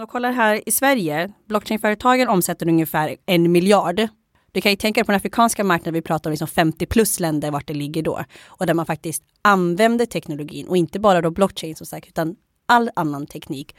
Om 0.00 0.06
du 0.06 0.10
kollar 0.10 0.32
här 0.32 0.68
i 0.68 0.72
Sverige, 0.72 1.32
blockchainföretagen 1.48 2.28
omsätter 2.28 2.68
ungefär 2.68 3.16
en 3.26 3.52
miljard. 3.52 4.08
Du 4.52 4.60
kan 4.60 4.72
ju 4.72 4.76
tänka 4.76 5.00
dig 5.00 5.06
på 5.06 5.12
den 5.12 5.16
afrikanska 5.16 5.64
marknaden, 5.64 5.94
vi 5.94 6.02
pratar 6.02 6.30
om 6.30 6.32
liksom 6.32 6.48
50 6.48 6.86
plus 6.86 7.20
länder 7.20 7.50
vart 7.50 7.66
det 7.66 7.74
ligger 7.74 8.02
då. 8.02 8.24
Och 8.46 8.66
där 8.66 8.74
man 8.74 8.86
faktiskt 8.86 9.22
använder 9.42 10.06
teknologin 10.06 10.68
och 10.68 10.76
inte 10.76 11.00
bara 11.00 11.20
då 11.20 11.30
blockchain 11.30 11.76
som 11.76 11.86
sagt, 11.86 12.08
utan 12.08 12.36
all 12.66 12.90
annan 12.96 13.26
teknik. 13.26 13.76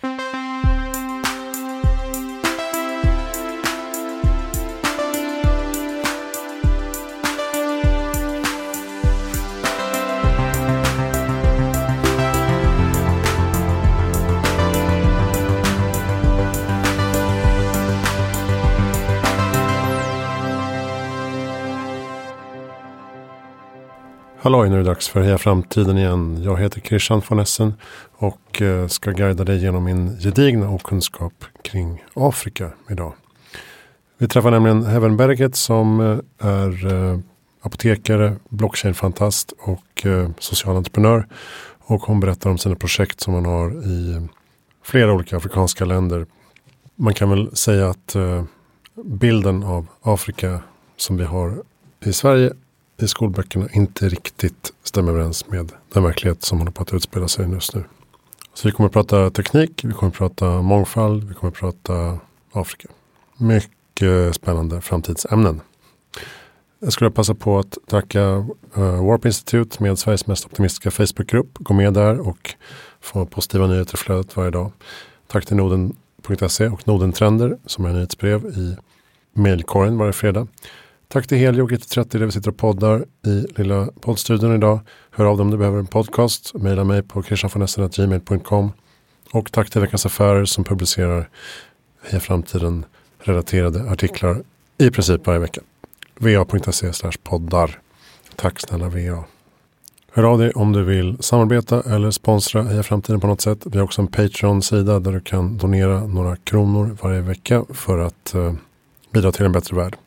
Halloj, 24.43 24.69
nu 24.69 24.75
är 24.75 24.79
det 24.79 24.85
dags 24.85 25.09
för 25.09 25.21
Heja 25.21 25.37
Framtiden 25.37 25.97
igen. 25.97 26.43
Jag 26.43 26.57
heter 26.59 26.81
Christian 26.81 27.21
von 27.29 27.39
Essen 27.39 27.73
och 28.11 28.61
eh, 28.61 28.87
ska 28.87 29.11
guida 29.11 29.43
dig 29.43 29.63
genom 29.63 29.83
min 29.83 30.17
gedigna 30.19 30.69
okunskap 30.69 31.33
kring 31.63 32.03
Afrika 32.13 32.71
idag. 32.89 33.13
Vi 34.17 34.27
träffar 34.27 34.51
nämligen 34.51 34.85
Heaven 34.85 35.17
Berget 35.17 35.55
som 35.55 35.99
eh, 35.99 36.47
är 36.49 36.93
eh, 36.93 37.19
apotekare, 37.61 38.35
blockchain-fantast 38.49 39.53
och 39.59 40.05
social 40.39 40.75
entreprenör. 40.75 41.27
Och 41.79 42.01
hon 42.01 42.19
berättar 42.19 42.49
om 42.49 42.57
sina 42.57 42.75
projekt 42.75 43.21
som 43.21 43.33
hon 43.33 43.45
har 43.45 43.85
i 43.85 44.27
flera 44.83 45.13
olika 45.13 45.37
afrikanska 45.37 45.85
länder. 45.85 46.25
Man 46.95 47.13
kan 47.13 47.29
väl 47.29 47.55
säga 47.55 47.89
att 47.89 48.15
bilden 49.03 49.63
av 49.63 49.87
Afrika 50.01 50.59
som 50.97 51.17
vi 51.17 51.23
har 51.23 51.63
i 52.05 52.13
Sverige 52.13 52.53
i 53.01 53.07
skolböckerna 53.07 53.67
inte 53.73 54.09
riktigt 54.09 54.73
stämmer 54.83 55.11
överens 55.11 55.47
med 55.47 55.71
den 55.93 56.03
verklighet 56.03 56.43
som 56.43 56.57
håller 56.57 56.71
på 56.71 56.81
att 56.83 56.93
utspela 56.93 57.27
sig 57.27 57.49
just 57.49 57.75
nu. 57.75 57.83
Så 58.53 58.67
vi 58.67 58.71
kommer 58.71 58.87
att 58.87 58.93
prata 58.93 59.29
teknik, 59.29 59.81
vi 59.83 59.93
kommer 59.93 60.11
att 60.11 60.17
prata 60.17 60.61
mångfald, 60.61 61.23
vi 61.23 61.33
kommer 61.33 61.51
att 61.51 61.57
prata 61.59 62.19
Afrika. 62.51 62.87
Mycket 63.37 64.35
spännande 64.35 64.81
framtidsämnen. 64.81 65.61
Jag 66.79 66.93
skulle 66.93 67.11
passa 67.11 67.35
på 67.35 67.59
att 67.59 67.77
tacka 67.87 68.21
uh, 68.77 69.05
Warp 69.05 69.25
Institute 69.25 69.83
med 69.83 69.99
Sveriges 69.99 70.27
mest 70.27 70.45
optimistiska 70.45 70.91
Facebookgrupp. 70.91 71.49
Gå 71.53 71.73
med 71.73 71.93
där 71.93 72.19
och 72.19 72.55
få 73.01 73.25
positiva 73.25 73.67
nyheter 73.67 73.93
i 73.93 73.97
flödet 73.97 74.37
varje 74.37 74.51
dag. 74.51 74.71
Tack 75.27 75.45
till 75.45 75.55
Noden.se 75.55 76.67
och 76.67 76.87
Nodentrender 76.87 77.57
som 77.65 77.85
är 77.85 77.93
nyhetsbrev 77.93 78.45
i 78.45 78.77
mejlkorgen 79.33 79.97
varje 79.97 80.13
fredag. 80.13 80.47
Tack 81.11 81.27
till 81.27 81.37
Helio 81.37 81.61
och 81.61 81.81
30 81.89 82.17
där 82.17 82.25
vi 82.25 82.31
sitter 82.31 82.49
och 82.49 82.57
poddar 82.57 83.05
i 83.25 83.45
lilla 83.55 83.87
poddstudion 84.01 84.55
idag. 84.55 84.79
Hör 85.11 85.25
av 85.25 85.37
dig 85.37 85.41
om 85.41 85.51
du 85.51 85.57
behöver 85.57 85.79
en 85.79 85.87
podcast. 85.87 86.53
Maila 86.53 86.83
mig 86.83 87.03
på 87.03 87.23
christianfonessen.gmail.com 87.23 88.71
Och 89.31 89.51
tack 89.51 89.69
till 89.69 89.81
Veckans 89.81 90.05
Affärer 90.05 90.45
som 90.45 90.63
publicerar 90.63 91.29
Heja 92.03 92.19
Framtiden 92.19 92.85
relaterade 93.19 93.91
artiklar 93.91 94.43
i 94.77 94.89
princip 94.89 95.27
varje 95.27 95.39
vecka. 95.39 95.61
va.se 96.19 96.91
poddar. 97.23 97.79
Tack 98.35 98.59
snälla 98.59 98.89
VA. 98.89 99.23
Hör 100.11 100.23
av 100.23 100.39
dig 100.39 100.51
om 100.51 100.73
du 100.73 100.83
vill 100.83 101.17
samarbeta 101.19 101.81
eller 101.81 102.11
sponsra 102.11 102.63
Heja 102.63 102.83
Framtiden 102.83 103.19
på 103.19 103.27
något 103.27 103.41
sätt. 103.41 103.59
Vi 103.65 103.77
har 103.77 103.85
också 103.85 104.01
en 104.01 104.07
Patreon-sida 104.07 104.99
där 104.99 105.11
du 105.11 105.21
kan 105.21 105.57
donera 105.57 106.07
några 106.07 106.35
kronor 106.35 106.97
varje 107.01 107.21
vecka 107.21 107.65
för 107.69 107.97
att 107.97 108.33
eh, 108.33 108.53
bidra 109.13 109.31
till 109.31 109.45
en 109.45 109.51
bättre 109.51 109.75
värld. 109.75 109.97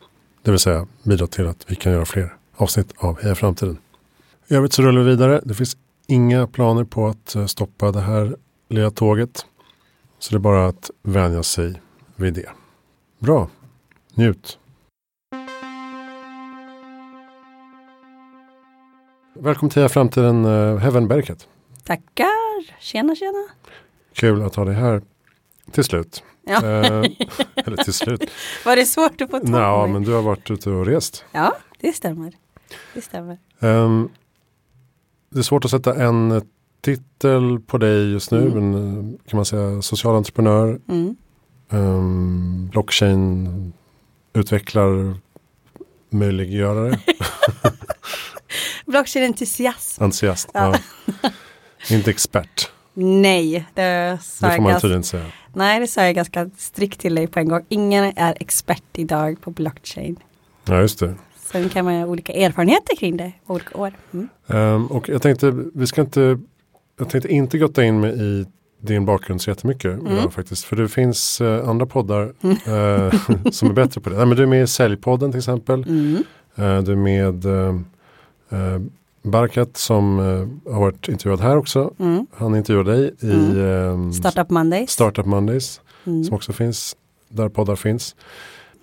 Det 0.45 0.50
vill 0.50 0.61
säga 0.61 0.87
bidra 1.03 1.27
till 1.27 1.47
att 1.47 1.70
vi 1.70 1.77
kan 1.77 1.92
göra 1.92 2.05
fler 2.05 2.37
avsnitt 2.56 2.92
av 2.97 3.23
Heja 3.23 3.34
Framtiden. 3.34 3.78
I 4.49 4.55
övrigt 4.55 4.72
så 4.72 4.82
rullar 4.82 5.03
vi 5.03 5.10
vidare. 5.10 5.41
Det 5.44 5.55
finns 5.55 5.77
inga 6.06 6.47
planer 6.47 6.84
på 6.84 7.06
att 7.06 7.34
eh, 7.34 7.47
stoppa 7.47 7.93
det 7.93 8.00
här 8.00 8.37
lilla 8.69 8.91
tåget. 8.91 9.47
Så 10.19 10.31
det 10.31 10.37
är 10.37 10.41
bara 10.41 10.66
att 10.66 10.91
vänja 11.03 11.43
sig 11.43 11.81
vid 12.16 12.34
det. 12.34 12.49
Bra, 13.19 13.49
njut. 14.15 14.59
Välkommen 19.34 19.71
till 19.71 19.81
Heja 19.81 19.88
Framtiden, 19.88 20.44
uh, 20.44 20.78
Heaven 20.78 21.09
Berket. 21.09 21.49
Tackar, 21.84 22.81
tjena 22.81 23.15
tjena. 23.15 23.49
Kul 24.12 24.43
att 24.43 24.54
ha 24.54 24.65
dig 24.65 24.75
här 24.75 25.03
till 25.71 25.84
slut. 25.84 26.22
Ja. 26.47 26.65
Eh, 26.65 27.05
eller 27.55 27.77
till 27.84 27.93
slut. 27.93 28.31
Var 28.65 28.77
det 28.77 28.87
svårt 28.87 29.21
att 29.21 29.31
få 29.31 29.41
tag 29.41 29.49
Ja, 29.50 29.87
men 29.87 30.03
du 30.03 30.12
har 30.12 30.22
varit 30.22 30.50
ute 30.50 30.71
och 30.71 30.87
rest. 30.87 31.25
Ja, 31.32 31.56
det 31.81 31.93
stämmer. 31.93 32.32
Det 32.94 33.00
stämmer. 33.00 33.38
Um, 33.59 34.09
det 35.31 35.38
är 35.38 35.43
svårt 35.43 35.65
att 35.65 35.71
sätta 35.71 35.94
en 35.94 36.43
titel 36.81 37.60
på 37.66 37.78
dig 37.78 38.12
just 38.12 38.31
nu. 38.31 38.41
Mm. 38.47 38.71
Men, 38.71 39.19
kan 39.27 39.37
man 39.37 39.44
säga 39.44 39.83
social 39.83 40.16
entreprenör. 40.16 40.81
Mm. 40.88 41.16
Um, 41.71 42.69
blockchain 42.69 43.72
utvecklar 44.33 45.16
möjliggörare. 46.10 46.99
Blockchain-entusiast. 48.87 50.00
Entusiast, 50.00 50.49
ja. 50.54 50.78
ja. 51.22 51.31
Inte 51.91 52.10
expert. 52.10 52.71
Nej, 52.94 53.66
det 53.75 54.19
sa 54.22 54.49
Det 54.49 54.56
får 54.56 54.62
man 54.62 54.81
tydligen 54.81 55.04
säga. 55.04 55.27
Nej, 55.54 55.81
det 55.81 55.87
sa 55.87 56.04
jag 56.04 56.15
ganska 56.15 56.50
strikt 56.56 57.00
till 57.00 57.15
dig 57.15 57.26
på 57.26 57.38
en 57.38 57.48
gång. 57.48 57.65
Ingen 57.69 58.12
är 58.16 58.34
expert 58.41 58.82
idag 58.92 59.41
på 59.41 59.50
blockchain. 59.50 60.16
Ja, 60.65 60.81
just 60.81 60.98
det. 60.98 61.15
Sen 61.37 61.69
kan 61.69 61.84
man 61.84 61.94
ha 61.94 62.06
olika 62.06 62.32
erfarenheter 62.32 62.97
kring 62.97 63.16
det, 63.16 63.32
olika 63.47 63.78
år. 63.78 63.92
Mm. 64.12 64.28
Um, 64.47 64.87
och 64.87 65.09
jag 65.09 65.22
tänkte, 65.22 65.54
vi 65.75 65.87
ska 65.87 66.00
inte, 66.00 66.38
jag 66.98 67.09
tänkte 67.09 67.28
inte 67.28 67.59
gotta 67.59 67.84
in 67.84 68.00
mig 68.00 68.22
i 68.22 68.47
din 68.81 69.04
bakgrund 69.04 69.42
så 69.42 69.50
jättemycket. 69.50 69.92
Mm. 70.00 70.12
Idag, 70.12 70.32
faktiskt. 70.32 70.65
För 70.65 70.76
det 70.76 70.88
finns 70.88 71.41
uh, 71.41 71.69
andra 71.69 71.86
poddar 71.86 72.22
uh, 72.25 73.50
som 73.50 73.71
är 73.71 73.72
bättre 73.72 74.00
på 74.00 74.10
det. 74.10 74.16
Nej, 74.16 74.26
men 74.26 74.36
du 74.36 74.42
är 74.42 74.47
med 74.47 74.62
i 74.62 74.66
Säljpodden 74.66 75.31
till 75.31 75.38
exempel. 75.38 75.82
Mm. 75.82 76.25
Uh, 76.59 76.82
du 76.82 76.92
är 76.92 76.97
med 76.97 77.44
Barkat 79.24 79.76
som 79.76 80.18
uh, 80.18 80.48
har 80.72 80.80
varit 80.80 81.08
intervjuad 81.08 81.40
här 81.40 81.56
också. 81.56 81.94
Mm. 81.98 82.26
Han 82.32 82.56
intervjuade 82.56 82.96
dig 82.96 83.14
i 83.20 83.26
um, 83.26 84.12
Startup 84.12 84.50
Mondays. 84.50 84.90
Startup 84.90 85.26
Mondays 85.26 85.80
mm. 86.04 86.24
som 86.24 86.34
också 86.36 86.52
finns 86.52 86.96
där 87.28 87.48
poddar 87.48 87.76
finns. 87.76 88.16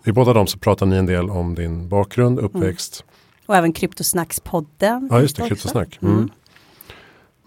I 0.06 0.12
båda 0.12 0.34
dem 0.34 0.47
så 0.47 0.59
pratar 0.59 0.85
ni 0.85 0.96
en 0.96 1.06
del 1.06 1.29
om 1.29 1.56
din 1.56 1.90
bakgrund, 1.90 2.40
mm. 2.40 2.46
uppväxt. 2.46 3.03
Mm. 3.03 3.12
Och 3.46 3.56
även 3.56 3.74
Kryptosnackspodden. 3.74 5.07
Ja 5.12 5.22
just 5.22 5.35
det, 5.35 5.47
Kryptosnack. 5.47 6.00
Mm. 6.02 6.16
mm. 6.16 6.29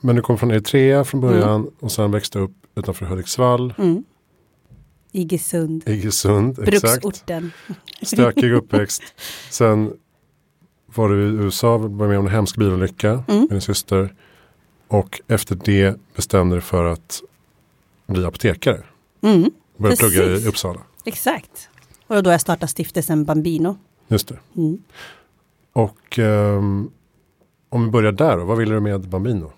Men 0.01 0.17
du 0.17 0.23
kom 0.23 0.39
från 0.39 0.51
Eritrea 0.51 1.05
från 1.05 1.21
början 1.21 1.61
mm. 1.61 1.71
och 1.81 1.93
sen 1.93 2.11
växte 2.11 2.39
upp 2.39 2.53
utanför 2.75 3.07
Hudiksvall. 3.07 3.75
Mm. 3.79 4.05
Iggesund. 5.13 5.89
Iggesund, 5.89 6.59
exakt. 6.59 7.03
Bruksorten. 7.03 7.53
Stökig 8.03 8.53
uppväxt. 8.53 9.03
Sen 9.51 9.93
var 10.95 11.09
du 11.09 11.23
i 11.23 11.27
USA, 11.27 11.77
var 11.77 12.09
med 12.09 12.19
om 12.19 12.27
en 12.27 12.33
hemsk 12.33 12.57
bilolycka 12.57 13.11
mm. 13.11 13.41
med 13.41 13.51
din 13.51 13.61
syster. 13.61 14.15
Och 14.89 15.21
efter 15.29 15.59
det 15.65 15.97
bestämde 16.17 16.57
du 16.57 16.61
för 16.61 16.85
att 16.85 17.23
bli 18.07 18.25
apotekare. 18.25 18.83
Mm. 19.23 19.51
Började 19.77 19.97
plugga 19.97 20.25
i 20.25 20.47
Uppsala. 20.47 20.81
Exakt. 21.05 21.69
Och 22.07 22.23
då 22.23 22.31
jag 22.31 22.41
startade 22.41 22.69
stiftelsen 22.69 23.25
Bambino. 23.25 23.79
Just 24.09 24.29
det. 24.29 24.39
Mm. 24.57 24.79
Och 25.73 26.19
um, 26.19 26.91
om 27.69 27.85
vi 27.85 27.91
börjar 27.91 28.13
där 28.13 28.37
då, 28.37 28.45
vad 28.45 28.59
ville 28.59 28.75
du 28.75 28.81
med 28.81 29.09
Bambino? 29.09 29.53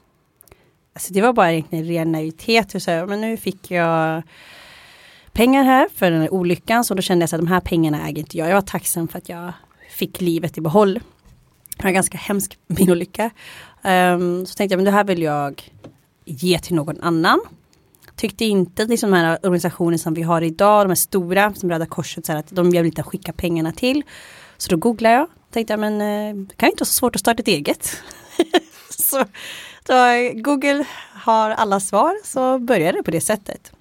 Alltså 0.92 1.12
det 1.12 1.22
var 1.22 1.32
bara 1.32 1.52
egentligen 1.52 1.84
ren 1.84 2.12
naivitet. 2.12 2.82
Så 2.82 3.06
men 3.08 3.20
nu 3.20 3.36
fick 3.36 3.70
jag 3.70 4.22
pengar 5.32 5.64
här 5.64 5.88
för 5.94 6.10
den 6.10 6.20
här 6.20 6.34
olyckan. 6.34 6.84
Så 6.84 6.94
då 6.94 7.02
kände 7.02 7.22
jag 7.22 7.34
att 7.34 7.40
de 7.40 7.46
här 7.46 7.60
pengarna 7.60 8.08
äger 8.08 8.18
inte 8.18 8.38
jag. 8.38 8.48
Jag 8.48 8.54
var 8.54 8.62
tacksam 8.62 9.08
för 9.08 9.18
att 9.18 9.28
jag 9.28 9.52
fick 9.90 10.20
livet 10.20 10.58
i 10.58 10.60
behåll. 10.60 11.00
Var 11.78 11.88
en 11.88 11.94
ganska 11.94 12.18
hemsk 12.18 12.58
bilolycka. 12.68 13.24
Um, 13.24 13.30
ehm, 13.82 14.46
så 14.46 14.54
tänkte 14.54 14.72
jag, 14.72 14.78
men 14.78 14.84
det 14.84 14.90
här 14.90 15.04
vill 15.04 15.22
jag 15.22 15.72
ge 16.24 16.58
till 16.58 16.74
någon 16.74 17.00
annan. 17.00 17.40
Tyckte 18.16 18.44
inte 18.44 18.82
att 18.82 18.88
liksom 18.88 19.10
de 19.10 19.16
här 19.16 19.38
organisationer 19.42 19.96
som 19.96 20.14
vi 20.14 20.22
har 20.22 20.42
idag, 20.42 20.84
de 20.84 20.88
här 20.88 20.94
stora, 20.94 21.54
som 21.54 21.70
Röda 21.70 21.86
Korset, 21.86 22.26
så 22.26 22.32
här, 22.32 22.38
att 22.38 22.48
de 22.50 22.70
vill 22.70 22.86
inte 22.86 23.02
skicka 23.02 23.32
pengarna 23.32 23.72
till. 23.72 24.02
Så 24.56 24.70
då 24.70 24.76
googlade 24.76 25.14
jag, 25.14 25.28
tänkte 25.50 25.72
jag, 25.72 25.80
men 25.80 26.00
eh, 26.00 26.46
det 26.48 26.54
kan 26.56 26.68
inte 26.68 26.80
vara 26.80 26.86
så 26.86 26.92
svårt 26.92 27.16
att 27.16 27.20
starta 27.20 27.40
ett 27.40 27.48
eget. 27.48 28.02
så 28.90 29.24
då 29.86 29.94
Google 30.34 30.84
har 31.14 31.50
alla 31.50 31.80
svar, 31.80 32.14
så 32.24 32.58
började 32.58 32.98
det 32.98 33.02
på 33.02 33.10
det 33.10 33.20
sättet. 33.20 33.72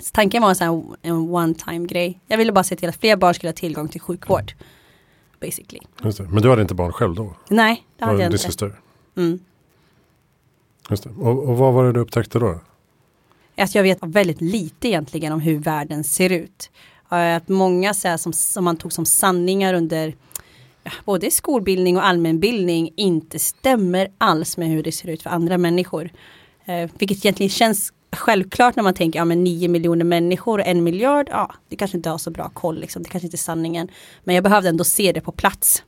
Så 0.00 0.10
tanken 0.12 0.42
var 0.42 0.48
en, 0.48 0.56
sån 0.56 0.96
en 1.02 1.16
one 1.16 1.54
time 1.54 1.86
grej. 1.86 2.20
Jag 2.26 2.38
ville 2.38 2.52
bara 2.52 2.64
se 2.64 2.76
till 2.76 2.88
att 2.88 3.00
fler 3.00 3.16
barn 3.16 3.34
skulle 3.34 3.48
ha 3.48 3.54
tillgång 3.54 3.88
till 3.88 4.00
sjukvård 4.00 4.54
basically. 5.46 5.80
Men 6.30 6.42
du 6.42 6.50
hade 6.50 6.62
inte 6.62 6.74
barn 6.74 6.92
själv 6.92 7.14
då? 7.14 7.34
Nej, 7.48 7.86
det 7.98 8.04
hade 8.04 8.22
jag 8.22 8.28
inte. 8.28 8.38
syster? 8.38 8.80
Mm. 9.16 9.38
Just 10.90 11.02
det. 11.04 11.10
Och, 11.10 11.48
och, 11.48 11.56
vad 11.56 11.74
var 11.74 11.84
det 11.84 11.92
du 11.92 12.00
upptäckte 12.00 12.38
då? 12.38 12.60
Att 13.56 13.74
jag 13.74 13.82
vet 13.82 13.98
väldigt 14.02 14.40
lite 14.40 14.88
egentligen 14.88 15.32
om 15.32 15.40
hur 15.40 15.58
världen 15.58 16.04
ser 16.04 16.32
ut. 16.32 16.70
Att 17.08 17.48
många 17.48 17.94
så 17.94 18.08
här, 18.08 18.16
som, 18.16 18.32
som 18.32 18.64
man 18.64 18.76
tog 18.76 18.92
som 18.92 19.06
sanningar 19.06 19.74
under 19.74 20.14
både 21.04 21.30
skolbildning 21.30 21.96
och 21.96 22.06
allmänbildning 22.06 22.90
inte 22.96 23.38
stämmer 23.38 24.08
alls 24.18 24.56
med 24.56 24.68
hur 24.68 24.82
det 24.82 24.92
ser 24.92 25.08
ut 25.08 25.22
för 25.22 25.30
andra 25.30 25.58
människor. 25.58 26.10
Eh, 26.64 26.90
vilket 26.98 27.24
egentligen 27.24 27.50
känns 27.50 27.92
självklart 28.14 28.76
när 28.76 28.82
man 28.82 28.94
tänker, 28.94 29.18
ja 29.18 29.24
men 29.24 29.44
9 29.44 29.68
miljoner 29.68 30.04
människor 30.04 30.58
och 30.58 30.66
en 30.66 30.84
miljard, 30.84 31.28
ja 31.30 31.54
det 31.68 31.76
kanske 31.76 31.96
inte 31.96 32.10
har 32.10 32.18
så 32.18 32.30
bra 32.30 32.48
koll 32.48 32.80
liksom, 32.80 33.02
det 33.02 33.08
kanske 33.08 33.26
inte 33.26 33.34
är 33.34 33.38
sanningen. 33.38 33.88
Men 34.24 34.34
jag 34.34 34.44
behövde 34.44 34.68
ändå 34.68 34.84
se 34.84 35.12
det 35.12 35.20
på 35.20 35.32
plats. 35.32 35.82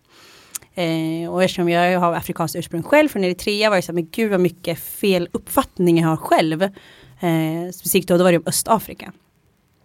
Eh, 0.75 1.31
och 1.31 1.43
eftersom 1.43 1.69
jag 1.69 2.01
har 2.01 2.13
afrikanskt 2.13 2.57
ursprung 2.57 2.83
själv 2.83 3.09
från 3.09 3.25
Eritrea 3.25 3.71
var 3.71 3.77
det 3.77 3.83
så 3.83 3.93
här, 3.93 3.95
men 3.95 4.09
gud 4.11 4.31
vad 4.31 4.41
mycket 4.41 4.79
fel 4.79 5.29
uppfattning 5.33 6.01
jag 6.01 6.09
har 6.09 6.17
själv. 6.17 6.63
Eh, 6.63 7.71
specifikt 7.73 8.09
då, 8.09 8.17
då 8.17 8.25
var 8.25 8.33
det 8.33 8.39
om 8.39 8.47
Östafrika. 8.47 9.13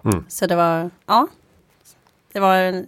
Mm. 0.06 0.26
Så 0.28 0.48
det 0.48 0.56
var, 0.56 0.90
ja, 1.06 1.28
det 2.34 2.40
var 2.40 2.86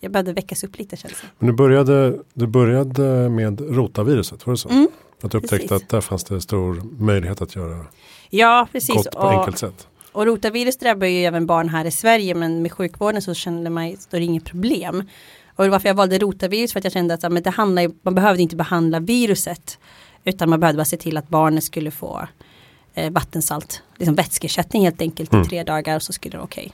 jag 0.00 0.12
behövde 0.12 0.32
väckas 0.32 0.64
upp 0.64 0.78
lite 0.78 0.96
känns 0.96 1.20
det. 1.20 1.26
Men 1.38 1.46
du 1.46 1.52
började, 1.52 2.18
du 2.34 2.46
började 2.46 3.28
med 3.28 3.60
rotaviruset, 3.60 4.46
var 4.46 4.54
det 4.54 4.58
så? 4.58 4.68
Mm, 4.68 4.88
att 5.20 5.30
du 5.30 5.38
upptäckte 5.38 5.68
precis. 5.68 5.82
att 5.82 5.88
där 5.88 6.00
fanns 6.00 6.24
det 6.24 6.40
stor 6.40 6.82
möjlighet 6.98 7.42
att 7.42 7.56
göra 7.56 7.86
ja, 8.30 8.68
precis. 8.72 8.94
gott 8.94 9.10
på 9.10 9.18
och, 9.18 9.32
enkelt 9.32 9.58
sätt. 9.58 9.86
Och 10.12 10.26
rotavirus 10.26 10.76
drabbar 10.76 11.06
ju 11.06 11.24
även 11.24 11.46
barn 11.46 11.68
här 11.68 11.84
i 11.84 11.90
Sverige 11.90 12.34
men 12.34 12.62
med 12.62 12.72
sjukvården 12.72 13.22
så 13.22 13.34
kände 13.34 13.70
man 13.70 13.92
att 13.92 14.10
det 14.10 14.16
är 14.16 14.20
inget 14.20 14.44
problem. 14.44 15.08
Och 15.56 15.66
varför 15.66 15.88
jag 15.88 15.94
valde 15.94 16.18
rotavirus 16.18 16.72
för 16.72 16.80
att 16.80 16.84
jag 16.84 16.92
kände 16.92 17.14
att 17.14 17.32
men 17.32 17.42
det 17.42 17.50
handlar, 17.50 17.90
man 18.02 18.14
behövde 18.14 18.42
inte 18.42 18.56
behandla 18.56 19.00
viruset 19.00 19.78
utan 20.24 20.50
man 20.50 20.60
behövde 20.60 20.76
bara 20.76 20.84
se 20.84 20.96
till 20.96 21.16
att 21.16 21.28
barnet 21.28 21.64
skulle 21.64 21.90
få 21.90 22.28
eh, 22.94 23.10
vattensalt, 23.10 23.82
liksom 23.96 24.14
vätskeersättning 24.14 24.84
helt 24.84 25.00
enkelt 25.00 25.32
mm. 25.32 25.44
i 25.44 25.48
tre 25.48 25.62
dagar 25.64 25.96
och 25.96 26.02
så 26.02 26.12
skulle 26.12 26.30
det 26.30 26.36
vara 26.36 26.44
okej. 26.44 26.72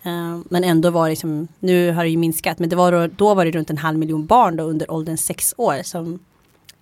Okay. 0.00 0.12
Uh, 0.12 0.40
men 0.50 0.64
ändå 0.64 0.90
var 0.90 1.04
det 1.04 1.10
liksom, 1.10 1.48
nu 1.58 1.92
har 1.92 2.04
det 2.04 2.10
ju 2.10 2.16
minskat, 2.16 2.58
men 2.58 2.68
det 2.68 2.76
var 2.76 2.92
då, 2.92 3.06
då 3.06 3.34
var 3.34 3.44
det 3.44 3.50
runt 3.50 3.70
en 3.70 3.78
halv 3.78 3.98
miljon 3.98 4.26
barn 4.26 4.56
då 4.56 4.64
under 4.64 4.90
åldern 4.90 5.16
sex 5.16 5.54
år 5.56 5.82
som 5.82 6.18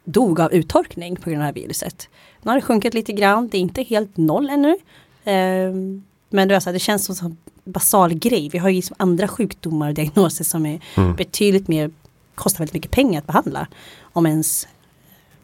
dog 0.05 0.41
av 0.41 0.53
uttorkning 0.53 1.17
på 1.17 1.31
grund 1.31 1.43
av 1.43 1.43
det 1.43 1.61
här 1.61 1.67
viruset. 1.67 2.09
Nu 2.43 2.51
har 2.51 2.57
det 2.57 2.63
sjunkit 2.63 2.95
lite 2.95 3.13
grann, 3.13 3.49
det 3.49 3.57
är 3.59 3.61
inte 3.61 3.83
helt 3.83 4.17
noll 4.17 4.51
ännu. 4.51 4.71
Uh, 4.71 6.01
men 6.31 6.49
det, 6.49 6.55
alltså, 6.55 6.73
det 6.73 6.79
känns 6.79 7.19
som 7.19 7.27
en 7.27 7.37
basal 7.73 8.15
grej. 8.15 8.49
Vi 8.49 8.59
har 8.59 8.69
ju 8.69 8.75
liksom 8.75 8.97
andra 8.99 9.29
sjukdomar 9.29 9.89
och 9.89 9.95
diagnoser 9.95 10.45
som 10.45 10.67
är 10.67 10.81
mm. 10.97 11.17
betydligt 11.17 11.69
mer, 11.69 11.91
kostar 12.35 12.59
väldigt 12.59 12.75
mycket 12.75 12.91
pengar 12.91 13.21
att 13.21 13.27
behandla. 13.27 13.67
Om 14.01 14.27
ens 14.27 14.69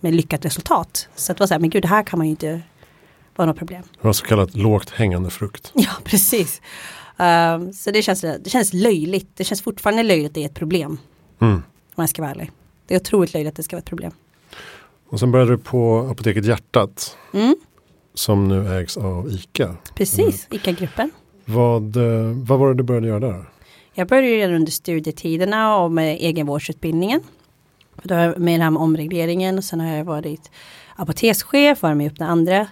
med 0.00 0.14
lyckat 0.14 0.44
resultat. 0.44 1.09
Så 1.14 1.32
det 1.32 1.41
var 1.41 1.47
så 1.47 1.55
här, 1.55 1.59
men 1.59 1.70
gud 1.70 1.82
det 1.82 1.88
här 1.88 2.02
kan 2.02 2.19
man 2.19 2.26
ju 2.26 2.31
inte 2.31 2.61
vara 3.37 3.47
något 3.47 3.59
problem. 3.59 3.82
Det 4.00 4.06
var 4.06 4.12
så 4.12 4.25
kallat 4.25 4.55
lågt 4.55 4.91
hängande 4.91 5.31
frukt. 5.31 5.73
Ja, 5.75 5.91
precis. 6.05 6.61
Um, 7.17 7.73
så 7.73 7.91
det 7.91 8.02
känns, 8.02 8.20
det 8.20 8.50
känns 8.50 8.73
löjligt. 8.73 9.31
Det 9.35 9.44
känns 9.44 9.62
fortfarande 9.62 10.02
löjligt 10.02 10.26
att 10.26 10.35
det 10.35 10.43
är 10.43 10.47
ett 10.47 10.55
problem. 10.55 10.99
Mm. 11.41 11.55
Om 11.94 12.02
jag 12.02 12.09
ska 12.09 12.23
vara 12.23 12.31
ärlig. 12.31 12.50
Det 12.87 12.94
är 12.94 13.00
otroligt 13.00 13.35
löjligt 13.35 13.50
att 13.50 13.56
det 13.56 13.62
ska 13.62 13.76
vara 13.76 13.82
ett 13.82 13.88
problem. 13.88 14.12
Och 15.08 15.20
sen 15.20 15.32
började 15.32 15.50
du 15.50 15.58
på 15.58 15.99
Apoteket 16.11 16.44
Hjärtat. 16.44 17.17
Mm. 17.32 17.56
Som 18.14 18.49
nu 18.49 18.79
ägs 18.79 18.97
av 18.97 19.29
ICA. 19.29 19.76
Precis, 19.94 20.47
mm. 20.50 20.61
ICA-gruppen. 20.61 21.11
Vad, 21.44 21.97
eh, 21.97 22.32
vad 22.35 22.58
var 22.58 22.69
det 22.69 22.75
du 22.75 22.82
började 22.82 23.06
göra 23.06 23.20
där? 23.20 23.44
Jag 23.94 24.08
började 24.08 24.29
redan 24.29 24.55
under 24.55 24.73
studietiderna 24.73 25.76
och 25.76 25.93
med 25.93 26.17
egenvårdsutbildningen. 26.20 27.20
Då 28.03 28.14
med 28.14 28.35
den 28.55 28.61
här 28.61 28.70
med 28.70 28.82
omregleringen 28.82 29.58
och 29.58 29.64
sen 29.64 29.81
har 29.81 29.97
jag 29.97 30.05
varit 30.05 30.50
apotekschef, 30.97 31.82
varit 31.82 31.97
med 31.97 32.12
upp 32.12 32.19
den 32.19 32.29
andra 32.29 32.67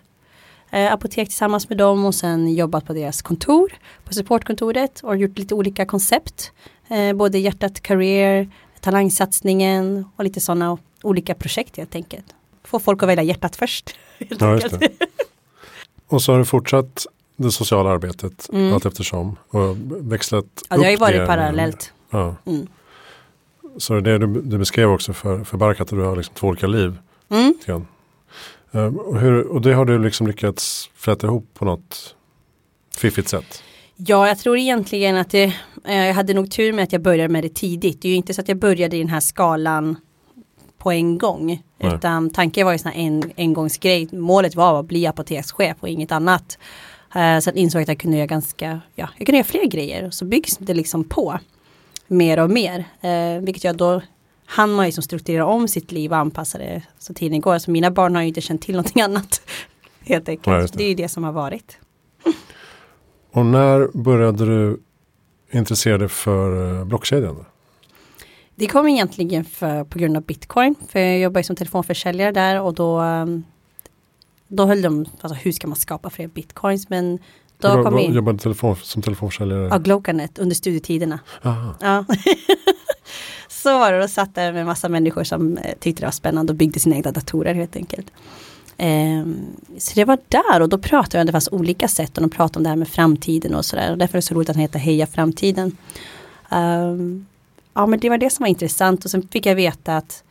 eh, 0.70 0.92
apotek 0.92 1.28
tillsammans 1.28 1.68
med 1.68 1.78
dem 1.78 2.04
och 2.04 2.14
sen 2.14 2.54
jobbat 2.54 2.86
på 2.86 2.92
deras 2.92 3.22
kontor, 3.22 3.72
på 4.04 4.14
supportkontoret 4.14 5.00
och 5.00 5.16
gjort 5.16 5.38
lite 5.38 5.54
olika 5.54 5.86
koncept. 5.86 6.52
Eh, 6.88 7.12
både 7.12 7.38
Hjärtat 7.38 7.80
Career, 7.80 8.48
Talangsatsningen 8.80 10.04
och 10.16 10.24
lite 10.24 10.40
sådana 10.40 10.78
olika 11.04 11.34
projekt 11.34 11.76
helt 11.76 11.94
enkelt. 11.94 12.24
Få 12.64 12.78
folk 12.78 13.02
att 13.02 13.08
välja 13.08 13.24
hjärtat 13.24 13.56
först. 13.56 13.94
Ja, 14.38 14.60
och 16.06 16.22
så 16.22 16.32
har 16.32 16.38
du 16.38 16.44
fortsatt 16.44 17.06
det 17.36 17.50
sociala 17.50 17.90
arbetet 17.90 18.48
mm. 18.52 18.72
allt 18.72 18.86
eftersom 18.86 19.36
och 19.48 19.76
växlat 20.12 20.44
Ja, 20.68 20.76
det 20.76 20.82
har 20.82 20.90
ju 20.90 20.96
varit 20.96 21.20
det, 21.20 21.26
parallellt. 21.26 21.92
Ja. 22.10 22.36
Mm. 22.46 22.66
Så 23.76 24.00
det 24.00 24.18
du, 24.18 24.26
du 24.26 24.58
beskrev 24.58 24.90
också 24.90 25.12
för, 25.12 25.44
för 25.44 25.58
Barkat, 25.58 25.80
att 25.80 25.98
du 25.98 26.02
har 26.02 26.16
liksom 26.16 26.34
två 26.34 26.46
olika 26.46 26.66
liv. 26.66 26.98
Mm. 27.28 27.54
Ehm, 28.72 28.96
och, 28.96 29.20
hur, 29.20 29.46
och 29.46 29.60
det 29.60 29.74
har 29.74 29.84
du 29.84 29.98
liksom 29.98 30.26
lyckats 30.26 30.90
fläta 30.94 31.26
ihop 31.26 31.46
på 31.54 31.64
något 31.64 32.14
fiffigt 32.96 33.28
sätt? 33.28 33.62
Ja, 33.96 34.28
jag 34.28 34.38
tror 34.38 34.58
egentligen 34.58 35.16
att 35.16 35.30
det, 35.30 35.44
eh, 35.84 36.06
jag 36.06 36.14
hade 36.14 36.34
nog 36.34 36.50
tur 36.50 36.72
med 36.72 36.82
att 36.82 36.92
jag 36.92 37.02
började 37.02 37.32
med 37.32 37.44
det 37.44 37.54
tidigt. 37.54 38.02
Det 38.02 38.08
är 38.08 38.10
ju 38.10 38.16
inte 38.16 38.34
så 38.34 38.40
att 38.40 38.48
jag 38.48 38.58
började 38.58 38.96
i 38.96 38.98
den 38.98 39.08
här 39.08 39.20
skalan 39.20 39.96
på 40.84 40.92
en 40.92 41.18
gång. 41.18 41.62
Nej. 41.78 41.94
Utan 41.94 42.30
tanken 42.30 42.66
var 42.66 42.72
ju 42.72 42.78
sån 42.78 42.92
här 42.92 43.00
en 43.00 43.32
engångsgrej. 43.36 44.08
Målet 44.12 44.54
var 44.54 44.80
att 44.80 44.86
bli 44.86 45.06
apotekschef 45.06 45.76
och 45.80 45.88
inget 45.88 46.12
annat. 46.12 46.58
Så 47.12 47.48
jag 47.48 47.56
insåg 47.56 47.82
att 47.82 47.88
jag 47.88 47.98
kunde 47.98 48.16
göra 48.16 48.26
ganska, 48.26 48.80
ja, 48.94 49.08
jag 49.16 49.26
kunde 49.26 49.36
göra 49.36 49.46
fler 49.46 49.66
grejer. 49.66 50.10
Så 50.10 50.24
byggs 50.24 50.56
det 50.56 50.74
liksom 50.74 51.04
på 51.04 51.38
mer 52.06 52.38
och 52.38 52.50
mer. 52.50 52.78
Uh, 53.04 53.44
vilket 53.44 53.64
jag 53.64 53.76
då 53.76 54.02
han 54.46 54.78
har 54.78 54.86
ju 54.86 54.92
som 54.92 55.02
strukturerat 55.02 55.48
om 55.48 55.68
sitt 55.68 55.92
liv 55.92 56.12
och 56.12 56.18
anpassa 56.18 56.58
det 56.58 56.82
så 56.98 57.14
tiden 57.14 57.40
går. 57.40 57.58
Så 57.58 57.70
mina 57.70 57.90
barn 57.90 58.14
har 58.14 58.22
ju 58.22 58.28
inte 58.28 58.40
känt 58.40 58.62
till 58.62 58.74
någonting 58.74 59.02
annat. 59.08 59.40
Helt 60.00 60.28
enkelt. 60.28 60.46
Ja, 60.46 60.60
det. 60.60 60.78
det 60.78 60.84
är 60.84 60.88
ju 60.88 60.94
det 60.94 61.08
som 61.08 61.24
har 61.24 61.32
varit. 61.32 61.78
Och 63.32 63.46
när 63.46 63.88
började 63.94 64.46
du 64.46 64.80
intressera 65.50 65.98
dig 65.98 66.08
för 66.08 66.78
eh, 66.78 66.84
blockkedjan? 66.84 67.44
Det 68.56 68.66
kom 68.66 68.88
egentligen 68.88 69.44
för, 69.44 69.84
på 69.84 69.98
grund 69.98 70.16
av 70.16 70.22
bitcoin. 70.22 70.74
För 70.88 70.98
jag 70.98 71.18
jobbar 71.18 71.42
som 71.42 71.56
telefonförsäljare 71.56 72.32
där 72.32 72.60
och 72.60 72.74
då 72.74 72.98
ehm, 72.98 73.44
då 74.48 74.66
höll 74.66 74.82
de, 74.82 75.06
alltså 75.20 75.38
hur 75.42 75.52
ska 75.52 75.66
man 75.66 75.76
skapa 75.76 76.10
fler 76.10 76.26
bitcoins? 76.26 76.90
Men 76.90 77.18
då 77.58 77.74
Bra, 77.74 77.84
kom 77.84 77.98
in. 77.98 78.14
Jobbade 78.14 78.38
telefon, 78.38 78.76
som 78.76 79.02
telefonförsäljare? 79.02 79.68
Ja, 79.70 79.78
Glocanet 79.78 80.38
under 80.38 80.54
studietiderna. 80.56 81.18
Ja. 81.42 81.74
så 83.48 83.78
var 83.78 83.92
det, 83.92 84.00
då 84.00 84.08
satt 84.08 84.34
där 84.34 84.52
med 84.52 84.66
massa 84.66 84.88
människor 84.88 85.24
som 85.24 85.58
eh, 85.58 85.74
tyckte 85.80 86.02
det 86.02 86.06
var 86.06 86.12
spännande 86.12 86.52
och 86.52 86.56
byggde 86.56 86.80
sina 86.80 86.96
egna 86.96 87.12
datorer 87.12 87.54
helt 87.54 87.76
enkelt. 87.76 88.06
Um, 88.78 89.46
så 89.78 89.92
det 89.94 90.04
var 90.04 90.18
där 90.28 90.60
och 90.60 90.68
då 90.68 90.78
pratade 90.78 91.20
om 91.20 91.26
det 91.26 91.32
fanns 91.32 91.48
olika 91.52 91.88
sätt 91.88 92.16
och 92.18 92.22
de 92.22 92.30
pratade 92.30 92.58
om 92.58 92.62
det 92.62 92.68
här 92.68 92.76
med 92.76 92.88
framtiden 92.88 93.54
och 93.54 93.64
sådär. 93.64 93.90
Och 93.90 93.98
därför 93.98 94.14
är 94.14 94.18
det 94.18 94.22
så 94.22 94.34
roligt 94.34 94.48
att 94.48 94.54
den 94.54 94.62
heter 94.62 94.78
Heja 94.78 95.06
framtiden. 95.06 95.76
Um, 96.50 97.26
ja 97.74 97.86
men 97.86 98.00
det 98.00 98.10
var 98.10 98.18
det 98.18 98.30
som 98.30 98.42
var 98.44 98.48
intressant 98.48 99.04
och 99.04 99.10
sen 99.10 99.28
fick 99.28 99.46
jag 99.46 99.54
veta 99.54 99.96
att 99.96 100.24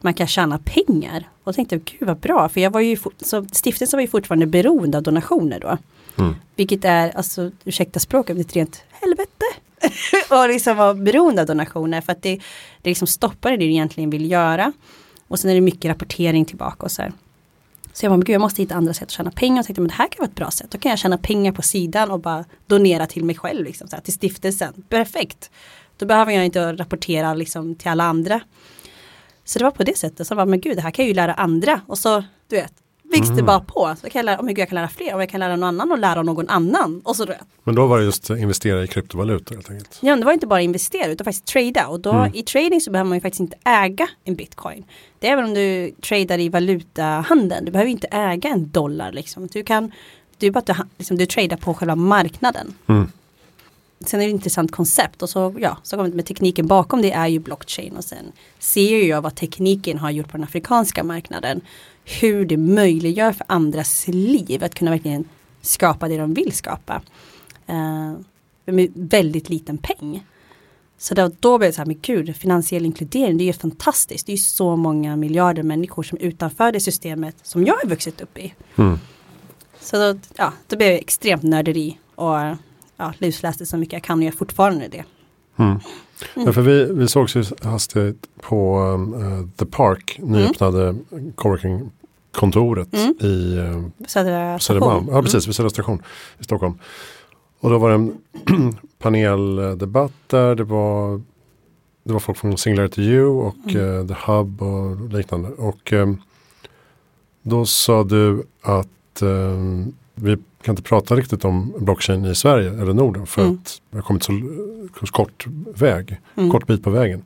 man 0.00 0.14
kan 0.14 0.26
tjäna 0.26 0.58
pengar. 0.58 1.28
Och 1.44 1.54
tänkte 1.54 1.74
jag, 1.74 1.84
gud 1.84 2.08
vad 2.08 2.18
bra, 2.18 2.48
för 2.48 2.60
jag 2.60 2.70
var 2.70 2.80
ju, 2.80 2.96
så 3.20 3.44
stiftelsen 3.52 3.96
var 3.96 4.02
ju 4.02 4.08
fortfarande 4.08 4.46
beroende 4.46 4.98
av 4.98 5.02
donationer 5.02 5.60
då. 5.60 5.78
Mm. 6.18 6.34
Vilket 6.56 6.84
är, 6.84 7.16
alltså 7.16 7.50
ursäkta 7.64 8.00
språket, 8.00 8.38
ett 8.38 8.56
rent 8.56 8.82
helvete. 8.90 9.44
och 10.30 10.48
liksom 10.48 10.76
vara 10.76 10.94
beroende 10.94 11.40
av 11.40 11.46
donationer 11.46 12.00
för 12.00 12.12
att 12.12 12.22
det, 12.22 12.34
det 12.82 12.90
liksom 12.90 13.06
stoppar 13.06 13.50
det 13.50 13.56
du 13.56 13.64
egentligen 13.64 14.10
vill 14.10 14.30
göra. 14.30 14.72
Och 15.28 15.38
sen 15.38 15.50
är 15.50 15.54
det 15.54 15.60
mycket 15.60 15.90
rapportering 15.90 16.44
tillbaka 16.44 16.84
och 16.84 16.90
så 16.90 17.02
här. 17.02 17.12
Så 17.92 18.04
jag 18.04 18.10
bara, 18.10 18.16
men 18.16 18.24
gud 18.24 18.34
jag 18.34 18.40
måste 18.40 18.62
hitta 18.62 18.74
andra 18.74 18.94
sätt 18.94 19.02
att 19.02 19.10
tjäna 19.10 19.30
pengar. 19.30 19.60
Och 19.60 19.66
tänkte, 19.66 19.80
men 19.80 19.88
det 19.88 19.94
här 19.94 20.08
kan 20.08 20.18
vara 20.18 20.28
ett 20.28 20.34
bra 20.34 20.50
sätt. 20.50 20.70
Då 20.70 20.78
kan 20.78 20.90
jag 20.90 20.98
tjäna 20.98 21.18
pengar 21.18 21.52
på 21.52 21.62
sidan 21.62 22.10
och 22.10 22.20
bara 22.20 22.44
donera 22.66 23.06
till 23.06 23.24
mig 23.24 23.36
själv, 23.36 23.64
liksom, 23.64 23.88
så 23.88 23.96
här, 23.96 24.02
till 24.02 24.12
stiftelsen. 24.12 24.84
Perfekt. 24.88 25.50
Då 25.96 26.06
behöver 26.06 26.32
jag 26.32 26.44
inte 26.44 26.72
rapportera 26.72 27.34
liksom, 27.34 27.74
till 27.74 27.88
alla 27.88 28.04
andra. 28.04 28.40
Så 29.44 29.58
det 29.58 29.64
var 29.64 29.70
på 29.70 29.82
det 29.82 29.98
sättet. 29.98 30.30
Jag 30.30 30.36
bara, 30.36 30.46
men 30.46 30.60
gud 30.60 30.76
det 30.76 30.82
här 30.82 30.90
kan 30.90 31.04
jag 31.04 31.08
ju 31.08 31.14
lära 31.14 31.34
andra. 31.34 31.80
Och 31.86 31.98
så, 31.98 32.24
du 32.48 32.56
vet, 32.56 32.72
byggs 33.14 33.26
mm. 33.26 33.36
det 33.36 33.42
bara 33.42 33.60
på. 33.60 33.94
Så 34.00 34.10
kan 34.10 34.18
jag 34.18 34.24
lära, 34.24 34.40
oh 34.40 34.52
jag 34.56 34.68
kan 34.68 34.74
lära 34.74 34.88
fler, 34.88 35.14
om 35.14 35.20
jag 35.20 35.28
kan 35.28 35.40
lära 35.40 35.56
någon 35.56 35.68
annan 35.68 35.92
och 35.92 35.98
lära 35.98 36.22
någon 36.22 36.48
annan. 36.48 37.00
Och 37.04 37.16
så 37.16 37.26
Men 37.64 37.74
då 37.74 37.86
var 37.86 37.98
det 37.98 38.04
just 38.04 38.30
investera 38.30 38.84
i 38.84 38.86
kryptovalutor 38.86 39.54
helt 39.54 39.70
enkelt? 39.70 39.98
Ja, 40.00 40.16
det 40.16 40.24
var 40.24 40.32
inte 40.32 40.46
bara 40.46 40.60
investera 40.60 41.06
utan 41.06 41.24
faktiskt 41.24 41.46
trada. 41.46 41.86
Och 41.86 42.00
då 42.00 42.12
mm. 42.12 42.30
i 42.34 42.42
trading 42.42 42.80
så 42.80 42.90
behöver 42.90 43.08
man 43.08 43.16
ju 43.18 43.22
faktiskt 43.22 43.40
inte 43.40 43.56
äga 43.64 44.08
en 44.24 44.34
bitcoin. 44.34 44.84
Det 45.18 45.28
är 45.28 45.32
även 45.32 45.44
om 45.44 45.54
du 45.54 45.90
tradar 45.90 46.38
i 46.38 46.48
valutahandeln. 46.48 47.64
Du 47.64 47.72
behöver 47.72 47.90
inte 47.90 48.08
äga 48.10 48.48
en 48.48 48.70
dollar 48.70 49.12
liksom. 49.12 49.46
Du 49.46 49.62
kan, 49.62 49.92
du 50.38 50.50
bara 50.50 50.86
liksom, 50.96 51.16
du 51.16 51.26
tradar 51.26 51.56
på 51.56 51.74
själva 51.74 51.96
marknaden. 51.96 52.74
Mm. 52.86 53.08
Sen 54.08 54.20
är 54.20 54.24
det 54.24 54.30
ett 54.30 54.34
intressant 54.34 54.72
koncept 54.72 55.22
och 55.22 55.30
så, 55.30 55.54
ja, 55.58 55.78
så 55.82 55.96
kommer 55.96 56.10
det 56.10 56.16
med 56.16 56.26
tekniken 56.26 56.66
bakom 56.66 57.02
det 57.02 57.12
är 57.12 57.26
ju 57.26 57.38
blockchain 57.38 57.96
och 57.96 58.04
sen 58.04 58.32
ser 58.58 59.08
jag 59.08 59.22
vad 59.22 59.34
tekniken 59.34 59.98
har 59.98 60.10
gjort 60.10 60.28
på 60.28 60.36
den 60.36 60.44
afrikanska 60.44 61.04
marknaden 61.04 61.60
hur 62.04 62.46
det 62.46 62.56
möjliggör 62.56 63.32
för 63.32 63.46
andras 63.48 64.04
liv 64.08 64.64
att 64.64 64.74
kunna 64.74 64.90
verkligen 64.90 65.24
skapa 65.60 66.08
det 66.08 66.16
de 66.16 66.34
vill 66.34 66.52
skapa. 66.52 67.02
Uh, 67.70 68.14
med 68.64 68.92
väldigt 68.94 69.48
liten 69.48 69.78
peng. 69.78 70.26
Så 70.98 71.14
då, 71.14 71.30
då 71.40 71.58
blev 71.58 71.70
det 71.70 71.74
så 71.74 71.80
här, 71.80 71.86
men 71.86 71.98
gud, 72.02 72.36
finansiell 72.36 72.84
inkludering, 72.84 73.38
det 73.38 73.44
är 73.44 73.46
ju 73.46 73.52
fantastiskt. 73.52 74.26
Det 74.26 74.32
är 74.32 74.36
ju 74.36 74.42
så 74.42 74.76
många 74.76 75.16
miljarder 75.16 75.62
människor 75.62 76.02
som 76.02 76.18
är 76.18 76.22
utanför 76.22 76.72
det 76.72 76.80
systemet 76.80 77.36
som 77.42 77.64
jag 77.64 77.74
har 77.74 77.88
vuxit 77.88 78.20
upp 78.20 78.38
i. 78.38 78.54
Mm. 78.76 78.98
Så 79.80 79.96
då, 79.96 80.18
ja, 80.36 80.52
då 80.66 80.76
blev 80.76 80.88
jag 80.88 80.98
extremt 80.98 81.42
nörderi 81.42 81.98
och 82.14 82.38
ja, 82.96 83.14
lusläste 83.18 83.66
så 83.66 83.76
mycket 83.76 83.92
jag 83.92 84.02
kan 84.02 84.18
och 84.18 84.24
gör 84.24 84.32
fortfarande 84.32 84.88
det. 84.88 85.04
Mm. 85.56 85.78
Ja, 86.34 86.52
för 86.52 86.62
vi, 86.62 86.92
vi 86.92 87.08
sågs 87.08 87.36
ju 87.36 87.44
hastigt 87.62 88.26
på 88.40 88.78
uh, 89.16 89.48
The 89.56 89.66
Park, 89.66 90.18
nyöppnade 90.22 90.88
mm. 90.88 91.32
coworking-kontoret 91.34 92.94
mm. 92.94 93.14
i 93.20 93.58
uh, 93.58 93.86
Södra 94.06 94.58
Södermalm. 94.58 95.08
Ja, 95.10 95.22
precis, 95.22 95.48
vid 95.48 95.54
Södra 95.54 95.70
station 95.70 96.02
i 96.38 96.44
Stockholm. 96.44 96.78
Och 97.60 97.70
då 97.70 97.78
var 97.78 97.88
det 97.88 97.94
en 97.94 98.18
paneldebatt 98.98 100.12
där. 100.26 100.54
Det 100.54 100.64
var, 100.64 101.20
det 102.02 102.12
var 102.12 102.20
folk 102.20 102.38
från 102.38 102.58
Singularity 102.58 103.02
U 103.02 103.24
och 103.24 103.56
mm. 103.68 103.82
uh, 103.82 104.06
The 104.06 104.14
Hub 104.26 104.62
och 104.62 105.12
liknande. 105.12 105.48
Och 105.48 105.92
um, 105.92 106.22
då 107.42 107.66
sa 107.66 108.04
du 108.04 108.42
att 108.62 109.22
um, 109.22 109.94
vi 110.14 110.36
kan 110.62 110.72
inte 110.72 110.82
prata 110.82 111.14
riktigt 111.16 111.44
om 111.44 111.74
blockchain 111.78 112.24
i 112.24 112.34
Sverige 112.34 112.70
eller 112.70 112.92
Norden 112.92 113.26
för 113.26 113.42
mm. 113.42 113.54
att 113.54 113.80
vi 113.90 113.96
har 113.96 114.02
kommit 114.02 114.22
så, 114.22 114.32
kort 115.06 115.46
väg, 115.74 116.20
mm. 116.36 116.50
kort 116.50 116.66
bit 116.66 116.82
på 116.82 116.90
vägen. 116.90 117.22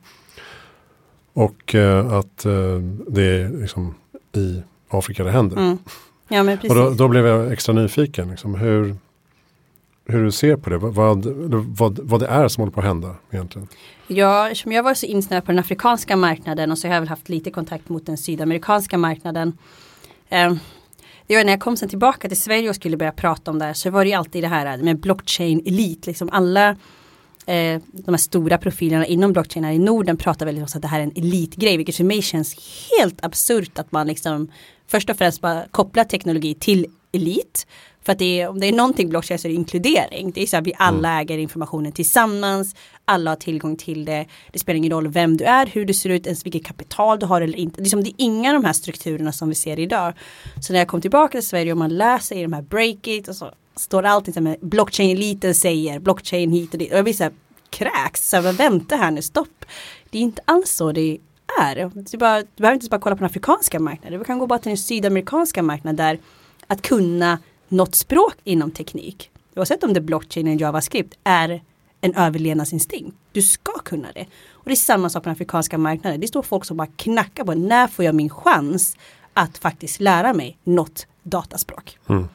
Och 1.33 1.75
uh, 1.75 2.13
att 2.13 2.45
uh, 2.45 2.79
det 3.07 3.23
är 3.23 3.61
liksom 3.61 3.95
i 4.35 4.61
Afrika 4.89 5.23
det 5.23 5.31
händer. 5.31 5.57
Mm. 5.57 5.77
Ja, 6.27 6.43
men 6.43 6.57
precis. 6.57 6.71
Och 6.71 6.75
då, 6.75 6.89
då, 6.89 7.07
blev 7.07 7.25
jag 7.25 7.51
extra 7.51 7.73
nyfiken. 7.73 8.29
Liksom, 8.29 8.55
hur, 8.55 8.95
hur 10.05 10.23
du 10.23 10.31
ser 10.31 10.55
på 10.55 10.69
det, 10.69 10.77
vad, 10.77 11.25
vad, 11.25 11.99
vad 11.99 12.19
det 12.19 12.27
är 12.27 12.47
som 12.47 12.61
håller 12.61 12.71
på 12.71 12.79
att 12.79 12.85
hända 12.85 13.15
egentligen. 13.31 13.67
Ja, 14.07 14.51
som 14.55 14.71
jag 14.71 14.83
var 14.83 14.93
så 14.93 15.05
insnöad 15.05 15.45
på 15.45 15.51
den 15.51 15.59
afrikanska 15.59 16.15
marknaden 16.15 16.71
och 16.71 16.77
så 16.77 16.87
har 16.87 16.93
jag 16.93 17.01
väl 17.01 17.09
haft 17.09 17.29
lite 17.29 17.51
kontakt 17.51 17.89
mot 17.89 18.05
den 18.05 18.17
sydamerikanska 18.17 18.97
marknaden. 18.97 19.57
Eh, 20.29 20.53
det 21.29 21.35
var 21.35 21.43
när 21.43 21.53
jag 21.53 21.59
kom 21.59 21.77
sen 21.77 21.89
tillbaka 21.89 22.27
till 22.27 22.41
Sverige 22.41 22.69
och 22.69 22.75
skulle 22.75 22.97
börja 22.97 23.11
prata 23.11 23.51
om 23.51 23.59
det 23.59 23.65
här 23.65 23.73
så 23.73 23.89
var 23.89 24.03
det 24.03 24.09
ju 24.09 24.15
alltid 24.15 24.43
det 24.43 24.47
här 24.47 24.77
med 24.77 24.99
blockchain 24.99 25.61
elit. 25.65 26.07
Liksom 26.07 26.29
alla 26.31 26.69
eh, 27.45 27.81
de 27.91 28.07
här 28.07 28.17
stora 28.17 28.57
profilerna 28.57 29.05
inom 29.05 29.33
blockchain 29.33 29.63
här 29.63 29.71
i 29.71 29.79
Norden 29.79 30.17
pratar 30.17 30.45
väldigt 30.45 30.61
om 30.61 30.67
att 30.75 30.81
det 30.81 30.87
här 30.87 30.99
är 30.99 31.03
en 31.03 31.11
elitgrej. 31.15 31.77
Vilket 31.77 31.95
för 31.95 32.03
mig 32.03 32.21
känns 32.21 32.55
helt 32.91 33.25
absurt 33.25 33.79
att 33.79 33.91
man 33.91 34.07
liksom 34.07 34.51
först 34.87 35.09
och 35.09 35.17
främst 35.17 35.41
bara 35.41 35.65
kopplar 35.71 36.03
teknologi 36.03 36.53
till 36.53 36.85
elit. 37.11 37.67
För 38.09 38.13
att 38.13 38.19
det 38.19 38.41
är, 38.41 38.47
om 38.47 38.59
det 38.59 38.67
är 38.67 38.73
någonting 38.73 39.09
blockchain 39.09 39.39
så 39.39 39.47
är 39.47 39.49
det 39.49 39.55
inkludering. 39.55 40.31
Det 40.31 40.41
är 40.41 40.47
så 40.47 40.57
att 40.57 40.67
vi 40.67 40.73
alla 40.77 41.09
mm. 41.09 41.21
äger 41.21 41.37
informationen 41.37 41.91
tillsammans. 41.91 42.75
Alla 43.05 43.31
har 43.31 43.35
tillgång 43.35 43.75
till 43.75 44.05
det. 44.05 44.25
Det 44.51 44.59
spelar 44.59 44.77
ingen 44.77 44.91
roll 44.91 45.07
vem 45.07 45.37
du 45.37 45.45
är, 45.45 45.65
hur 45.65 45.85
du 45.85 45.93
ser 45.93 46.09
ut, 46.09 46.25
ens 46.25 46.45
vilket 46.45 46.65
kapital 46.65 47.19
du 47.19 47.25
har 47.25 47.41
eller 47.41 47.57
inte. 47.57 47.81
Det 47.81 47.87
är, 47.87 47.89
som, 47.89 48.03
det 48.03 48.09
är 48.09 48.15
inga 48.17 48.49
av 48.49 48.61
de 48.61 48.65
här 48.65 48.73
strukturerna 48.73 49.31
som 49.31 49.49
vi 49.49 49.55
ser 49.55 49.79
idag. 49.79 50.13
Så 50.61 50.73
när 50.73 50.79
jag 50.79 50.87
kom 50.87 51.01
tillbaka 51.01 51.31
till 51.31 51.47
Sverige 51.47 51.71
och 51.71 51.77
man 51.77 51.97
läser 51.97 52.35
i 52.35 52.41
de 52.41 52.53
här 52.53 52.61
breakit 52.61 53.27
och 53.27 53.35
så 53.35 53.51
står 53.75 54.01
det 54.01 54.09
alltid 54.09 54.33
som 54.33 54.55
blockchain-eliten 54.61 55.53
säger, 55.53 55.99
blockchain 55.99 56.51
hit 56.51 56.73
och 56.73 56.79
dit. 56.79 56.91
Och 56.91 56.97
jag 56.97 57.03
blir 57.03 57.13
så 57.13 57.23
här 57.23 57.33
kräks, 57.69 58.29
så 58.29 58.41
här, 58.41 58.53
vänta 58.53 58.95
här 58.95 59.11
nu, 59.11 59.21
stopp. 59.21 59.65
Det 60.09 60.17
är 60.17 60.21
inte 60.21 60.41
alls 60.45 60.71
så 60.71 60.91
det 60.91 61.17
är. 61.61 61.91
Du, 62.11 62.17
bara, 62.17 62.41
du 62.41 62.47
behöver 62.57 62.73
inte 62.73 62.89
bara 62.89 63.01
kolla 63.01 63.15
på 63.15 63.19
den 63.19 63.29
afrikanska 63.29 63.79
marknaden, 63.79 64.19
du 64.19 64.25
kan 64.25 64.39
gå 64.39 64.47
bara 64.47 64.59
till 64.59 64.69
den 64.69 64.77
sydamerikanska 64.77 65.63
marknaden 65.63 65.95
där 65.95 66.19
att 66.67 66.81
kunna 66.81 67.39
något 67.69 67.95
språk 67.95 68.35
inom 68.43 68.71
teknik, 68.71 69.31
oavsett 69.55 69.83
om 69.83 69.93
det 69.93 69.99
är 69.99 70.01
blockchain 70.01 70.47
eller 70.47 70.61
JavaScript, 70.61 71.17
är 71.23 71.61
en 72.01 72.15
överlevnadsinstinkt. 72.15 73.17
Du 73.31 73.41
ska 73.41 73.71
kunna 73.71 74.07
det. 74.13 74.25
Och 74.51 74.65
det 74.65 74.71
är 74.71 74.75
samma 74.75 75.09
sak 75.09 75.23
på 75.23 75.29
den 75.29 75.33
afrikanska 75.33 75.77
marknaden. 75.77 76.19
Det 76.19 76.27
står 76.27 76.41
folk 76.41 76.65
som 76.65 76.77
bara 76.77 76.87
knackar 76.87 77.43
på 77.43 77.53
när 77.53 77.87
får 77.87 78.05
jag 78.05 78.15
min 78.15 78.29
chans 78.29 78.97
att 79.33 79.57
faktiskt 79.57 79.99
lära 79.99 80.33
mig 80.33 80.57
något 80.63 81.07
dataspråk. 81.23 81.97
Mm. 82.09 82.27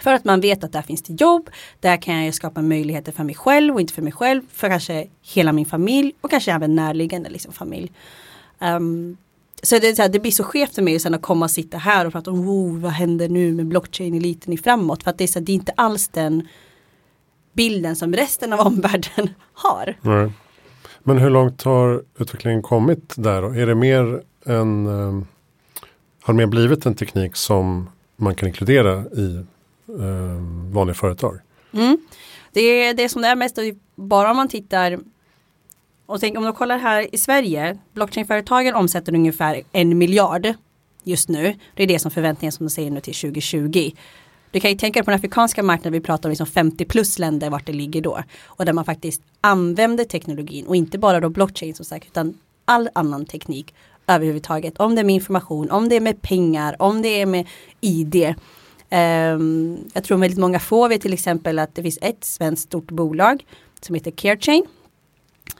För 0.00 0.14
att 0.14 0.24
man 0.24 0.40
vet 0.40 0.64
att 0.64 0.72
där 0.72 0.82
finns 0.82 1.02
det 1.02 1.20
jobb, 1.20 1.50
där 1.80 1.96
kan 1.96 2.24
jag 2.24 2.34
skapa 2.34 2.62
möjligheter 2.62 3.12
för 3.12 3.24
mig 3.24 3.34
själv 3.34 3.74
och 3.74 3.80
inte 3.80 3.92
för 3.92 4.02
mig 4.02 4.12
själv, 4.12 4.42
för 4.52 4.68
kanske 4.68 5.06
hela 5.22 5.52
min 5.52 5.66
familj 5.66 6.12
och 6.20 6.30
kanske 6.30 6.52
även 6.52 6.74
närliggande 6.74 7.30
liksom, 7.30 7.52
familj. 7.52 7.92
Um, 8.58 9.16
så 9.64 9.78
det, 9.78 9.96
så 9.96 10.02
här, 10.02 10.08
det 10.08 10.20
blir 10.20 10.32
så 10.32 10.44
skevt 10.44 10.74
för 10.74 10.82
mig 10.82 10.98
sen 10.98 11.14
att 11.14 11.22
komma 11.22 11.44
och 11.44 11.50
sitta 11.50 11.78
här 11.78 12.06
och 12.06 12.12
prata 12.12 12.30
om 12.30 12.48
oh, 12.48 12.78
vad 12.78 12.92
händer 12.92 13.28
nu 13.28 13.52
med 13.52 13.66
blockchain-eliten 13.66 14.52
i 14.52 14.58
framåt. 14.58 15.02
För 15.02 15.10
att 15.10 15.18
det 15.18 15.24
är, 15.24 15.28
så 15.28 15.38
här, 15.38 15.46
det 15.46 15.52
är 15.52 15.54
inte 15.54 15.72
alls 15.76 16.08
den 16.08 16.48
bilden 17.52 17.96
som 17.96 18.12
resten 18.12 18.52
av 18.52 18.60
omvärlden 18.66 19.30
har. 19.52 19.94
Nej. 20.00 20.32
Men 21.02 21.18
hur 21.18 21.30
långt 21.30 21.62
har 21.62 22.02
utvecklingen 22.18 22.62
kommit 22.62 23.12
där 23.16 23.42
då? 23.42 23.48
Är 23.48 23.66
det 23.66 23.74
mer 23.74 24.22
en 24.44 24.86
um, 24.86 25.26
har 26.22 26.34
det 26.34 26.38
mer 26.38 26.46
blivit 26.46 26.86
en 26.86 26.94
teknik 26.94 27.36
som 27.36 27.90
man 28.16 28.34
kan 28.34 28.48
inkludera 28.48 29.04
i 29.04 29.44
um, 29.86 30.72
vanliga 30.72 30.94
företag? 30.94 31.38
Mm. 31.72 31.98
Det 32.52 32.60
är 32.60 32.94
det 32.94 33.08
som 33.08 33.22
det 33.22 33.28
är 33.28 33.36
mest, 33.36 33.58
bara 33.94 34.30
om 34.30 34.36
man 34.36 34.48
tittar 34.48 34.98
och 36.06 36.20
tänk 36.20 36.38
om 36.38 36.44
du 36.44 36.52
kollar 36.52 36.78
här 36.78 37.14
i 37.14 37.18
Sverige, 37.18 37.78
blockchainföretagen 37.92 38.74
omsätter 38.74 39.14
ungefär 39.14 39.62
en 39.72 39.98
miljard 39.98 40.54
just 41.04 41.28
nu. 41.28 41.54
Det 41.74 41.82
är 41.82 41.86
det 41.86 41.98
som 41.98 42.10
förväntningen 42.10 42.52
som 42.52 42.66
de 42.66 42.70
säger 42.70 42.90
nu 42.90 43.00
till 43.00 43.14
2020. 43.14 43.90
Du 44.50 44.60
kan 44.60 44.70
ju 44.70 44.76
tänka 44.76 44.98
dig 44.98 45.04
på 45.04 45.10
den 45.10 45.18
afrikanska 45.18 45.62
marknaden, 45.62 45.92
vi 45.92 46.00
pratar 46.00 46.28
om 46.28 46.30
liksom 46.30 46.46
50 46.46 46.84
plus 46.84 47.18
länder 47.18 47.50
vart 47.50 47.66
det 47.66 47.72
ligger 47.72 48.00
då. 48.00 48.22
Och 48.44 48.64
där 48.64 48.72
man 48.72 48.84
faktiskt 48.84 49.22
använder 49.40 50.04
teknologin 50.04 50.66
och 50.66 50.76
inte 50.76 50.98
bara 50.98 51.20
då 51.20 51.28
blockchain 51.28 51.74
som 51.74 51.84
sagt 51.84 52.06
utan 52.06 52.38
all 52.64 52.88
annan 52.94 53.26
teknik 53.26 53.74
överhuvudtaget. 54.06 54.78
Om 54.78 54.94
det 54.94 55.00
är 55.00 55.04
med 55.04 55.14
information, 55.14 55.70
om 55.70 55.88
det 55.88 55.96
är 55.96 56.00
med 56.00 56.22
pengar, 56.22 56.76
om 56.78 57.02
det 57.02 57.08
är 57.08 57.26
med 57.26 57.46
ID. 57.80 58.14
Um, 58.14 58.34
ehm, 58.90 59.78
jag 59.92 60.04
tror 60.04 60.18
väldigt 60.18 60.38
många 60.38 60.58
få 60.60 60.88
vet 60.88 61.00
till 61.00 61.12
exempel 61.12 61.58
att 61.58 61.74
det 61.74 61.82
finns 61.82 61.98
ett 62.02 62.24
svenskt 62.24 62.62
stort 62.62 62.90
bolag 62.90 63.46
som 63.80 63.94
heter 63.94 64.10
CareChain 64.10 64.66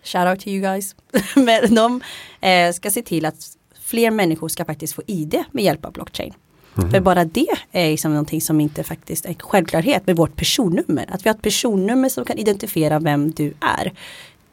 shout 0.03 0.29
out 0.29 0.41
to 0.41 0.49
you 0.49 0.63
guys. 0.63 0.95
Men 1.37 1.75
de 1.75 2.01
eh, 2.41 2.73
ska 2.73 2.91
se 2.91 3.03
till 3.03 3.25
att 3.25 3.57
fler 3.81 4.11
människor 4.11 4.49
ska 4.49 4.65
faktiskt 4.65 4.95
få 4.95 5.03
ID 5.07 5.45
med 5.51 5.65
hjälp 5.65 5.85
av 5.85 5.93
blockchain. 5.93 6.35
Mm. 6.79 6.91
För 6.91 7.01
bara 7.01 7.25
det 7.25 7.49
är 7.73 7.91
liksom 7.91 8.11
någonting 8.11 8.41
som 8.41 8.61
inte 8.61 8.83
faktiskt 8.85 9.27
är 9.27 9.35
självklarhet 9.35 10.07
med 10.07 10.17
vårt 10.17 10.37
personnummer. 10.37 11.07
Att 11.09 11.27
vi 11.27 11.29
har 11.29 11.35
ett 11.37 11.43
personnummer 11.43 12.09
som 12.09 12.25
kan 12.25 12.39
identifiera 12.39 12.99
vem 12.99 13.31
du 13.31 13.55
är. 13.61 13.93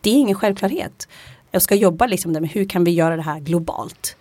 Det 0.02 0.10
är 0.10 0.14
ingen 0.14 0.36
självklarhet. 0.36 1.08
Jag 1.52 1.62
ska 1.62 1.76
jobba 1.76 2.08
liksom 2.08 2.32
med 2.32 2.50
hur 2.50 2.66
kan 2.66 2.84
vi 2.84 2.92
göra 2.92 3.16
det 3.16 3.22
här 3.22 3.40
globalt. 3.40 4.16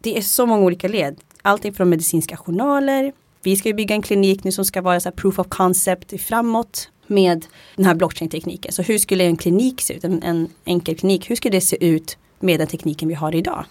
Det 0.00 0.18
är 0.18 0.22
så 0.22 0.46
många 0.46 0.62
olika 0.62 0.88
led. 0.88 1.20
Allting 1.42 1.74
från 1.74 1.88
medicinska 1.88 2.36
journaler. 2.36 3.12
Vi 3.42 3.56
ska 3.56 3.72
bygga 3.72 3.94
en 3.94 4.02
klinik 4.02 4.44
nu 4.44 4.52
som 4.52 4.64
ska 4.64 4.82
vara 4.82 5.00
så 5.00 5.10
proof 5.10 5.38
of 5.38 5.46
concept 5.48 6.20
framåt 6.20 6.90
med 7.06 7.46
den 7.76 7.86
här 7.86 7.94
blockchain-tekniken. 7.94 8.72
Så 8.72 8.82
hur 8.82 8.98
skulle 8.98 9.24
en 9.24 9.36
klinik 9.36 9.80
se 9.80 9.94
ut, 9.94 10.04
en, 10.04 10.22
en 10.22 10.48
enkel 10.64 10.96
klinik, 10.96 11.30
hur 11.30 11.36
skulle 11.36 11.56
det 11.56 11.60
se 11.60 11.86
ut 11.86 12.18
med 12.40 12.60
den 12.60 12.66
tekniken 12.66 13.08
vi 13.08 13.14
har 13.14 13.34
idag? 13.34 13.64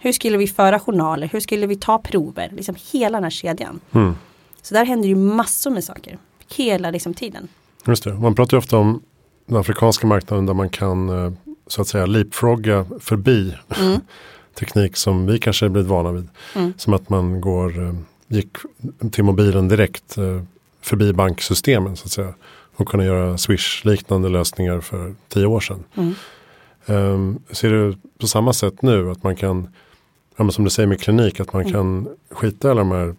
Hur 0.00 0.12
skulle 0.12 0.36
vi 0.36 0.46
föra 0.46 0.80
journaler? 0.80 1.28
Hur 1.32 1.40
skulle 1.40 1.66
vi 1.66 1.76
ta 1.76 1.98
prover? 1.98 2.50
Liksom 2.56 2.76
hela 2.92 3.16
den 3.16 3.22
här 3.22 3.30
kedjan. 3.30 3.80
Mm. 3.92 4.14
Så 4.62 4.74
där 4.74 4.84
händer 4.84 5.08
ju 5.08 5.14
massor 5.14 5.70
med 5.70 5.84
saker. 5.84 6.18
Hela 6.56 6.90
liksom 6.90 7.14
tiden. 7.14 7.48
Just 7.86 8.04
det, 8.04 8.14
man 8.14 8.34
pratar 8.34 8.56
ju 8.56 8.58
ofta 8.58 8.78
om 8.78 9.02
den 9.46 9.56
afrikanska 9.56 10.06
marknaden 10.06 10.46
där 10.46 10.54
man 10.54 10.68
kan 10.68 11.08
eh, 11.08 11.32
så 11.66 11.82
att 11.82 11.88
säga 11.88 12.06
leapfrogga 12.06 12.86
förbi 13.00 13.54
mm. 13.80 14.00
teknik 14.58 14.96
som 14.96 15.26
vi 15.26 15.38
kanske 15.38 15.68
blivit 15.68 15.90
vana 15.90 16.12
vid. 16.12 16.28
Mm. 16.54 16.72
Som 16.76 16.94
att 16.94 17.08
man 17.08 17.40
går, 17.40 17.82
eh, 17.86 17.94
gick 18.28 18.48
till 19.12 19.24
mobilen 19.24 19.68
direkt 19.68 20.18
eh, 20.18 20.42
förbi 20.80 21.12
banksystemen 21.12 21.96
så 21.96 22.04
att 22.04 22.10
säga 22.12 22.34
och 22.78 22.88
kunna 22.88 23.04
göra 23.04 23.38
Swish-liknande 23.38 24.28
lösningar 24.28 24.80
för 24.80 25.14
tio 25.28 25.46
år 25.46 25.60
sedan. 25.60 25.84
Mm. 25.94 26.14
Um, 26.86 27.38
ser 27.50 27.70
du 27.70 27.96
på 28.18 28.26
samma 28.26 28.52
sätt 28.52 28.82
nu 28.82 29.10
att 29.10 29.22
man 29.22 29.36
kan, 29.36 29.68
ja, 30.36 30.50
som 30.50 30.64
du 30.64 30.70
säger 30.70 30.86
med 30.86 31.00
klinik, 31.00 31.40
att 31.40 31.52
man 31.52 31.62
mm. 31.62 31.72
kan 31.72 32.08
skita 32.30 32.68
i 32.68 32.70
alla 32.70 32.80
de 32.80 32.90
här 32.90 33.14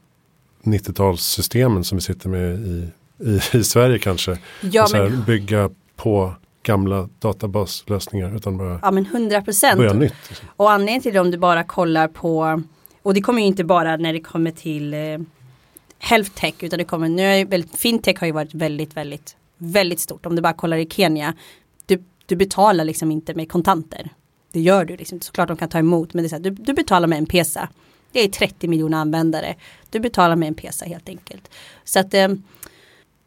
90-talssystemen 0.64 1.84
som 1.84 1.98
vi 1.98 2.02
sitter 2.02 2.30
med 2.30 2.60
i, 2.60 2.90
i, 3.30 3.58
i 3.58 3.64
Sverige 3.64 4.00
kanske. 4.00 4.38
Ja, 4.62 4.84
och 4.84 4.90
så 4.90 4.98
här, 4.98 5.10
bygga 5.26 5.70
på 5.96 6.34
gamla 6.64 7.10
databaslösningar 7.20 8.36
utan 8.36 8.58
bara 8.58 8.80
ja, 8.82 8.92
men 8.92 9.06
100%. 9.06 9.78
börja 9.78 9.94
nytt. 9.94 10.14
Liksom. 10.30 10.48
Och 10.56 10.72
anledningen 10.72 11.02
till 11.02 11.14
det 11.14 11.20
om 11.20 11.32
du 11.32 11.38
bara 11.38 11.64
kollar 11.64 12.08
på, 12.08 12.62
och 13.02 13.14
det 13.14 13.22
kommer 13.22 13.42
ju 13.42 13.48
inte 13.48 13.64
bara 13.64 13.98
när 13.98 14.14
det 14.14 14.20
kommer 14.20 14.52
till 14.52 14.94
eh, 14.94 15.00
health 16.00 16.32
tech 16.32 16.54
utan 16.60 16.80
det 16.80 16.86
kommer, 16.86 17.10
nu 17.10 17.24
är 17.24 17.46
väldigt, 17.46 17.78
fintech 17.78 18.20
har 18.20 18.28
ju 18.28 18.34
varit 18.34 18.54
väldigt, 18.54 18.98
väldigt 18.98 19.36
väldigt 19.60 20.00
stort. 20.00 20.26
Om 20.26 20.36
du 20.36 20.42
bara 20.42 20.54
kollar 20.54 20.78
i 20.78 20.88
Kenya, 20.90 21.34
du, 21.86 22.04
du 22.26 22.36
betalar 22.36 22.86
liksom 22.86 23.12
inte 23.12 23.34
med 23.34 23.52
kontanter. 23.52 24.10
Det 24.52 24.60
gör 24.60 24.86
du 24.86 24.98
liksom, 24.98 25.22
såklart 25.22 25.48
de 25.48 25.58
kan 25.58 25.70
ta 25.70 25.80
emot, 25.80 26.14
men 26.14 26.24
det 26.24 26.28
är 26.28 26.30
så 26.30 26.36
här, 26.36 26.44
du, 26.44 26.50
du 26.50 26.74
betalar 26.74 27.08
med 27.08 27.18
en 27.18 27.26
pesa. 27.26 27.70
Det 28.12 28.20
är 28.20 28.30
30 28.30 28.68
miljoner 28.68 28.98
användare. 28.98 29.56
Du 29.90 30.00
betalar 30.00 30.36
med 30.36 30.48
en 30.48 30.56
pesa 30.56 30.86
helt 30.86 31.10
enkelt. 31.10 31.50
Så 31.84 32.00
att 32.00 32.14
eh, 32.14 32.28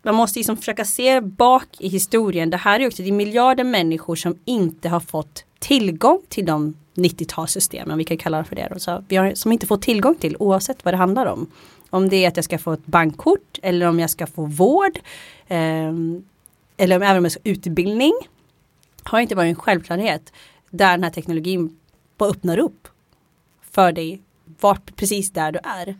man 0.02 0.14
måste 0.14 0.38
liksom 0.38 0.56
försöka 0.56 0.84
se 0.84 1.20
bak 1.20 1.68
i 1.78 1.88
historien. 1.88 2.50
Det 2.50 2.56
här 2.56 2.80
är 2.80 2.86
också, 2.86 3.02
det 3.02 3.08
är 3.08 3.12
miljarder 3.12 3.64
människor 3.64 4.16
som 4.16 4.38
inte 4.44 4.88
har 4.88 5.00
fått 5.00 5.44
tillgång 5.58 6.20
till 6.28 6.46
de 6.46 6.74
90-talssystemen, 6.94 7.96
vi 7.96 8.04
kan 8.04 8.16
kalla 8.16 8.38
det 8.38 8.44
för 8.44 8.56
det. 8.56 8.80
Så 8.80 9.04
vi 9.08 9.16
har, 9.16 9.34
som 9.34 9.52
inte 9.52 9.66
får 9.66 9.76
tillgång 9.76 10.14
till 10.14 10.36
oavsett 10.38 10.84
vad 10.84 10.94
det 10.94 10.98
handlar 10.98 11.26
om. 11.26 11.50
Om 11.92 12.08
det 12.08 12.24
är 12.24 12.28
att 12.28 12.36
jag 12.36 12.44
ska 12.44 12.58
få 12.58 12.72
ett 12.72 12.86
bankkort 12.86 13.58
eller 13.62 13.88
om 13.88 14.00
jag 14.00 14.10
ska 14.10 14.26
få 14.26 14.44
vård. 14.46 14.98
Eh, 15.46 15.92
eller 16.76 16.96
om, 16.96 17.02
även 17.02 17.16
om 17.16 17.24
jag 17.24 17.32
ska 17.32 17.40
utbildning. 17.44 18.12
Har 19.02 19.20
inte 19.20 19.34
varit 19.34 19.48
en 19.48 19.54
självklarhet. 19.54 20.32
Där 20.70 20.90
den 20.90 21.04
här 21.04 21.10
teknologin 21.10 21.76
bara 22.16 22.30
öppnar 22.30 22.58
upp. 22.58 22.88
För 23.70 23.92
dig. 23.92 24.20
Vart 24.60 24.96
precis 24.96 25.30
där 25.30 25.52
du 25.52 25.58
är. 25.64 25.96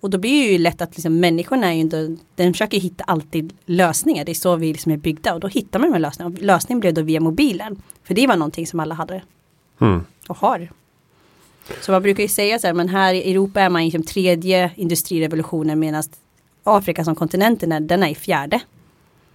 Och 0.00 0.10
då 0.10 0.18
blir 0.18 0.44
det 0.46 0.52
ju 0.52 0.58
lätt 0.58 0.82
att 0.82 0.96
liksom, 0.96 1.20
människorna 1.20 1.66
är 1.66 1.72
ju 1.72 1.80
inte, 1.80 2.16
den 2.34 2.52
försöker 2.52 2.80
hitta 2.80 3.04
alltid 3.04 3.52
lösningar. 3.64 4.24
Det 4.24 4.32
är 4.32 4.34
så 4.34 4.56
vi 4.56 4.72
liksom 4.72 4.92
är 4.92 4.96
byggda 4.96 5.34
och 5.34 5.40
då 5.40 5.48
hittar 5.48 5.78
man 5.78 5.88
de 5.88 5.92
här 5.92 6.00
lösningarna. 6.00 6.36
Lösningen 6.40 6.80
blev 6.80 6.94
då 6.94 7.02
via 7.02 7.20
mobilen. 7.20 7.82
För 8.02 8.14
det 8.14 8.26
var 8.26 8.36
någonting 8.36 8.66
som 8.66 8.80
alla 8.80 8.94
hade. 8.94 9.22
Mm. 9.80 10.04
Och 10.28 10.36
har. 10.36 10.68
Så 11.80 11.92
man 11.92 12.02
brukar 12.02 12.22
ju 12.22 12.28
säga 12.28 12.58
så 12.58 12.66
här, 12.66 12.74
men 12.74 12.88
här 12.88 13.14
i 13.14 13.30
Europa 13.30 13.60
är 13.60 13.68
man 13.68 13.82
i 13.82 13.84
liksom 13.84 14.02
tredje 14.02 14.70
industrirevolutionen 14.76 15.78
medan 15.78 16.02
Afrika 16.64 17.04
som 17.04 17.14
kontinenten 17.14 17.72
är, 17.72 17.80
den 17.80 18.02
är 18.02 18.08
i 18.08 18.14
fjärde. 18.14 18.60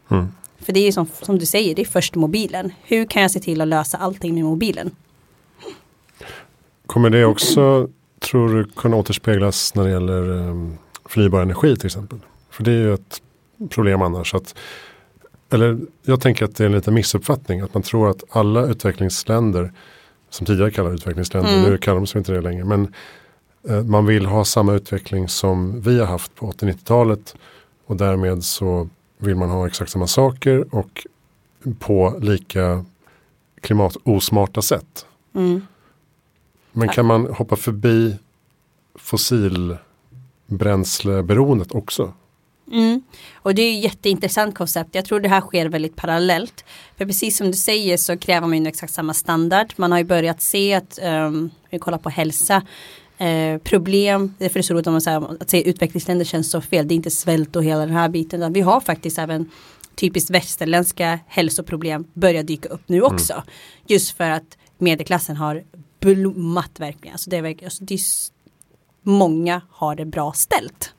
Mm. 0.10 0.28
För 0.60 0.74
det 0.74 0.80
är 0.80 0.86
ju 0.86 0.92
som, 0.92 1.08
som 1.22 1.40
du 1.40 1.46
säger, 1.46 1.76
det 1.76 1.82
är 1.82 1.86
först 1.86 2.16
mobilen. 2.16 2.74
Hur 2.84 3.06
kan 3.06 3.22
jag 3.22 3.32
se 3.32 3.40
till 3.40 3.62
att 3.62 3.68
lösa 3.68 3.98
allting 3.98 4.36
med 4.36 4.44
mobilen? 4.44 4.92
Kommer 6.86 7.10
det 7.10 7.26
också, 7.26 7.90
tror 8.20 8.56
du, 8.56 8.66
kunna 8.66 8.96
återspeglas 8.96 9.76
när 9.76 9.84
det 9.84 9.90
gäller 9.90 10.30
um, 10.30 10.78
förnybar 11.06 11.42
energi 11.42 11.76
till 11.76 11.86
exempel? 11.86 12.20
För 12.50 12.64
det 12.64 12.72
är 12.72 12.76
ju 12.76 12.94
ett 12.94 13.22
problem 13.70 14.02
annars. 14.02 14.36
Att, 14.36 14.56
eller 15.52 15.80
jag 16.04 16.22
tänker 16.22 16.46
att 16.46 16.56
det 16.56 16.64
är 16.64 16.66
en 16.66 16.72
liten 16.72 16.94
missuppfattning. 16.94 17.62
Att 17.62 17.74
man 17.74 17.84
tror 17.84 18.10
att 18.10 18.24
alla 18.30 18.66
utvecklingsländer, 18.66 19.72
som 20.30 20.46
tidigare 20.46 20.72
kallade 20.72 20.96
utvecklingsländer, 20.96 21.58
Mm. 21.58 21.70
nu 21.72 21.78
kallar 21.78 21.96
de 21.96 22.08
sig 22.08 22.20
inte 22.20 22.32
det 22.32 22.42
längre. 22.42 22.66
Men 22.66 22.94
eh, 23.70 23.84
man 23.84 24.06
vill 24.06 24.26
ha 24.26 24.46
samma 24.46 24.74
utveckling 24.74 25.30
som 25.30 25.82
vi 25.82 26.00
har 26.00 26.08
haft 26.08 26.36
på 26.36 26.52
80-90-talet. 26.52 27.36
Och 27.86 27.96
därmed 27.98 28.44
så 28.44 28.90
vill 29.18 29.36
man 29.36 29.50
ha 29.50 29.68
exakt 29.68 29.92
samma 29.92 30.08
saker 30.08 30.76
och 30.76 31.08
på 31.80 32.18
lika 32.22 32.86
klimatosmarta 33.62 34.62
sätt. 34.62 35.06
Mm. 35.36 35.62
Men 36.72 36.90
kan 36.90 37.06
man 37.06 37.26
hoppa 37.26 37.56
förbi 37.56 38.16
fossilbränsleberoendet 38.96 41.72
också? 41.72 42.14
Mm. 42.72 43.02
Och 43.36 43.56
det 43.56 43.62
är 43.62 43.72
ju 43.72 43.78
ett 43.78 43.84
jätteintressant 43.84 44.56
koncept. 44.56 44.96
Jag 44.96 45.06
tror 45.06 45.20
det 45.20 45.30
här 45.30 45.42
sker 45.42 45.66
väldigt 45.66 45.96
parallellt. 45.96 46.66
För 46.98 47.06
precis 47.06 47.38
som 47.38 47.48
du 47.48 47.54
säger 47.58 47.98
så 47.98 48.18
kräver 48.18 48.48
man 48.48 48.64
ju 48.64 48.68
exakt 48.68 48.94
samma 48.94 49.14
standard. 49.14 49.74
Man 49.76 49.92
har 49.92 50.00
ju 50.00 50.06
börjat 50.06 50.42
se 50.42 50.74
att, 50.74 51.00
um, 51.04 51.50
vi 51.70 51.80
kollar 51.80 51.98
på 51.98 52.10
hälsa, 52.10 52.62
eh, 53.18 53.58
problem, 53.58 54.36
därför 54.38 54.60
är 54.60 54.60
det 54.60 54.68
så 54.68 54.74
roligt 54.74 54.88
om 54.88 54.94
man 54.94 55.02
säger 55.02 55.42
att 55.42 55.50
säga 55.50 55.64
utvecklingsländer 55.64 56.26
känns 56.26 56.52
så 56.52 56.62
fel. 56.62 56.88
Det 56.88 56.94
är 56.94 56.96
inte 56.96 57.12
svält 57.12 57.56
och 57.56 57.64
hela 57.64 57.86
den 57.86 57.96
här 57.96 58.10
biten. 58.10 58.54
Vi 58.54 58.62
har 58.62 58.82
faktiskt 58.82 59.20
även 59.20 59.50
typiskt 59.96 60.30
västerländska 60.30 61.20
hälsoproblem 61.28 62.06
börjar 62.14 62.44
dyka 62.44 62.70
upp 62.70 62.82
nu 62.90 63.02
också. 63.02 63.44
Just 63.88 64.18
för 64.18 64.30
att 64.30 64.58
medelklassen 64.78 65.36
har 65.36 65.64
blommat 66.00 66.80
verkligen. 66.80 67.14
Alltså 67.14 67.30
det 67.30 67.38
är 67.38 67.42
verkligen, 67.42 67.68
alltså 67.68 67.84
det 67.84 67.94
är 67.94 68.00
många 69.04 69.62
har 69.70 69.96
det 69.96 70.06
bra 70.06 70.34
ställt. 70.34 70.94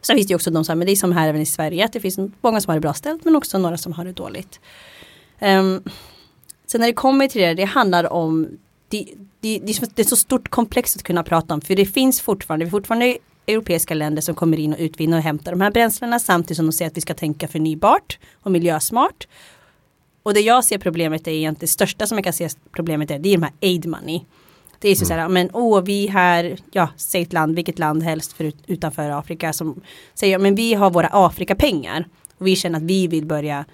Sen 0.00 0.16
finns 0.16 0.26
det 0.26 0.32
ju 0.32 0.36
också 0.36 0.50
de 0.50 0.64
som, 0.64 0.78
men 0.78 0.86
det 0.86 0.92
är 0.92 0.96
som 0.96 1.12
här 1.12 1.28
även 1.28 1.40
i 1.42 1.46
Sverige, 1.46 1.84
att 1.84 1.92
det 1.92 2.00
finns 2.00 2.18
många 2.40 2.60
som 2.60 2.70
har 2.70 2.76
det 2.76 2.80
bra 2.80 2.94
ställt 2.94 3.24
men 3.24 3.36
också 3.36 3.58
några 3.58 3.76
som 3.78 3.92
har 3.92 4.04
det 4.04 4.12
dåligt. 4.12 4.60
Um, 5.40 5.82
sen 6.66 6.80
när 6.80 6.86
det 6.86 6.92
kommer 6.92 7.28
till 7.28 7.40
det, 7.40 7.54
det 7.54 7.64
handlar 7.64 8.12
om, 8.12 8.48
det, 8.88 9.06
det, 9.40 9.58
det, 9.58 9.70
är 9.70 9.74
så- 9.74 9.86
det 9.94 10.02
är 10.02 10.06
så 10.06 10.16
stort 10.16 10.48
komplex 10.48 10.96
att 10.96 11.02
kunna 11.02 11.22
prata 11.22 11.54
om, 11.54 11.60
för 11.60 11.76
det 11.76 11.86
finns 11.86 12.20
fortfarande, 12.20 12.64
det 12.64 12.68
är 12.68 12.70
fortfarande 12.70 13.18
europeiska 13.46 13.94
länder 13.94 14.22
som 14.22 14.34
kommer 14.34 14.58
in 14.58 14.72
och 14.72 14.78
utvinner 14.80 15.16
och 15.16 15.22
hämtar 15.22 15.50
de 15.52 15.60
här 15.60 15.70
bränslena 15.70 16.18
samtidigt 16.18 16.56
som 16.56 16.66
de 16.66 16.72
säger 16.72 16.90
att 16.90 16.96
vi 16.96 17.00
ska 17.00 17.14
tänka 17.14 17.48
förnybart 17.48 18.18
och 18.42 18.52
miljösmart. 18.52 19.28
Och 20.22 20.34
det 20.34 20.40
jag 20.40 20.64
ser 20.64 20.78
problemet 20.78 21.26
är 21.26 21.30
egentligen, 21.30 21.60
det 21.60 21.66
största 21.72 22.06
som 22.06 22.18
jag 22.18 22.24
kan 22.24 22.32
se 22.32 22.48
problemet 22.72 23.10
är, 23.10 23.18
det 23.18 23.28
är 23.28 23.36
de 23.36 23.42
här 23.42 23.52
aid 23.62 23.86
money. 23.86 24.20
Det 24.78 24.88
är 24.88 24.94
så 24.94 25.04
Mm. 25.04 25.18
här, 25.18 25.28
men 25.28 25.50
åh, 25.52 25.82
vi 25.82 26.06
här, 26.06 26.56
ja, 26.70 26.88
säg 26.96 27.22
ett 27.22 27.32
land, 27.32 27.54
vilket 27.56 27.78
land 27.78 28.02
helst 28.02 28.32
för, 28.32 28.52
utanför 28.66 29.10
Afrika 29.10 29.52
som 29.52 29.80
säger, 30.14 30.38
men 30.38 30.54
vi 30.54 30.74
har 30.74 30.90
våra 30.90 31.08
Afrikapengar 31.12 32.08
och 32.38 32.46
vi 32.46 32.56
känner 32.56 32.76
att 32.78 32.82
vi 32.84 33.06
vill 33.06 33.26
börja, 33.26 33.64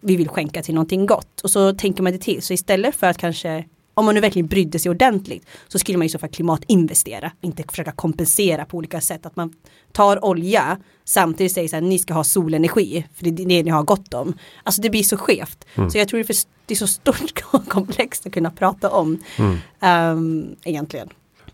vi 0.00 0.16
vill 0.16 0.28
skänka 0.28 0.62
till 0.62 0.74
någonting 0.74 1.06
gott. 1.06 1.40
Och 1.40 1.50
så 1.50 1.74
tänker 1.74 2.02
man 2.02 2.12
det 2.12 2.18
till, 2.18 2.42
så 2.42 2.52
istället 2.52 2.94
för 2.96 3.06
att 3.06 3.18
kanske, 3.18 3.64
om 3.94 4.04
man 4.04 4.14
nu 4.14 4.20
verkligen 4.20 4.46
brydde 4.48 4.78
sig 4.78 4.90
ordentligt, 4.90 5.46
så 5.68 5.78
skulle 5.78 5.98
man 5.98 6.06
i 6.06 6.10
så 6.10 6.18
fall 6.18 6.28
klimatinvestera, 6.30 7.32
inte 7.40 7.64
försöka 7.70 7.92
kompensera 7.92 8.64
på 8.64 8.76
olika 8.76 9.00
sätt. 9.00 9.26
Att 9.26 9.36
man 9.36 9.52
tar 9.92 10.24
olja, 10.24 10.78
samtidigt 11.04 11.52
säger 11.52 11.68
så 11.68 11.76
här, 11.76 11.80
ni 11.80 11.98
ska 11.98 12.14
ha 12.14 12.24
solenergi, 12.24 13.06
för 13.14 13.24
det 13.24 13.30
är 13.42 13.46
det 13.46 13.62
ni 13.62 13.70
har 13.70 13.82
gott 13.82 14.14
om. 14.14 14.34
Alltså 14.62 14.82
det 14.82 14.90
blir 14.90 15.02
så 15.02 15.16
skevt. 15.16 15.64
Så 15.92 15.98
jag 15.98 16.08
tror 16.08 16.18
det 16.18 16.22
är, 16.22 16.26
för, 16.26 16.36
det 16.66 16.74
är 16.74 16.78
så 16.78 16.86
stort 16.86 17.42
komplext 17.68 18.26
att 18.26 18.32
kunna 18.32 18.50
prata 18.50 18.90
om, 18.90 19.18
Mm. 19.38 19.58
ehm, 19.80 20.56
egentligen. 20.64 21.08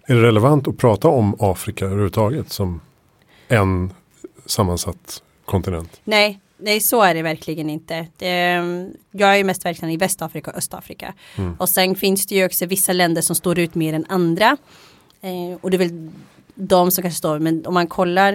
Är 0.07 0.14
det 0.14 0.22
relevant 0.22 0.68
att 0.68 0.76
prata 0.79 1.09
om 1.09 1.37
Afrika 1.38 1.85
överhuvudtaget 1.85 2.53
som 2.53 2.81
en 3.48 3.92
sammansatt 4.46 5.22
kontinent? 5.44 6.00
Nej, 6.05 6.40
nej 6.62 6.81
så 6.81 7.03
är 7.03 7.14
det 7.14 7.23
verkligen 7.23 7.70
inte. 7.70 8.07
Det, 8.16 8.29
jag 9.11 9.33
är 9.33 9.37
ju 9.37 9.44
mest 9.44 9.64
verksam 9.64 9.88
i 9.88 9.96
Västafrika 9.96 10.51
och 10.51 10.57
Östafrika. 10.57 11.14
Mm. 11.37 11.55
Och 11.59 11.68
sen 11.68 11.94
finns 11.94 12.27
det 12.27 12.35
ju 12.35 12.46
också 12.46 12.66
vissa 12.66 12.92
länder 12.92 13.23
som 13.23 13.37
står 13.37 13.59
ut 13.59 13.75
mer 13.75 13.94
än 13.94 14.07
andra. 14.09 14.57
Eh, 15.20 15.59
och 15.61 15.70
det 15.70 15.77
är 15.77 15.79
väl 15.79 16.11
de 16.55 16.90
som 16.90 17.03
kanske 17.03 17.18
står, 17.18 17.38
men 17.38 17.66
om 17.66 17.75
man 17.75 17.87
kollar 17.87 18.33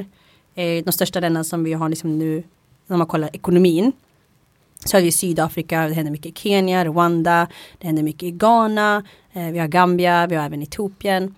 eh, 0.55 0.83
de 0.83 0.91
största 0.91 1.19
länderna 1.19 1.43
som 1.43 1.63
vi 1.63 1.73
har 1.73 1.89
liksom 1.89 2.19
nu, 2.19 2.43
när 2.87 2.97
man 2.97 3.07
kollar 3.07 3.29
ekonomin. 3.33 3.91
Så 4.85 4.97
har 4.97 5.01
vi 5.01 5.11
Sydafrika, 5.11 5.87
det 5.87 5.93
händer 5.93 6.11
mycket 6.11 6.25
i 6.25 6.33
Kenya, 6.41 6.85
Rwanda, 6.85 7.47
det 7.77 7.87
händer 7.87 8.03
mycket 8.03 8.23
i 8.23 8.31
Ghana, 8.31 9.03
eh, 9.33 9.45
vi 9.45 9.59
har 9.59 9.67
Gambia, 9.67 10.27
vi 10.27 10.35
har 10.35 10.45
även 10.45 10.63
Etiopien. 10.63 11.35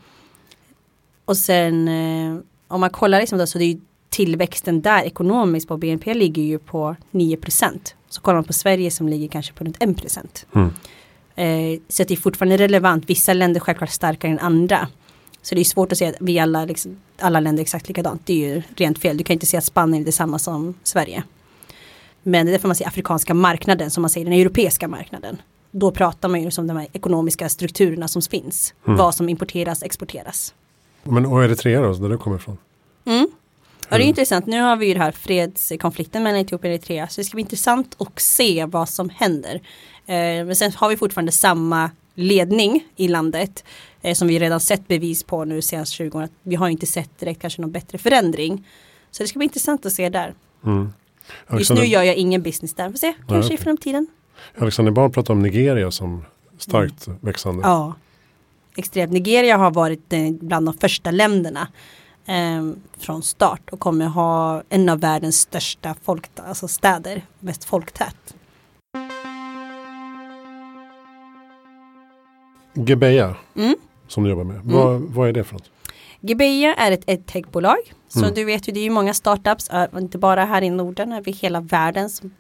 Och 1.26 1.38
sen 1.38 1.88
eh, 1.88 2.40
om 2.68 2.82
man 2.82 2.90
kollar 2.90 3.20
liksom 3.20 3.38
då, 3.38 3.48
så 3.48 3.58
det 3.58 3.66
är 3.66 3.78
tillväxten 4.10 4.82
där 4.82 5.04
ekonomiskt 5.04 5.68
på 5.68 5.78
BNP 5.78 6.14
ligger 6.14 6.44
ju 6.44 6.60
på 6.60 6.96
9% 7.12 7.94
Så 8.10 8.22
kollar 8.22 8.36
man 8.36 8.44
på 8.44 8.54
Sverige 8.54 8.92
som 8.92 9.10
ligger 9.10 9.28
kanske 9.28 9.54
på 9.54 9.64
runt 9.64 9.78
1 9.80 10.46
Mm. 10.54 10.70
Eh, 11.36 11.80
så 11.88 12.04
det 12.04 12.14
är 12.14 12.16
fortfarande 12.16 12.58
relevant. 12.58 13.10
Vissa 13.10 13.34
länder 13.34 13.60
är 13.60 13.64
självklart 13.64 13.90
starkare 13.90 14.32
än 14.32 14.40
andra. 14.40 14.88
Så 15.42 15.56
det 15.56 15.62
är 15.62 15.66
svårt 15.66 15.92
att 15.92 15.98
säga 15.98 16.10
att 16.10 16.16
vi 16.20 16.40
alla, 16.40 16.66
liksom, 16.66 16.98
alla 17.20 17.40
länder 17.40 17.62
är 17.62 17.64
exakt 17.64 17.88
likadant. 17.88 18.22
Det 18.26 18.34
är 18.34 18.56
ju 18.56 18.62
rent 18.76 19.00
fel. 19.00 19.18
Du 19.18 19.24
kan 19.24 19.34
inte 19.34 19.46
säga 19.46 19.58
att 19.58 19.66
Spanien 19.66 20.02
är 20.02 20.06
detsamma 20.06 20.40
som 20.40 20.74
Sverige. 20.84 21.24
Men 22.24 22.46
det 22.46 22.50
är 22.50 22.52
därför 22.52 22.68
man 22.68 22.76
säger 22.76 22.90
afrikanska 22.90 23.34
marknaden 23.34 23.92
som 23.92 24.02
man 24.02 24.10
säger 24.10 24.26
den 24.26 24.40
europeiska 24.40 24.88
marknaden. 24.88 25.38
Då 25.72 25.92
pratar 25.92 26.30
man 26.30 26.42
ju 26.42 26.52
om 26.58 26.68
de 26.68 26.78
här 26.78 26.88
ekonomiska 26.94 27.50
strukturerna 27.50 28.08
som 28.08 28.22
finns. 28.22 28.74
Mm. 28.86 28.98
Vad 28.98 29.16
som 29.16 29.30
importeras, 29.30 29.84
exporteras. 29.84 30.54
Men 31.04 31.26
och 31.26 31.44
Eritrea 31.44 31.82
då, 31.82 31.94
där 31.94 32.10
du 32.10 32.18
kommer 32.18 32.38
ifrån? 32.38 32.58
Mm. 33.06 33.28
Ja, 33.90 33.96
det 33.96 33.96
är 33.96 34.00
Mm. 34.00 34.10
intressant. 34.10 34.46
Nu 34.46 34.62
har 34.62 34.76
vi 34.76 34.86
ju 34.88 34.94
det 34.94 35.00
här 35.00 35.12
fredskonflikten 35.12 36.24
mellan 36.24 36.40
Etiopien 36.42 36.72
och 36.74 36.76
Eritrea. 36.76 37.08
Så 37.08 37.22
det 37.22 37.26
ska 37.26 37.36
bli 37.36 37.42
intressant 37.42 37.96
att 38.00 38.20
se 38.22 38.66
vad 38.66 38.90
som 38.90 39.10
händer. 39.10 39.56
Eh, 40.06 40.46
men 40.46 40.56
sen 40.56 40.72
har 40.76 40.90
vi 40.90 40.98
fortfarande 40.98 41.32
samma 41.32 41.92
ledning 42.16 42.84
i 42.96 43.08
landet. 43.08 43.64
Eh, 44.02 44.14
som 44.14 44.28
vi 44.28 44.40
redan 44.40 44.60
sett 44.60 44.88
bevis 44.88 45.24
på 45.24 45.46
nu 45.46 45.62
senaste 45.62 45.96
20 45.96 46.18
åren. 46.18 46.30
Vi 46.44 46.56
har 46.56 46.70
inte 46.70 46.86
sett 46.86 47.20
direkt 47.20 47.42
kanske 47.42 47.62
någon 47.62 47.72
bättre 47.72 47.98
förändring. 47.98 48.68
Så 49.12 49.24
det 49.24 49.28
ska 49.28 49.40
bli 49.40 49.44
intressant 49.44 49.86
att 49.86 49.94
se 49.94 50.10
där. 50.10 50.34
Mm. 50.66 50.90
Just 51.58 51.72
nu 51.72 51.86
gör 51.86 52.04
jag 52.04 52.16
ingen 52.16 52.42
business 52.42 52.74
där. 52.74 52.90
Får 52.90 52.98
se, 52.98 53.14
kanske 53.28 53.38
okej. 53.38 53.54
i 53.54 53.58
framtiden. 53.64 54.08
Alexander 54.58 54.92
Bard 54.92 55.14
pratar 55.14 55.34
om 55.34 55.40
Nigeria 55.42 55.92
som 55.92 56.26
starkt 56.58 57.08
växande. 57.22 57.62
Ja. 57.64 57.96
Extremt. 58.76 59.12
Nigeria 59.12 59.58
har 59.58 59.72
varit 59.72 60.14
eh, 60.14 60.20
bland 60.42 60.66
de 60.68 60.78
första 60.78 61.12
länderna 61.12 61.68
eh, 62.28 62.72
från 62.98 63.24
start 63.24 63.70
och 63.72 63.80
kommer 63.80 64.06
ha 64.06 64.64
en 64.70 64.90
av 64.90 65.00
världens 65.00 65.40
största 65.40 65.96
folk, 66.04 66.30
alltså 66.36 66.68
städer, 66.68 67.22
mest 67.40 67.64
folktät. 67.66 68.34
Gebeja 72.74 73.36
Mm. 73.56 73.76
som 74.08 74.24
du 74.24 74.30
jobbar 74.30 74.44
med. 74.44 74.62
Vad, 74.64 75.02
vad 75.02 75.30
är 75.30 75.34
det 75.34 75.44
för 75.44 75.54
något? 75.54 75.70
Gebeja 76.20 76.74
är 76.74 76.92
ett 76.92 77.04
edtech-bolag. 77.10 77.78
Så 78.08 78.20
Mm. 78.20 78.34
du 78.34 78.44
vet 78.46 78.68
ju, 78.68 78.72
det 78.74 78.80
är 78.80 78.84
ju 78.84 78.90
många 78.90 79.14
startups, 79.14 79.70
inte 79.98 80.18
bara 80.18 80.46
här 80.46 80.62
i 80.62 80.70
Norden, 80.70 81.14
över 81.14 81.32
hela 81.32 81.62
världen 81.62 82.10
som 82.10 82.32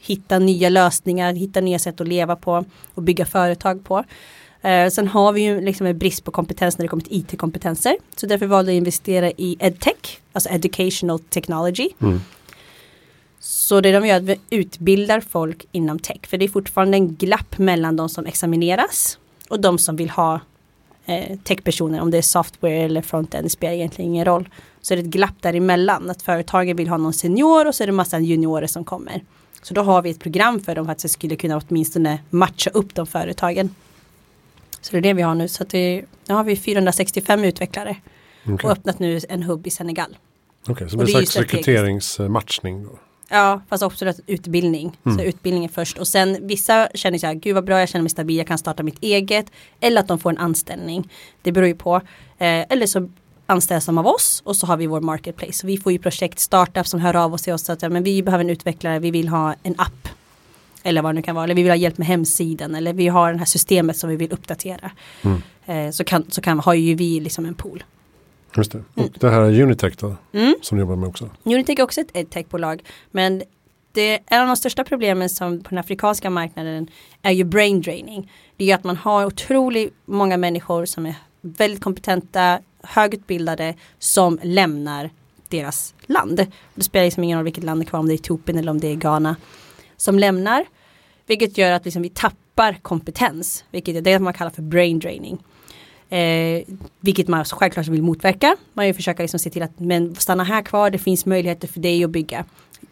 hittar 0.00 0.40
nya 0.40 0.68
lösningar, 0.68 1.32
hittar 1.32 1.62
nya 1.62 1.78
sätt 1.78 2.00
att 2.00 2.08
leva 2.08 2.36
på 2.36 2.64
och 2.94 3.02
bygga 3.02 3.26
företag 3.26 3.84
på. 3.84 4.04
Eh, 4.66 4.90
sen 4.90 5.08
har 5.08 5.32
vi 5.32 5.40
ju 5.40 5.60
liksom 5.60 5.86
en 5.86 5.98
brist 5.98 6.24
på 6.24 6.30
kompetens 6.30 6.78
när 6.78 6.84
det 6.84 6.88
kommer 6.88 7.02
till 7.02 7.18
IT-kompetenser. 7.20 7.96
Så 8.16 8.26
därför 8.26 8.46
valde 8.46 8.72
jag 8.72 8.76
att 8.76 8.80
investera 8.80 9.30
i 9.30 9.56
edtech, 9.60 10.20
alltså 10.32 10.48
educational 10.50 11.18
technology. 11.18 11.88
Mm. 12.02 12.20
Så 13.40 13.80
det 13.80 13.92
de 13.92 14.06
gör 14.06 14.14
är 14.14 14.16
att 14.16 14.22
vi 14.22 14.40
utbildar 14.50 15.20
folk 15.20 15.66
inom 15.72 15.98
tech. 15.98 16.20
För 16.22 16.38
det 16.38 16.44
är 16.44 16.48
fortfarande 16.48 16.96
en 16.96 17.14
glapp 17.14 17.58
mellan 17.58 17.96
de 17.96 18.08
som 18.08 18.26
examineras 18.26 19.18
och 19.48 19.60
de 19.60 19.78
som 19.78 19.96
vill 19.96 20.10
ha 20.10 20.40
eh, 21.06 21.38
techpersoner, 21.44 22.00
om 22.00 22.10
det 22.10 22.18
är 22.18 22.22
software 22.22 22.84
eller 22.84 23.02
frontend, 23.02 23.44
det 23.44 23.50
spelar 23.50 23.74
egentligen 23.74 24.10
ingen 24.10 24.24
roll. 24.24 24.48
Så 24.80 24.94
är 24.94 24.96
det 24.96 25.02
ett 25.02 25.10
glapp 25.10 25.34
däremellan, 25.42 26.10
att 26.10 26.22
företagen 26.22 26.76
vill 26.76 26.88
ha 26.88 26.96
någon 26.96 27.12
senior 27.12 27.66
och 27.66 27.74
så 27.74 27.82
är 27.82 27.86
det 27.86 27.92
massa 27.92 28.18
juniorer 28.20 28.66
som 28.66 28.84
kommer. 28.84 29.22
Så 29.62 29.74
då 29.74 29.82
har 29.82 30.02
vi 30.02 30.10
ett 30.10 30.20
program 30.20 30.60
för 30.60 30.74
dem 30.74 30.84
för 30.84 30.92
att 30.92 30.98
det 30.98 31.08
skulle 31.08 31.36
kunna 31.36 31.60
åtminstone 31.68 32.18
matcha 32.30 32.70
upp 32.70 32.94
de 32.94 33.06
företagen. 33.06 33.70
Så 34.80 34.92
det 34.92 34.98
är 34.98 35.02
det 35.02 35.12
vi 35.12 35.22
har 35.22 35.34
nu, 35.34 35.48
så 35.48 35.62
att 35.62 35.68
det, 35.68 36.04
nu 36.28 36.34
har 36.34 36.44
vi 36.44 36.56
465 36.56 37.44
utvecklare 37.44 37.96
Okay. 38.54 38.70
och 38.70 38.70
öppnat 38.70 38.98
nu 38.98 39.20
en 39.28 39.42
hubb 39.42 39.66
i 39.66 39.70
Senegal. 39.70 40.16
Okej, 40.68 40.86
det 40.90 40.96
är 40.96 41.00
en 41.00 41.06
slags 41.06 41.36
rekryteringsmatchning 41.36 42.84
då? 42.84 42.98
Ja, 43.28 43.62
fast 43.68 43.82
också 43.82 44.12
utbildning. 44.26 44.98
Mm. 45.06 45.18
Så 45.18 45.24
utbildningen 45.24 45.70
först 45.70 45.98
och 45.98 46.08
sen 46.08 46.46
vissa 46.46 46.88
känner 46.94 47.18
så 47.18 47.26
här, 47.26 47.34
gud 47.34 47.54
vad 47.54 47.64
bra, 47.64 47.80
jag 47.80 47.88
känner 47.88 48.02
mig 48.02 48.10
stabil, 48.10 48.36
jag 48.36 48.46
kan 48.46 48.58
starta 48.58 48.82
mitt 48.82 49.02
eget. 49.02 49.46
Eller 49.80 50.00
att 50.00 50.08
de 50.08 50.18
får 50.18 50.30
en 50.30 50.38
anställning. 50.38 51.10
Det 51.42 51.52
beror 51.52 51.66
ju 51.66 51.74
på. 51.74 51.96
Eh, 51.96 52.02
eller 52.38 52.86
så 52.86 53.08
anställs 53.46 53.86
de 53.86 53.98
av 53.98 54.06
oss 54.06 54.42
och 54.44 54.56
så 54.56 54.66
har 54.66 54.76
vi 54.76 54.86
vår 54.86 55.00
marketplace. 55.00 55.52
Så 55.52 55.66
vi 55.66 55.78
får 55.78 55.92
ju 55.92 55.98
projekt, 55.98 56.38
startups 56.38 56.90
som 56.90 57.00
hör 57.00 57.16
av 57.16 57.34
oss 57.34 57.42
till 57.42 57.52
oss 57.52 57.70
att 57.70 57.82
ja, 57.82 57.88
men 57.88 58.02
vi 58.02 58.22
behöver 58.22 58.44
en 58.44 58.50
utvecklare, 58.50 58.98
vi 58.98 59.10
vill 59.10 59.28
ha 59.28 59.54
en 59.62 59.74
app. 59.78 60.08
Eller 60.86 61.02
vad 61.02 61.10
det 61.14 61.14
nu 61.16 61.22
kan 61.22 61.34
vara, 61.34 61.44
eller 61.44 61.54
vi 61.54 61.62
vill 61.62 61.70
ha 61.70 61.76
hjälp 61.76 61.98
med 61.98 62.06
hemsidan 62.06 62.74
eller 62.74 62.92
vi 62.92 63.08
har 63.08 63.32
det 63.32 63.38
här 63.38 63.44
systemet 63.44 63.96
som 63.96 64.10
vi 64.10 64.16
vill 64.16 64.32
uppdatera. 64.32 64.90
Mm. 65.22 65.42
Eh, 65.66 65.90
så 65.92 66.04
kan, 66.04 66.30
så 66.30 66.40
kan, 66.40 66.60
har 66.60 66.74
ju 66.74 66.94
vi 66.94 67.20
liksom 67.20 67.46
en 67.46 67.54
pool. 67.54 67.84
Just 68.56 68.72
det. 68.72 68.82
Och 68.94 69.10
det 69.20 69.30
här 69.30 69.40
är 69.40 69.62
Unitech 69.62 69.94
då, 69.98 70.16
Mm. 70.32 70.54
som 70.62 70.78
du 70.78 70.82
jobbar 70.82 70.96
med 70.96 71.08
också? 71.08 71.30
Unitech 71.44 71.78
är 71.78 71.82
också 71.82 72.00
ett 72.00 72.10
edtech-bolag. 72.16 72.82
Men 73.10 73.42
det, 73.92 74.18
en 74.26 74.40
av 74.40 74.46
de 74.46 74.56
största 74.56 74.84
problemen 74.84 75.28
som 75.28 75.60
på 75.62 75.68
den 75.70 75.78
afrikanska 75.78 76.30
marknaden 76.30 76.88
är 77.22 77.30
ju 77.32 77.44
brain 77.44 77.82
draining. 77.82 78.32
Det 78.56 78.64
är 78.64 78.68
ju 78.68 78.72
att 78.72 78.84
man 78.84 78.96
har 78.96 79.24
otroligt 79.24 79.94
många 80.04 80.36
människor 80.36 80.84
som 80.84 81.06
är 81.06 81.14
väldigt 81.40 81.80
kompetenta, 81.80 82.58
högutbildade 82.82 83.74
som 83.98 84.38
lämnar 84.42 85.10
deras 85.48 85.94
land. 86.06 86.46
Det 86.74 86.82
spelar 86.84 87.04
liksom 87.04 87.24
ingen 87.24 87.38
roll 87.38 87.44
vilket 87.44 87.64
land 87.64 87.80
det 87.80 87.84
är 87.84 87.86
kvar, 87.86 88.00
om 88.00 88.08
det 88.08 88.14
är 88.14 88.18
Etiopien 88.18 88.58
eller 88.58 88.70
om 88.70 88.80
det 88.80 88.88
är 88.88 88.94
Ghana. 88.94 89.36
Som 89.96 90.18
lämnar, 90.18 90.64
vilket 91.26 91.58
gör 91.58 91.72
att 91.72 91.84
liksom 91.84 92.02
vi 92.02 92.08
tappar 92.08 92.78
kompetens, 92.82 93.64
vilket 93.70 93.96
är 93.96 94.00
det 94.00 94.18
man 94.18 94.32
kallar 94.32 94.50
för 94.50 94.62
brain 94.62 94.98
draining. 94.98 95.38
Eh, 96.08 96.62
vilket 97.00 97.28
man 97.28 97.44
självklart 97.44 97.88
vill 97.88 98.02
motverka. 98.02 98.56
Man 98.72 98.84
vill 98.84 98.94
försöka 98.94 99.22
liksom 99.22 99.40
se 99.40 99.50
till 99.50 99.62
att 99.62 99.78
men 99.80 100.14
stanna 100.14 100.44
här 100.44 100.62
kvar, 100.62 100.90
det 100.90 100.98
finns 100.98 101.26
möjligheter 101.26 101.68
för 101.68 101.80
dig 101.80 102.04
att 102.04 102.10
bygga. 102.10 102.44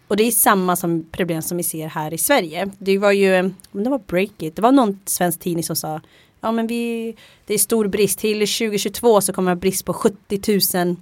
Och 0.09 0.16
det 0.16 0.25
är 0.25 0.31
samma 0.31 0.77
som 0.77 1.07
problem 1.12 1.42
som 1.42 1.57
vi 1.57 1.62
ser 1.62 1.87
här 1.87 2.14
i 2.14 2.18
Sverige. 2.18 2.70
Det 2.79 2.99
var 2.99 3.12
ju, 3.12 3.51
det 3.73 3.90
var 3.90 4.01
Breakit, 4.07 4.57
det 4.57 4.62
var 4.62 4.73
någon 4.73 5.01
svensk 5.05 5.40
tidning 5.40 5.64
som 5.64 5.77
sa 5.77 6.01
Ja 6.40 6.53
men 6.53 6.66
vi, 6.66 7.16
det 7.47 7.55
är 7.55 7.59
stor 7.59 7.88
brist, 7.88 8.18
till 8.18 8.38
2022 8.38 9.20
så 9.20 9.33
kommer 9.33 9.51
det 9.51 9.57
brist 9.57 9.85
på 9.85 9.92
70 9.92 10.77
000 10.77 10.97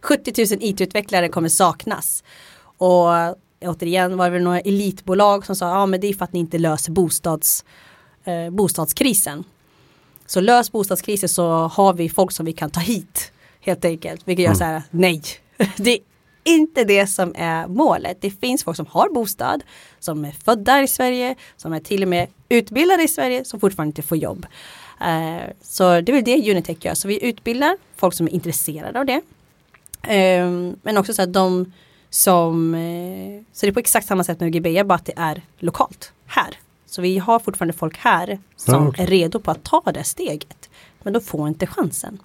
70 0.00 0.54
000 0.54 0.62
IT-utvecklare 0.62 1.28
kommer 1.28 1.48
saknas. 1.48 2.24
Och 2.78 3.08
återigen 3.60 4.16
var 4.16 4.30
det 4.30 4.38
några 4.38 4.60
elitbolag 4.60 5.46
som 5.46 5.56
sa 5.56 5.68
ja 5.70 5.86
men 5.86 6.00
det 6.00 6.06
är 6.06 6.14
för 6.14 6.24
att 6.24 6.32
ni 6.32 6.40
inte 6.40 6.58
löser 6.58 6.92
bostads, 6.92 7.64
eh, 8.24 8.50
bostadskrisen. 8.50 9.44
Så 10.26 10.40
lös 10.40 10.72
bostadskrisen 10.72 11.28
så 11.28 11.50
har 11.52 11.94
vi 11.94 12.08
folk 12.08 12.32
som 12.32 12.46
vi 12.46 12.52
kan 12.52 12.70
ta 12.70 12.80
hit. 12.80 13.32
Helt 13.60 13.84
enkelt. 13.84 14.28
Vilket 14.28 14.42
gör 14.42 14.48
Mm. 14.50 14.58
så 14.58 14.64
här, 14.64 14.82
nej. 14.90 15.22
Det 15.76 15.90
är 15.92 15.98
inte 16.44 16.84
det 16.84 17.06
som 17.06 17.34
är 17.36 17.66
målet. 17.66 18.18
Det 18.20 18.30
finns 18.30 18.64
folk 18.64 18.76
som 18.76 18.86
har 18.86 19.08
bostad, 19.14 19.62
som 20.00 20.24
är 20.24 20.32
födda 20.44 20.82
i 20.82 20.88
Sverige, 20.88 21.34
som 21.56 21.72
är 21.72 21.80
till 21.80 22.02
och 22.02 22.08
med 22.08 22.28
utbildade 22.48 23.02
i 23.02 23.08
Sverige, 23.08 23.44
som 23.44 23.60
fortfarande 23.60 23.88
inte 23.88 24.02
får 24.02 24.18
jobb. 24.18 24.46
Eh, 25.00 25.50
så 25.62 26.00
det 26.00 26.12
är 26.12 26.14
väl 26.14 26.24
det 26.24 26.50
Unitech 26.50 26.84
gör. 26.84 26.94
Så 26.94 27.08
vi 27.08 27.24
utbildar 27.24 27.76
folk 27.96 28.14
som 28.14 28.26
är 28.26 28.30
intresserade 28.30 29.00
av 29.00 29.06
det. 29.06 29.20
Eh, 30.14 30.50
men 30.82 30.96
också 30.98 31.14
så 31.14 31.22
att 31.22 31.32
de 31.32 31.72
som, 32.14 32.74
eh, 32.74 33.42
så 33.52 33.66
det 33.66 33.70
är 33.70 33.72
på 33.72 33.78
exakt 33.80 34.06
samma 34.06 34.24
sätt 34.24 34.40
med 34.40 34.54
Gibeja, 34.54 34.84
bara 34.84 34.94
att 34.94 35.04
det 35.04 35.12
är 35.16 35.42
lokalt, 35.58 36.12
här. 36.26 36.58
Så 36.86 37.02
vi 37.02 37.18
har 37.18 37.38
fortfarande 37.38 37.72
folk 37.72 37.96
här 37.98 38.38
som 38.56 38.74
Ja, 38.74 38.88
okej. 38.88 39.04
är 39.04 39.08
redo 39.08 39.40
på 39.40 39.50
att 39.50 39.64
ta 39.64 39.82
det 39.94 40.04
steget. 40.04 40.70
Men 41.02 41.12
de 41.12 41.20
får 41.20 41.48
inte 41.48 41.66
chansen. 41.66 42.18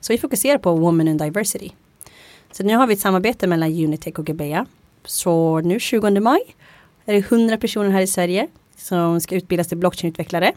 Så 0.00 0.12
vi 0.12 0.18
fokuserar 0.18 0.58
på 0.58 0.74
Women 0.76 1.08
in 1.08 1.16
Diversity. 1.16 1.70
Så 2.52 2.62
nu 2.62 2.76
har 2.76 2.86
vi 2.86 2.94
ett 2.94 3.00
samarbete 3.00 3.46
mellan 3.46 3.68
Unitech 3.84 4.18
och 4.18 4.28
Gibeja. 4.28 4.66
Så 5.04 5.60
nu 5.60 5.80
20 5.80 6.20
maj 6.20 6.40
är 7.04 7.12
det 7.12 7.18
100 7.18 7.56
personer 7.56 7.90
här 7.90 8.00
i 8.00 8.06
Sverige 8.06 8.48
som 8.76 9.20
ska 9.20 9.34
utbildas 9.34 9.68
till 9.68 9.78
blockchainutvecklare. 9.78 10.52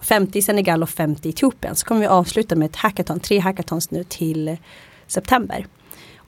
50 0.00 0.38
i 0.38 0.42
Senegal 0.42 0.82
och 0.82 0.90
50 0.90 1.28
i 1.28 1.30
Etiopien. 1.30 1.76
Så 1.76 1.86
kommer 1.86 2.00
vi 2.00 2.06
avsluta 2.06 2.56
med 2.56 2.66
ett 2.66 2.76
hackathon, 2.76 3.20
tre 3.20 3.38
hackathons 3.38 3.90
nu 3.90 4.04
till 4.04 4.56
september. 5.06 5.66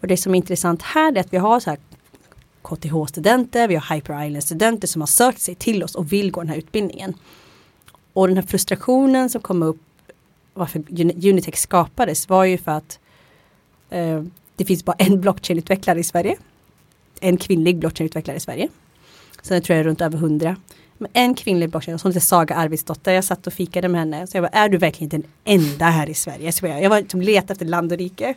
Och 0.01 0.07
det 0.07 0.17
som 0.17 0.35
är 0.35 0.37
intressant 0.37 0.83
här 0.83 1.17
är 1.17 1.21
att 1.21 1.33
vi 1.33 1.37
har 1.37 1.61
så 1.61 1.71
här 1.71 1.79
KTH-studenter, 2.63 3.69
vi 3.69 3.75
har 3.75 3.95
Hyper 3.95 4.25
Island-studenter 4.27 4.87
som 4.89 5.03
har 5.03 5.07
sökt 5.07 5.41
sig 5.41 5.55
till 5.55 5.83
oss 5.83 5.95
och 5.95 6.13
vill 6.13 6.31
gå 6.31 6.41
den 6.41 6.49
här 6.49 6.57
utbildningen. 6.57 7.15
Och 8.13 8.29
den 8.29 8.37
här 8.37 8.45
frustrationen 8.45 9.31
som 9.31 9.41
kom 9.41 9.63
upp 9.63 9.81
varför 10.55 10.85
Unitech 11.29 11.57
skapades 11.57 12.29
var 12.29 12.45
ju 12.45 12.59
för 12.59 12.73
att 12.73 12.99
eh, 13.91 14.23
det 14.57 14.65
finns 14.65 14.85
bara 14.85 14.97
en 14.99 15.21
blockchainutvecklare 15.21 16.01
i 16.01 16.05
Sverige. 16.05 16.37
En 17.21 17.37
kvinnlig 17.37 17.79
blockchainutvecklare 17.79 18.37
i 18.37 18.41
Sverige. 18.41 18.69
Sen 19.43 19.63
tror 19.63 19.77
jag 19.77 19.81
är 19.81 19.85
runt 19.85 20.01
över 20.01 20.19
hundra. 20.19 20.57
Men 20.99 21.11
en 21.13 21.35
kvinnlig 21.35 21.71
blockchain, 21.71 21.99
som 21.99 22.11
heter 22.11 22.21
Saga 22.21 22.55
Arvidsdotter, 22.55 23.13
jag 23.13 23.25
satt 23.25 23.47
och 23.47 23.53
fikade 23.53 23.89
med 23.89 24.01
henne. 24.01 24.27
Så 24.27 24.37
jag 24.37 24.45
bara, 24.45 24.59
är 24.59 24.69
du 24.69 24.79
verkligen 24.79 25.09
den 25.09 25.25
enda 25.45 25.85
här 25.85 26.09
i 26.09 26.15
Sverige? 26.15 26.53
Så 26.53 26.67
jag, 26.67 26.83
jag 26.83 26.91
var 26.91 27.01
liksom 27.01 27.23
letade 27.23 27.53
efter 27.53 27.67
land 27.67 27.93
och 27.93 27.99
rike. 27.99 28.35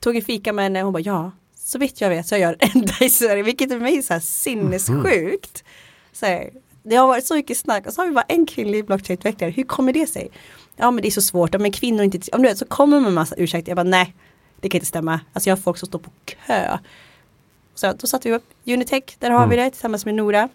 Tog 0.00 0.16
en 0.16 0.22
fika 0.22 0.52
med 0.52 0.64
henne, 0.64 0.82
hon 0.82 0.92
bara, 0.92 1.00
ja, 1.00 1.30
så 1.54 1.78
vitt 1.78 2.00
jag 2.00 2.08
vet 2.08 2.26
så 2.26 2.34
är 2.34 2.38
jag 2.38 2.58
den 2.58 2.70
enda 2.74 2.94
i 3.00 3.10
Sverige, 3.10 3.42
vilket 3.42 3.70
för 3.70 3.78
mig 3.78 3.98
är 3.98 4.02
så 4.02 4.12
här 4.12 4.20
sinnessjukt. 4.20 5.64
Så 6.12 6.26
här, 6.26 6.50
det 6.82 6.96
har 6.96 7.06
varit 7.06 7.26
så 7.26 7.34
mycket 7.34 7.58
snack 7.58 7.86
och 7.86 7.92
så 7.92 8.00
har 8.00 8.08
vi 8.08 8.14
bara 8.14 8.24
en 8.28 8.46
kvinnlig 8.46 8.86
blockchainutvecklare, 8.86 9.50
hur 9.50 9.64
kommer 9.64 9.92
det 9.92 10.06
sig? 10.06 10.30
Ja 10.76 10.90
men 10.90 11.02
det 11.02 11.08
är 11.08 11.10
så 11.10 11.22
svårt, 11.22 11.54
om 11.54 11.64
en 11.64 11.72
kvinnor 11.72 12.04
inte, 12.04 12.18
om 12.32 12.42
du 12.42 12.48
vet 12.48 12.58
så 12.58 12.64
kommer 12.64 13.00
man 13.00 13.14
massa 13.14 13.34
ursäkter, 13.38 13.70
jag 13.70 13.76
bara 13.76 13.82
nej, 13.82 14.14
det 14.60 14.68
kan 14.68 14.78
inte 14.78 14.86
stämma. 14.86 15.20
Alltså 15.32 15.50
jag 15.50 15.56
har 15.56 15.62
folk 15.62 15.78
som 15.78 15.86
står 15.88 15.98
på 15.98 16.10
kö. 16.24 16.78
Så 17.74 17.92
då 17.92 18.06
satte 18.06 18.28
vi 18.28 18.34
upp 18.34 18.44
Unitech, 18.66 19.16
där 19.18 19.30
har 19.30 19.46
vi 19.46 19.56
det 19.56 19.70
tillsammans 19.70 20.04
med 20.04 20.14
Nora. 20.14 20.48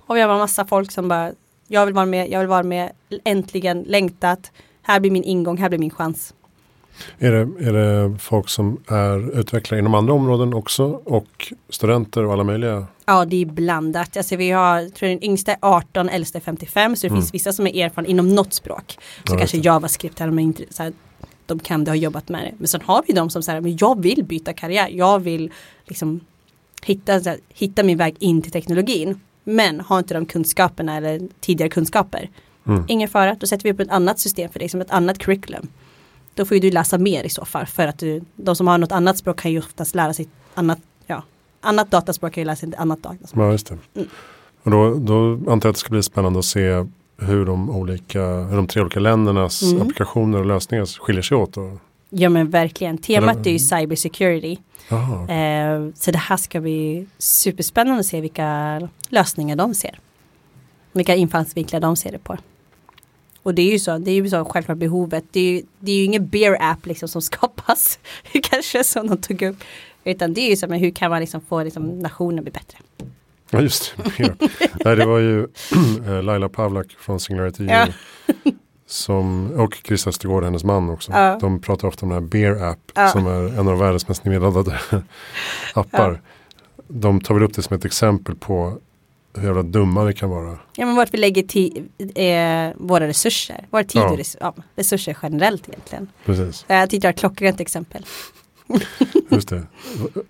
Och 0.00 0.16
vi 0.16 0.20
har 0.20 0.38
massa 0.38 0.64
folk 0.64 0.92
som 0.92 1.08
bara, 1.08 1.32
jag 1.68 1.86
vill 1.86 1.94
vara 1.94 2.06
med, 2.06 2.30
jag 2.30 2.38
vill 2.40 2.48
vara 2.48 2.62
med, 2.62 2.92
äntligen 3.24 3.82
längtat, 3.82 4.52
här 4.82 5.00
blir 5.00 5.10
min 5.10 5.24
ingång, 5.24 5.56
här 5.56 5.68
blir 5.68 5.78
min 5.78 5.90
chans. 5.90 6.34
Är 7.18 7.32
det, 7.32 7.38
är 7.68 7.72
det 7.72 8.18
folk 8.18 8.48
som 8.48 8.80
är 8.88 9.38
utvecklare 9.40 9.78
inom 9.80 9.94
andra 9.94 10.12
områden 10.12 10.54
också 10.54 10.84
och 11.04 11.52
studenter 11.68 12.24
och 12.24 12.32
alla 12.32 12.44
möjliga? 12.44 12.86
Ja, 13.06 13.24
det 13.24 13.42
är 13.42 13.46
blandat. 13.46 14.16
Alltså 14.16 14.36
vi 14.36 14.50
har, 14.50 14.88
tror 14.88 15.08
den 15.08 15.24
yngsta 15.24 15.52
är 15.52 15.58
18, 15.60 16.08
äldsta 16.08 16.38
är 16.38 16.42
55, 16.42 16.96
så 16.96 17.06
det 17.06 17.10
Mm. 17.10 17.22
finns 17.22 17.34
vissa 17.34 17.52
som 17.52 17.66
är 17.66 17.84
erfarna 17.86 18.08
inom 18.08 18.34
något 18.34 18.52
språk. 18.52 18.98
Så 19.26 19.34
Ja, 19.34 19.38
kanske 19.38 19.56
det. 19.56 19.64
JavaScript, 19.64 20.18
här, 20.18 20.26
de, 20.26 20.38
är 20.38 20.42
inte, 20.42 20.62
så 20.70 20.82
här, 20.82 20.92
de 21.46 21.58
kan 21.58 21.84
det, 21.84 21.90
har 21.90 21.96
jobbat 21.96 22.28
med 22.28 22.44
det. 22.44 22.52
Men 22.58 22.68
sen 22.68 22.80
har 22.84 23.02
vi 23.06 23.12
de 23.12 23.30
som 23.30 23.42
säger, 23.42 23.60
men 23.60 23.76
jag 23.80 24.02
vill 24.02 24.24
byta 24.24 24.52
karriär, 24.52 24.88
jag 24.92 25.18
vill 25.18 25.52
liksom 25.84 26.20
hitta, 26.82 27.12
här, 27.12 27.36
hitta 27.48 27.82
min 27.82 27.98
väg 27.98 28.16
in 28.18 28.42
till 28.42 28.52
teknologin. 28.52 29.20
Men 29.44 29.80
har 29.80 29.98
inte 29.98 30.14
de 30.14 30.26
kunskaperna 30.26 30.96
eller 30.96 31.20
tidigare 31.40 31.70
kunskaper. 31.70 32.30
Mm. 32.66 32.84
Ingen 32.88 33.08
fara, 33.08 33.34
då 33.40 33.46
sätter 33.46 33.64
vi 33.64 33.72
upp 33.72 33.80
ett 33.80 33.90
annat 33.90 34.18
system 34.18 34.50
för 34.52 34.58
dig, 34.58 34.68
som 34.68 34.80
ett 34.80 34.90
annat 34.90 35.18
curriculum. 35.18 35.68
Då 36.34 36.44
får 36.44 36.54
ju 36.54 36.60
du 36.60 36.70
läsa 36.70 36.98
mer 36.98 37.24
i 37.24 37.28
så 37.28 37.44
fall, 37.44 37.66
för 37.66 37.86
att 37.86 37.98
du, 37.98 38.22
de 38.36 38.56
som 38.56 38.66
har 38.66 38.78
något 38.78 38.92
annat 38.92 39.18
språk 39.18 39.38
kan 39.40 39.50
ju 39.52 39.58
oftast 39.58 39.94
lära 39.94 40.12
sig 40.14 40.28
annat, 40.54 40.78
ja, 41.06 41.22
annat 41.60 41.90
dataspråk 41.90 42.32
kan 42.32 42.40
ju 42.40 42.44
lära 42.44 42.56
sig 42.56 42.72
annat 42.78 43.02
dataspråk. 43.02 43.44
Ja, 43.44 43.52
just 43.52 43.66
det. 43.66 43.76
Mm. 44.00 44.08
Och 44.62 44.70
då, 44.70 44.94
då 44.94 45.32
antar 45.32 45.50
jag 45.50 45.56
att 45.56 45.62
det 45.76 45.80
ska 45.80 45.90
bli 45.90 46.02
spännande 46.02 46.38
att 46.38 46.44
se 46.44 46.84
hur 47.18 47.46
de, 47.46 47.70
olika, 47.70 48.22
hur 48.24 48.56
de 48.56 48.66
tre 48.66 48.82
olika 48.82 49.00
ländernas 49.00 49.62
Mm. 49.62 49.82
applikationer 49.82 50.38
och 50.38 50.46
lösningar 50.46 50.86
skiljer 51.00 51.22
sig 51.22 51.36
åt. 51.36 51.56
Och, 51.56 51.78
Ja 52.12 52.28
men 52.28 52.50
verkligen, 52.50 52.98
temat 52.98 53.36
Eller- 53.36 53.46
är 53.48 53.52
ju 53.52 53.58
cybersecurity. 53.58 54.56
aha, 54.90 55.28
Eh, 55.28 55.88
så 55.94 56.10
det 56.10 56.18
här 56.18 56.36
ska 56.36 56.60
bli 56.60 57.06
superspännande 57.18 58.00
att 58.00 58.06
se 58.06 58.20
vilka 58.20 58.80
lösningar 59.08 59.56
de 59.56 59.74
ser. 59.74 59.98
Vilka 60.92 61.14
infallsvinklar 61.14 61.80
de 61.80 61.96
ser 61.96 62.12
det 62.12 62.18
på. 62.18 62.36
Och 63.42 63.54
det 63.54 63.62
är 63.62 63.72
ju 63.72 63.78
så, 63.78 63.98
det 63.98 64.10
är 64.10 64.14
ju 64.14 64.30
så 64.30 64.44
självklart 64.44 64.78
behovet. 64.78 65.24
Det 65.30 65.40
är 65.40 65.52
ju, 65.52 65.62
det 65.78 65.92
är 65.92 65.96
ju 65.96 66.04
ingen 66.04 66.28
beer 66.28 66.56
app 66.60 66.86
liksom 66.86 67.08
som 67.08 67.22
skapas. 67.30 67.98
Kanske 68.42 68.84
som 68.84 69.06
de 69.08 69.16
tog 69.18 69.42
upp. 69.42 69.56
Utan 70.04 70.34
det 70.34 70.40
är 70.40 70.50
ju 70.50 70.56
så, 70.56 70.66
men 70.66 70.78
hur 70.80 70.90
kan 70.90 71.10
man 71.10 71.20
liksom 71.20 71.40
få 71.40 71.62
liksom, 71.62 71.98
nationen 71.98 72.44
bli 72.44 72.52
bättre? 72.52 72.78
ja, 73.50 73.60
just 73.60 73.94
det. 74.18 74.34
Nej, 74.84 74.96
det 74.96 75.06
var 75.06 75.18
ju 75.18 75.40
eh, 76.06 76.22
Laila 76.22 76.48
Pavlak 76.48 76.86
från 76.98 77.20
Singularity 77.20 77.64
Ja. 77.64 77.86
Som, 78.86 79.50
och 79.50 79.74
Chris 79.84 80.06
Östergård, 80.06 80.44
hennes 80.44 80.64
man 80.64 80.90
också. 80.90 81.12
Ja. 81.12 81.38
De 81.40 81.60
pratar 81.60 81.88
ofta 81.88 82.06
om 82.06 82.12
den 82.12 82.22
här 82.22 82.28
Bear 82.28 82.70
App 82.70 82.78
Ja. 82.94 83.08
som 83.08 83.26
är 83.26 83.58
en 83.58 83.68
av 83.68 83.78
världens 83.78 84.08
mest 84.08 84.24
nedladdade 84.24 84.80
appar. 85.74 86.20
De 86.88 87.20
tar 87.20 87.34
väl 87.34 87.42
upp 87.42 87.54
det 87.54 87.62
som 87.62 87.76
ett 87.76 87.84
exempel 87.84 88.34
på 88.34 88.78
hur 89.34 89.46
jävla 89.46 89.62
dumma 89.62 90.04
vi 90.04 90.12
kan 90.14 90.30
vara. 90.30 90.58
Ja 90.76 90.86
men 90.86 90.96
vart 90.96 91.14
vi 91.14 91.18
lägger 91.18 91.42
ti- 91.42 91.84
eh, 92.14 92.74
våra 92.78 93.06
resurser. 93.08 93.66
Våra 93.70 93.84
tid 93.84 94.02
Ja. 94.02 94.10
och 94.10 94.16
res- 94.18 94.36
ja, 94.40 94.54
resurser 94.76 95.16
generellt 95.22 95.68
egentligen. 95.68 96.08
Precis, 96.24 96.64
Jag 96.68 96.90
tyckte 96.90 97.06
det 97.06 97.08
var 97.08 97.12
ett 97.12 97.18
klockrent 97.20 97.60
exempel. 97.60 98.06
just 99.30 99.48
det. 99.48 99.62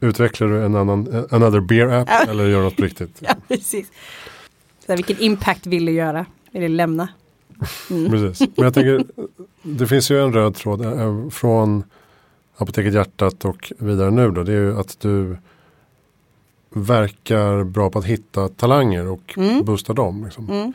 Utvecklar 0.00 0.48
du 0.48 0.64
en 0.64 0.74
annan, 0.76 1.26
another 1.30 1.60
beer 1.60 1.86
app 1.88 2.08
Ja. 2.10 2.30
eller 2.30 2.46
gör 2.48 2.62
något 2.62 2.76
på 2.76 2.82
riktigt? 2.82 3.16
Ja 3.20 3.34
precis. 3.48 3.86
Så 4.86 4.92
här, 4.92 4.96
vilken 4.96 5.18
impact 5.18 5.66
vill 5.66 5.84
du 5.86 5.92
göra? 5.92 6.26
Vill 6.52 6.62
du 6.62 6.68
lämna? 6.68 7.08
Mm. 7.90 8.10
Precis. 8.10 8.48
Men 8.56 8.64
jag 8.64 8.74
tänker, 8.74 9.04
det 9.62 9.86
finns 9.86 10.10
ju 10.10 10.22
en 10.22 10.32
röd 10.32 10.54
tråd 10.54 10.84
eh, 10.84 11.28
från 11.28 11.84
Apoteket 12.56 12.94
Hjärtat 12.94 13.44
och 13.44 13.72
vidare 13.78 14.10
nu 14.10 14.30
då. 14.30 14.42
Det 14.42 14.52
är 14.52 14.56
ju 14.56 14.78
att 14.80 15.00
du 15.00 15.36
verkar 16.70 17.64
bra 17.64 17.90
på 17.90 17.98
att 17.98 18.04
hitta 18.04 18.48
talanger 18.48 19.06
och 19.06 19.34
Mm. 19.36 19.64
boosta 19.64 19.92
dem. 19.92 20.24
Liksom. 20.24 20.50
Mm. 20.50 20.72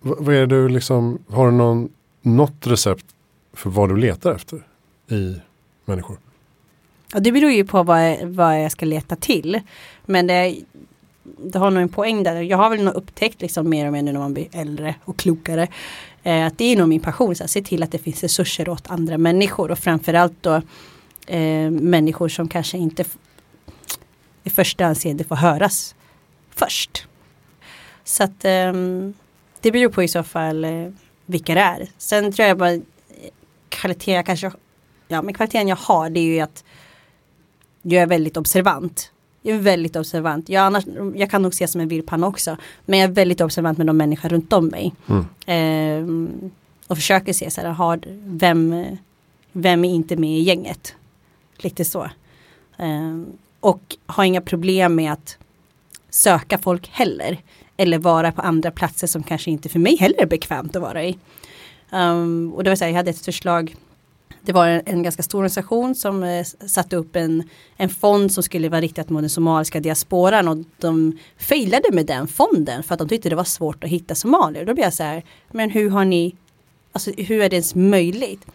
Vad 0.00 0.34
är 0.34 0.46
du 0.46 0.68
liksom, 0.68 1.18
har 1.28 1.46
du 1.46 1.52
någon, 1.52 1.88
något 2.22 2.66
recept 2.66 3.04
för 3.52 3.70
vad 3.70 3.88
du 3.88 3.96
letar 3.96 4.34
efter 4.34 4.66
i 5.10 5.36
människor? 5.84 6.18
Och 7.14 7.22
det 7.22 7.32
beror 7.32 7.50
ju 7.50 7.64
på 7.64 7.82
vad, 7.82 8.10
jag- 8.10 8.26
vad 8.26 8.64
jag 8.64 8.72
ska 8.72 8.86
leta 8.86 9.16
till. 9.16 9.60
Men 10.06 10.26
det, 10.26 10.56
det 11.22 11.58
har 11.58 11.70
nog 11.70 11.82
en 11.82 11.88
poäng 11.88 12.22
där. 12.22 12.40
Jag 12.42 12.56
har 12.56 12.70
väl 12.70 12.82
nog 12.84 12.94
upptäckt 12.94 13.40
liksom 13.42 13.68
mer 13.70 13.86
och 13.86 13.92
mer 13.92 14.02
nu 14.02 14.12
när 14.12 14.20
man 14.20 14.34
blir 14.34 14.46
äldre 14.52 14.94
och 15.04 15.16
klokare. 15.18 15.68
Eh, 16.22 16.46
att 16.46 16.58
det 16.58 16.64
är 16.64 16.76
nog 16.76 16.88
min 16.88 17.00
passion. 17.00 17.34
Så 17.34 17.44
att 17.44 17.50
se 17.50 17.62
till 17.62 17.82
att 17.82 17.92
det 17.92 17.98
finns 17.98 18.22
resurser 18.22 18.68
åt 18.68 18.90
andra 18.90 19.18
människor. 19.18 19.70
Och 19.70 19.78
framförallt 19.78 20.34
då 20.42 20.54
eh, 21.26 21.70
människor 21.70 22.28
som 22.28 22.48
kanske 22.48 22.78
inte 22.78 23.04
första 24.56 24.86
anseende 24.86 25.24
får 25.24 25.36
höras 25.36 25.94
först. 26.50 27.06
Så 28.04 28.22
att 28.24 28.44
ehm, 28.44 29.14
det 29.60 29.72
beror 29.72 29.90
på 29.90 30.02
i 30.02 30.08
så 30.08 30.22
fall 30.22 30.64
eh, 30.64 30.88
vilka 31.26 31.54
det 31.54 31.60
är. 31.60 31.88
Sen 31.98 32.32
tror 32.32 32.48
jag 32.48 32.58
bara 32.58 32.72
eh, 32.72 32.82
kvalitet 33.68 34.22
kanske 34.22 34.50
Ja 35.08 35.22
men 35.22 35.34
kvaliteten 35.34 35.68
jag 35.68 35.76
har 35.76 36.10
det 36.10 36.20
är 36.20 36.24
ju 36.24 36.40
att 36.40 36.64
jag 37.82 38.02
är 38.02 38.06
väldigt 38.06 38.36
observant. 38.36 39.12
Jag 39.42 39.56
är 39.56 39.60
väldigt 39.60 39.96
observant. 39.96 40.48
Jag, 40.48 40.62
annars, 40.62 40.84
jag 41.14 41.30
kan 41.30 41.42
nog 41.42 41.52
ses 41.52 41.72
som 41.72 41.80
en 41.80 41.88
virrpanna 41.88 42.26
också. 42.26 42.56
Men 42.84 42.98
jag 42.98 43.10
är 43.10 43.14
väldigt 43.14 43.40
observant 43.40 43.78
med 43.78 43.86
de 43.86 43.96
människor 43.96 44.28
runt 44.28 44.52
om 44.52 44.66
mig. 44.66 44.94
Mm. 45.06 45.26
Ehm, 45.46 46.50
och 46.86 46.96
försöker 46.96 47.32
se 47.32 47.50
så 47.50 47.60
här, 47.60 47.68
har, 47.68 48.00
vem, 48.24 48.84
vem 49.52 49.84
är 49.84 49.94
inte 49.94 50.16
med 50.16 50.38
i 50.38 50.42
gänget? 50.42 50.94
Lite 51.56 51.84
så. 51.84 52.10
Ehm, 52.76 53.26
och 53.60 53.96
har 54.06 54.24
inga 54.24 54.40
problem 54.40 54.94
med 54.94 55.12
att 55.12 55.38
söka 56.10 56.58
folk 56.58 56.88
heller. 56.88 57.38
Eller 57.76 57.98
vara 57.98 58.32
på 58.32 58.42
andra 58.42 58.70
platser 58.70 59.06
som 59.06 59.22
kanske 59.22 59.50
inte 59.50 59.68
för 59.68 59.78
mig 59.78 59.96
heller 59.96 60.22
är 60.22 60.26
bekvämt 60.26 60.76
att 60.76 60.82
vara 60.82 61.04
i. 61.04 61.18
Um, 61.92 62.52
och 62.54 62.64
det 62.64 62.70
var 62.70 62.76
så 62.76 62.84
här, 62.84 62.90
jag 62.90 62.96
hade 62.96 63.10
ett 63.10 63.24
förslag 63.24 63.76
det 64.46 64.52
var 64.52 64.68
en, 64.68 64.82
en 64.86 65.02
ganska 65.02 65.22
stor 65.22 65.38
organisation 65.38 65.94
som 65.94 66.22
eh, 66.22 66.44
satte 66.66 66.96
upp 66.96 67.16
en, 67.16 67.48
en 67.76 67.88
fond 67.88 68.32
som 68.32 68.42
skulle 68.42 68.68
vara 68.68 68.80
riktat 68.80 69.10
mot 69.10 69.22
den 69.22 69.30
somaliska 69.30 69.80
diasporan 69.80 70.48
och 70.48 70.58
de 70.78 71.18
failade 71.38 71.92
med 71.92 72.06
den 72.06 72.28
fonden 72.28 72.82
för 72.82 72.94
att 72.94 72.98
de 72.98 73.08
tyckte 73.08 73.28
det 73.28 73.36
var 73.36 73.44
svårt 73.44 73.84
att 73.84 73.90
hitta 73.90 74.14
somalier. 74.14 74.64
Då 74.64 74.74
blev 74.74 74.84
jag 74.84 74.94
så 74.94 75.02
här, 75.02 75.22
men 75.50 75.70
hur 75.70 75.90
har 75.90 76.04
ni, 76.04 76.34
alltså 76.92 77.10
hur 77.10 77.42
är 77.42 77.48
det 77.48 77.56
ens 77.56 77.74
möjligt? 77.74 78.46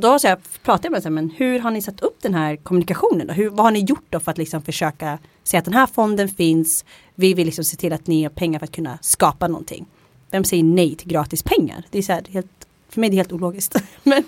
Och 0.00 0.06
då 0.06 0.18
så 0.18 0.26
jag 0.26 0.38
pratade 0.62 0.86
jag 0.86 0.92
med 0.92 1.02
dem, 1.02 1.14
men 1.14 1.30
hur 1.30 1.58
har 1.58 1.70
ni 1.70 1.82
satt 1.82 2.00
upp 2.00 2.16
den 2.22 2.34
här 2.34 2.56
kommunikationen? 2.56 3.26
Då? 3.26 3.32
Hur, 3.32 3.50
vad 3.50 3.66
har 3.66 3.70
ni 3.70 3.80
gjort 3.80 4.04
då 4.10 4.20
för 4.20 4.30
att 4.30 4.38
liksom 4.38 4.62
försöka 4.62 5.18
se 5.42 5.56
att 5.56 5.64
den 5.64 5.74
här 5.74 5.86
fonden 5.86 6.28
finns? 6.28 6.84
Vi 7.14 7.34
vill 7.34 7.46
liksom 7.46 7.64
se 7.64 7.76
till 7.76 7.92
att 7.92 8.06
ni 8.06 8.22
har 8.22 8.30
pengar 8.30 8.58
för 8.58 8.64
att 8.64 8.72
kunna 8.72 8.98
skapa 9.02 9.48
någonting. 9.48 9.86
Vem 10.30 10.44
säger 10.44 10.64
nej 10.64 10.94
till 10.94 11.08
gratis 11.08 11.42
pengar? 11.42 11.84
Det 11.90 11.98
är 11.98 12.02
så 12.02 12.12
här, 12.12 12.22
helt, 12.28 12.46
för 12.88 13.00
mig 13.00 13.08
är 13.08 13.10
det 13.10 13.16
helt 13.16 13.32
ologiskt. 13.32 13.76
men, 14.02 14.24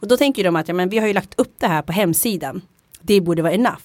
och 0.00 0.08
då 0.08 0.16
tänker 0.16 0.44
de 0.44 0.56
att 0.56 0.68
ja, 0.68 0.74
men 0.74 0.88
vi 0.88 0.98
har 0.98 1.06
ju 1.06 1.12
lagt 1.12 1.40
upp 1.40 1.54
det 1.58 1.66
här 1.66 1.82
på 1.82 1.92
hemsidan. 1.92 2.62
Det 3.00 3.20
borde 3.20 3.42
vara 3.42 3.52
enough. 3.52 3.82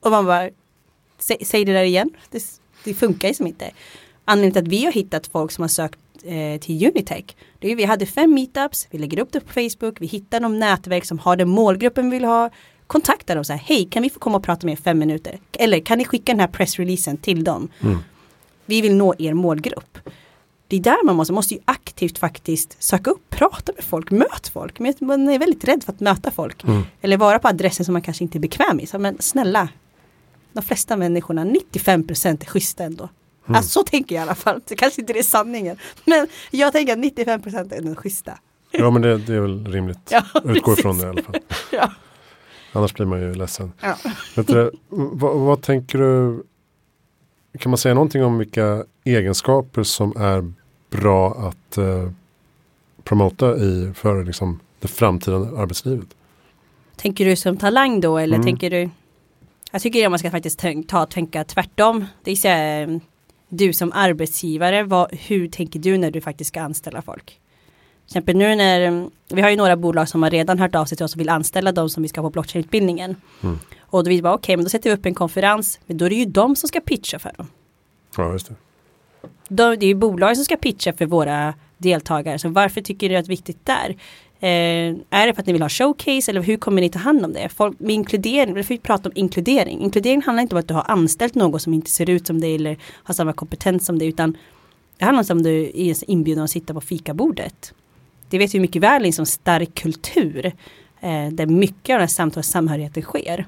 Och 0.00 0.10
man 0.10 0.26
bara, 0.26 0.50
säg, 1.18 1.44
säg 1.44 1.64
det 1.64 1.72
där 1.72 1.84
igen. 1.84 2.10
Det, 2.30 2.42
det 2.84 2.94
funkar 2.94 3.28
ju 3.28 3.34
som 3.34 3.46
inte. 3.46 3.70
Anledningen 4.24 4.52
till 4.52 4.62
att 4.62 4.68
vi 4.68 4.84
har 4.84 4.92
hittat 4.92 5.26
folk 5.26 5.52
som 5.52 5.62
har 5.62 5.68
sökt 5.68 5.98
eh, 6.24 6.60
till 6.60 6.86
Unitech. 6.86 7.24
Det 7.58 7.72
är 7.72 7.76
vi 7.76 7.84
hade 7.84 8.06
fem 8.06 8.34
meetups, 8.34 8.88
vi 8.90 8.98
lägger 8.98 9.18
upp 9.18 9.32
det 9.32 9.40
på 9.40 9.52
Facebook, 9.52 10.00
vi 10.00 10.06
hittar 10.06 10.40
de 10.40 10.58
nätverk 10.58 11.04
som 11.04 11.18
har 11.18 11.36
den 11.36 11.48
målgruppen 11.48 12.10
vi 12.10 12.16
vill 12.16 12.24
ha. 12.24 12.50
Kontakta 12.86 13.34
dem 13.34 13.44
så 13.44 13.52
här, 13.52 13.60
hej 13.60 13.84
kan 13.84 14.02
vi 14.02 14.10
få 14.10 14.18
komma 14.18 14.36
och 14.36 14.44
prata 14.44 14.66
med 14.66 14.72
er 14.72 14.76
fem 14.76 14.98
minuter? 14.98 15.38
Eller 15.52 15.80
kan 15.80 15.98
ni 15.98 16.04
skicka 16.04 16.32
den 16.32 16.40
här 16.40 16.48
pressreleasen 16.48 17.16
till 17.16 17.44
dem? 17.44 17.68
Mm. 17.80 17.98
Vi 18.66 18.80
vill 18.80 18.94
nå 18.94 19.14
er 19.18 19.34
målgrupp. 19.34 19.98
Det 20.68 20.76
är 20.76 20.80
där 20.80 21.04
man 21.04 21.16
måste, 21.16 21.32
måste 21.32 21.54
ju 21.54 21.60
aktivt 21.64 22.18
faktiskt 22.18 22.82
söka 22.82 23.10
upp, 23.10 23.30
prata 23.30 23.72
med 23.76 23.84
folk, 23.84 24.10
möt 24.10 24.48
folk. 24.52 24.78
Men 24.78 24.94
Man 25.00 25.28
är 25.28 25.38
väldigt 25.38 25.64
rädd 25.64 25.84
för 25.84 25.92
att 25.92 26.00
möta 26.00 26.30
folk. 26.30 26.64
Mm. 26.64 26.82
Eller 27.00 27.16
vara 27.16 27.38
på 27.38 27.48
adressen 27.48 27.84
som 27.84 27.92
man 27.92 28.02
kanske 28.02 28.24
inte 28.24 28.38
är 28.38 28.40
bekväm 28.40 28.80
i. 28.80 28.86
Så, 28.86 28.98
men 28.98 29.16
snälla, 29.20 29.68
de 30.52 30.62
flesta 30.62 30.96
människorna, 30.96 31.44
95% 31.44 32.42
är 32.42 32.46
schyssta 32.46 32.84
ändå. 32.84 33.08
Mm. 33.48 33.56
Alltså, 33.56 33.70
så 33.70 33.84
tänker 33.84 34.14
jag 34.14 34.22
i 34.22 34.26
alla 34.26 34.34
fall. 34.34 34.60
Det 34.66 34.76
kanske 34.76 35.00
inte 35.00 35.12
är 35.12 35.22
sanningen. 35.22 35.76
Men 36.04 36.26
jag 36.50 36.72
tänker 36.72 36.92
att 36.92 36.98
95% 36.98 37.74
är 37.74 37.80
nog 37.82 37.98
schyssta. 37.98 38.38
Ja 38.70 38.90
men 38.90 39.02
det, 39.02 39.18
det 39.18 39.34
är 39.34 39.40
väl 39.40 39.66
rimligt. 39.66 39.98
Ja, 40.10 40.24
Utgår 40.44 40.78
ifrån 40.78 40.98
det 40.98 41.04
i 41.06 41.08
alla 41.08 41.22
fall. 41.22 41.36
Ja. 41.72 41.90
Annars 42.72 42.94
blir 42.94 43.06
man 43.06 43.20
ju 43.20 43.34
ledsen. 43.34 43.72
Ja. 43.80 43.96
Du, 44.34 44.70
vad, 44.88 45.36
vad 45.36 45.62
tänker 45.62 45.98
du? 45.98 46.42
Kan 47.58 47.70
man 47.70 47.78
säga 47.78 47.94
någonting 47.94 48.24
om 48.24 48.38
vilka 48.38 48.84
egenskaper 49.04 49.82
som 49.82 50.16
är 50.16 50.52
bra 50.90 51.34
att 51.48 51.78
eh, 51.78 52.10
promota 53.04 53.56
i 53.56 53.92
för 53.94 54.24
liksom, 54.24 54.60
det 54.80 54.88
framtida 54.88 55.36
arbetslivet? 55.36 56.08
Tänker 56.96 57.24
du 57.24 57.36
som 57.36 57.56
talang 57.56 58.00
då 58.00 58.18
eller 58.18 58.34
Mm. 58.36 58.44
tänker 58.46 58.70
du? 58.70 58.90
Jag 59.72 59.82
tycker 59.82 60.04
att 60.06 60.10
man 60.12 60.18
ska 60.18 60.30
faktiskt 60.30 60.64
ta 60.88 61.06
tänka 61.06 61.44
tvärtom. 61.44 62.04
Det 62.22 62.44
är 62.44 63.00
du 63.48 63.72
som 63.72 63.92
arbetsgivare, 63.92 64.82
vad, 64.82 65.14
hur 65.14 65.48
tänker 65.48 65.80
du 65.80 65.98
när 65.98 66.10
du 66.10 66.20
faktiskt 66.20 66.48
ska 66.48 66.60
anställa 66.60 67.02
folk? 67.02 67.24
Till 67.26 67.38
exempel 68.06 68.36
nu 68.36 68.56
när, 68.56 68.80
mm, 68.80 69.10
vi 69.28 69.42
har 69.42 69.50
ju 69.50 69.56
några 69.56 69.76
bolag 69.76 70.08
som 70.08 70.22
har 70.22 70.30
redan 70.30 70.58
hört 70.58 70.74
av 70.74 70.84
sig 70.84 70.96
till 70.96 71.04
oss 71.04 71.14
och 71.14 71.20
vill 71.20 71.28
anställa 71.28 71.72
de 71.72 71.90
som 71.90 72.02
vi 72.02 72.08
ska 72.08 72.22
på 72.22 72.30
blockchain-utbildningen. 72.30 73.16
Mm. 73.42 73.58
Och 73.80 74.04
då 74.04 74.08
vill 74.08 74.18
vi 74.18 74.22
bara, 74.22 74.34
okej, 74.34 74.56
men 74.56 74.64
då 74.64 74.68
sätter 74.68 74.90
vi 74.90 74.96
upp 74.96 75.06
en 75.06 75.14
konferens, 75.14 75.80
men 75.86 75.96
då 75.96 76.04
är 76.04 76.10
det 76.10 76.16
ju 76.16 76.24
de 76.24 76.56
som 76.56 76.68
ska 76.68 76.80
pitcha 76.80 77.18
för 77.18 77.32
dem. 77.36 77.46
Ja, 78.16 78.32
just 78.32 78.48
det. 78.48 78.54
De, 79.48 79.76
det 79.76 79.86
är 79.86 79.88
ju 79.88 79.94
bolag 79.94 80.36
som 80.36 80.44
ska 80.44 80.56
pitcha 80.56 80.92
för 80.92 81.06
våra 81.06 81.54
deltagare, 81.78 82.38
så 82.38 82.48
varför 82.48 82.80
tycker 82.80 83.08
du 83.08 83.16
att 83.16 83.24
det 83.24 83.28
är 83.28 83.36
viktigt 83.36 83.66
där? 83.66 83.96
Eh, 84.40 84.94
är 85.10 85.26
det 85.26 85.34
för 85.34 85.40
att 85.40 85.46
ni 85.46 85.52
vill 85.52 85.62
ha 85.62 85.68
showcase 85.68 86.30
eller 86.30 86.42
hur 86.42 86.56
kommer 86.56 86.80
ni 86.80 86.88
ta 86.88 86.98
hand 86.98 87.24
om 87.24 87.32
det? 87.32 87.48
Folk, 87.48 87.80
med 87.80 87.94
inkludering, 87.94 88.54
vi 88.54 88.62
får 88.62 88.76
ju 88.76 88.80
prata 88.80 89.08
om 89.08 89.12
inkludering. 89.14 89.80
Inkludering 89.80 90.22
handlar 90.22 90.42
inte 90.42 90.54
om 90.54 90.60
att 90.60 90.68
du 90.68 90.74
har 90.74 90.84
anställt 90.90 91.34
någon 91.34 91.60
som 91.60 91.74
inte 91.74 91.90
ser 91.90 92.10
ut 92.10 92.26
som 92.26 92.40
dig 92.40 92.54
eller 92.54 92.78
har 92.92 93.14
samma 93.14 93.32
kompetens 93.32 93.86
som 93.86 93.98
dig, 93.98 94.08
utan 94.08 94.36
det 94.98 95.04
handlar 95.04 95.32
om 95.32 95.38
att 95.38 95.44
du 95.44 95.72
är 95.74 96.10
inbjuden 96.10 96.44
att 96.44 96.50
sitta 96.50 96.74
på 96.74 96.80
fikabordet. 96.80 97.74
Det 98.28 98.38
vet 98.38 98.54
vi 98.54 98.60
mycket 98.60 98.82
väl 98.82 99.04
i 99.04 99.06
en 99.06 99.12
sån 99.12 99.26
stark 99.26 99.74
kultur, 99.74 100.46
eh, 101.00 101.28
där 101.32 101.46
mycket 101.46 101.94
av 101.94 101.98
den 101.98 102.00
här 102.00 102.06
samtalssamhörigheten 102.06 103.02
samhörigheten 103.02 103.02
sker. 103.02 103.46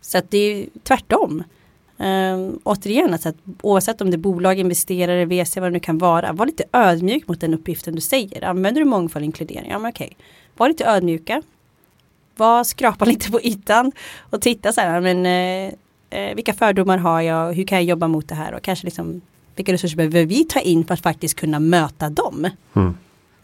Så 0.00 0.18
att 0.18 0.30
det 0.30 0.38
är 0.38 0.56
ju 0.56 0.66
tvärtom. 0.82 1.44
Um, 2.00 2.60
återigen, 2.64 3.12
alltså 3.12 3.28
att 3.28 3.36
oavsett 3.60 4.00
om 4.00 4.10
det 4.10 4.16
är 4.16 4.18
bolag, 4.18 4.58
investerare, 4.58 5.24
VC, 5.24 5.56
vad 5.56 5.66
det 5.66 5.70
nu 5.70 5.80
kan 5.80 5.98
vara, 5.98 6.32
var 6.32 6.46
lite 6.46 6.64
ödmjuk 6.72 7.28
mot 7.28 7.40
den 7.40 7.54
uppgiften 7.54 7.94
du 7.94 8.00
säger. 8.00 8.44
Använder 8.44 8.80
du 8.80 8.84
mångfald 8.84 9.22
och 9.22 9.26
inkludering? 9.26 9.70
Ja 9.70 9.78
men 9.78 9.90
okej. 9.90 10.16
Var 10.56 10.68
lite 10.68 10.86
ödmjuka. 10.86 11.42
Var 12.36 12.64
skrapa 12.64 13.04
lite 13.04 13.30
på 13.30 13.40
ytan 13.40 13.92
och 14.30 14.40
titta 14.40 14.72
så 14.72 14.80
här, 14.80 15.00
men 15.00 15.26
eh, 15.26 15.74
eh, 16.20 16.34
vilka 16.34 16.54
fördomar 16.54 16.98
har 16.98 17.20
jag? 17.20 17.52
Hur 17.52 17.64
kan 17.64 17.78
jag 17.78 17.84
jobba 17.84 18.08
mot 18.08 18.28
det 18.28 18.34
här? 18.34 18.54
Och 18.54 18.62
kanske 18.62 18.84
liksom 18.84 19.20
vilka 19.56 19.72
resurser 19.72 19.96
behöver 19.96 20.24
vi 20.24 20.44
ta 20.44 20.60
in 20.60 20.84
för 20.84 20.94
att 20.94 21.02
faktiskt 21.02 21.34
kunna 21.40 21.60
möta 21.60 22.10
dem? 22.10 22.50
Mm. 22.74 22.96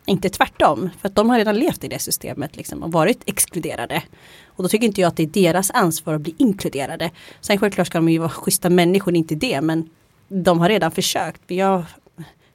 Inte 0.07 0.29
tvärtom, 0.29 0.91
för 1.01 1.09
att 1.09 1.15
de 1.15 1.31
har 1.31 1.39
redan 1.39 1.57
levt 1.57 1.85
i 1.85 1.89
det 1.89 1.99
systemet 1.99 2.57
liksom, 2.57 2.83
och 2.83 2.93
varit 2.93 3.23
exkluderade. 3.27 4.03
Och 4.57 4.63
då 4.63 4.69
tycker 4.69 4.87
inte 4.87 5.01
jag 5.01 5.09
att 5.09 5.17
det 5.17 5.23
är 5.23 5.27
deras 5.27 5.71
ansvar 5.71 6.15
att 6.15 6.21
bli 6.21 6.35
inkluderade. 6.39 7.11
Sen 7.41 7.59
självklart 7.59 7.87
ska 7.87 7.99
de 7.99 8.09
ju 8.09 8.19
vara 8.19 8.29
schyssta 8.29 8.71
människor, 8.71 9.15
inte 9.15 9.35
det, 9.35 9.61
men 9.61 9.91
de 10.29 10.61
har 10.61 10.69
redan 10.69 10.91
försökt. 10.91 11.41
Vi 11.47 11.61
har 11.61 11.85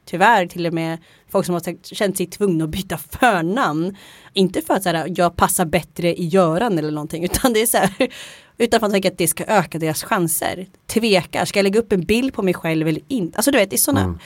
tyvärr 0.04 0.46
till 0.46 0.66
och 0.66 0.72
med 0.72 0.98
folk 1.28 1.46
som 1.46 1.52
har 1.54 1.94
känt 1.94 2.16
sig 2.16 2.26
tvungna 2.26 2.64
att 2.64 2.70
byta 2.70 2.98
förnamn. 2.98 3.96
Inte 4.32 4.62
för 4.62 4.74
att 4.74 4.82
så 4.82 4.88
här, 4.88 5.12
jag 5.16 5.36
passar 5.36 5.64
bättre 5.64 6.14
i 6.14 6.26
Göran 6.26 6.78
eller 6.78 6.90
någonting, 6.90 7.24
utan 7.24 7.52
det 7.52 7.62
är 7.62 7.66
så 7.66 7.78
här, 7.78 7.94
utan 8.58 8.80
för 8.80 8.86
att 8.86 8.92
tänka 8.92 9.08
att 9.08 9.18
det 9.18 9.28
ska 9.28 9.44
öka 9.44 9.78
deras 9.78 10.02
chanser. 10.02 10.66
Tvekar, 10.86 11.44
ska 11.44 11.58
jag 11.58 11.64
lägga 11.64 11.80
upp 11.80 11.92
en 11.92 12.00
bild 12.00 12.34
på 12.34 12.42
mig 12.42 12.54
själv 12.54 12.88
eller 12.88 13.02
inte? 13.08 13.36
Alltså 13.36 13.50
du 13.50 13.58
vet, 13.58 13.70
det 13.70 13.76
är 13.76 13.78
sådana 13.78 14.00
Mm. 14.04 14.18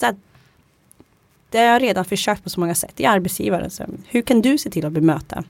så 0.00 0.06
att 0.06 0.16
det 1.50 1.58
har 1.58 1.64
jag 1.64 1.82
redan 1.82 2.04
försökt 2.04 2.44
på 2.44 2.50
så 2.50 2.60
många 2.60 2.74
sätt. 2.74 2.92
Det 2.96 3.04
är 3.04 3.10
arbetsgivaren. 3.10 3.70
Så 3.70 3.84
hur 4.08 4.22
kan 4.22 4.40
du 4.42 4.58
se 4.58 4.70
till 4.70 4.86
att 4.86 4.92
bemöta? 4.92 5.44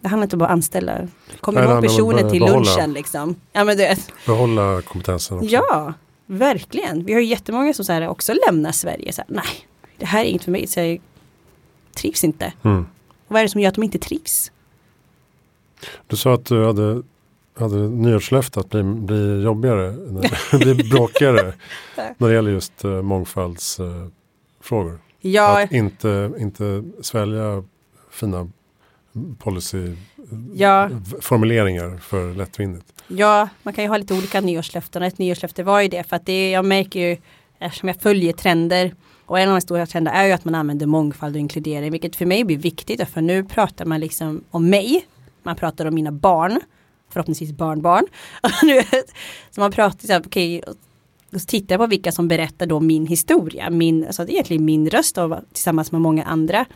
Det 0.00 0.08
handlar 0.08 0.24
inte 0.24 0.36
om 0.36 0.42
att 0.42 0.50
anställa. 0.50 1.08
Kommer 1.40 1.62
ihåg 1.62 1.82
personen 1.82 2.30
till 2.30 2.40
behålla. 2.40 2.70
lunchen 2.76 2.92
liksom. 2.92 3.34
Ja 3.52 3.64
men 3.64 3.76
det, 3.76 3.98
Behålla 4.26 4.82
kompetensen 4.82 5.36
också. 5.38 5.48
ja. 5.50 5.92
Verkligen. 6.30 7.04
Vi 7.04 7.12
har 7.12 7.20
ju 7.20 7.26
jättemånga 7.26 7.74
som 7.74 7.84
så 7.84 7.92
här 7.92 8.08
också 8.08 8.32
lämnar 8.46 8.72
Sverige. 8.72 9.12
Så 9.12 9.20
här, 9.20 9.34
Nej, 9.34 9.66
det 9.96 10.06
här 10.06 10.20
är 10.20 10.24
inget 10.24 10.44
för 10.44 10.50
mig. 10.50 10.66
Så 10.66 10.80
jag 10.80 11.00
trivs 11.94 12.24
inte. 12.24 12.52
Mm. 12.62 12.86
Och 13.26 13.32
vad 13.32 13.38
är 13.38 13.42
det 13.42 13.48
som 13.48 13.60
gör 13.60 13.68
att 13.68 13.74
de 13.74 13.84
inte 13.84 13.98
trivs? 13.98 14.52
Du 16.06 16.16
sa 16.16 16.34
att 16.34 16.44
du 16.44 16.66
hade, 16.66 17.02
hade 17.58 17.76
nyårslöfte 17.76 18.60
att 18.60 18.70
bli, 18.70 18.82
bli 18.82 19.42
jobbigare, 19.42 19.90
bli 20.58 20.74
bråkigare 20.74 21.52
när 22.18 22.28
det 22.28 22.34
gäller 22.34 22.50
just 22.50 22.84
uh, 22.84 23.02
mångfaldsfrågor. 23.02 24.98
Ja, 25.20 25.62
Att 25.62 25.72
inte, 25.72 26.30
inte 26.38 26.84
svälja 27.00 27.64
fina 28.10 28.50
ja, 29.12 29.20
policyformuleringar 29.38 31.98
för 31.98 32.34
lättvindigt. 32.34 33.02
ja, 33.08 33.48
man 33.62 33.74
kan 33.74 33.84
ju 33.84 33.90
ha 33.90 33.96
lite 33.96 34.14
olika 34.14 34.40
nyårslöften. 34.40 35.02
Ett 35.02 35.18
nyårslöfte 35.18 35.62
var 35.62 35.80
ju 35.80 35.88
det. 35.88 36.04
För 36.04 36.16
att 36.16 36.26
det, 36.26 36.50
jag 36.50 36.64
märker 36.64 37.00
ju, 37.00 37.16
eftersom 37.58 37.88
jag 37.88 38.00
följer 38.00 38.32
trender. 38.32 38.94
Och 39.26 39.38
en 39.38 39.48
av 39.48 39.54
de 39.54 39.60
stora 39.60 39.86
trenderna 39.86 40.16
är 40.16 40.26
ju 40.26 40.32
att 40.32 40.44
man 40.44 40.54
använder 40.54 40.86
mångfald 40.86 41.36
och 41.36 41.40
inkludering. 41.40 41.90
Vilket 41.90 42.16
för 42.16 42.26
mig 42.26 42.44
blir 42.44 42.58
viktigt. 42.58 43.08
För 43.08 43.20
nu 43.20 43.44
pratar 43.44 43.84
man 43.84 44.00
liksom 44.00 44.44
om 44.50 44.70
mig. 44.70 45.06
Man 45.42 45.56
pratar 45.56 45.86
om 45.86 45.94
mina 45.94 46.12
barn. 46.12 46.60
Förhoppningsvis 47.10 47.52
barnbarn. 47.52 48.06
Så 49.50 49.60
man 49.60 49.72
pratar 49.72 50.06
så 50.06 50.12
här, 50.12 50.22
okej. 50.26 50.62
och 51.32 51.40
så 51.40 51.46
tittar 51.46 51.74
jag 51.74 51.80
på 51.80 51.86
vilka 51.86 52.12
som 52.12 52.28
berättar 52.28 52.66
då 52.66 52.80
min 52.80 53.06
historia. 53.06 53.70
Min, 53.70 54.06
alltså 54.06 54.24
det 54.24 54.30
är 54.30 54.34
egentligen 54.34 54.64
min 54.64 54.90
röst 54.90 55.18
och, 55.18 55.38
tillsammans 55.52 55.92
med 55.92 56.00
många 56.00 56.24
andra. 56.24 56.66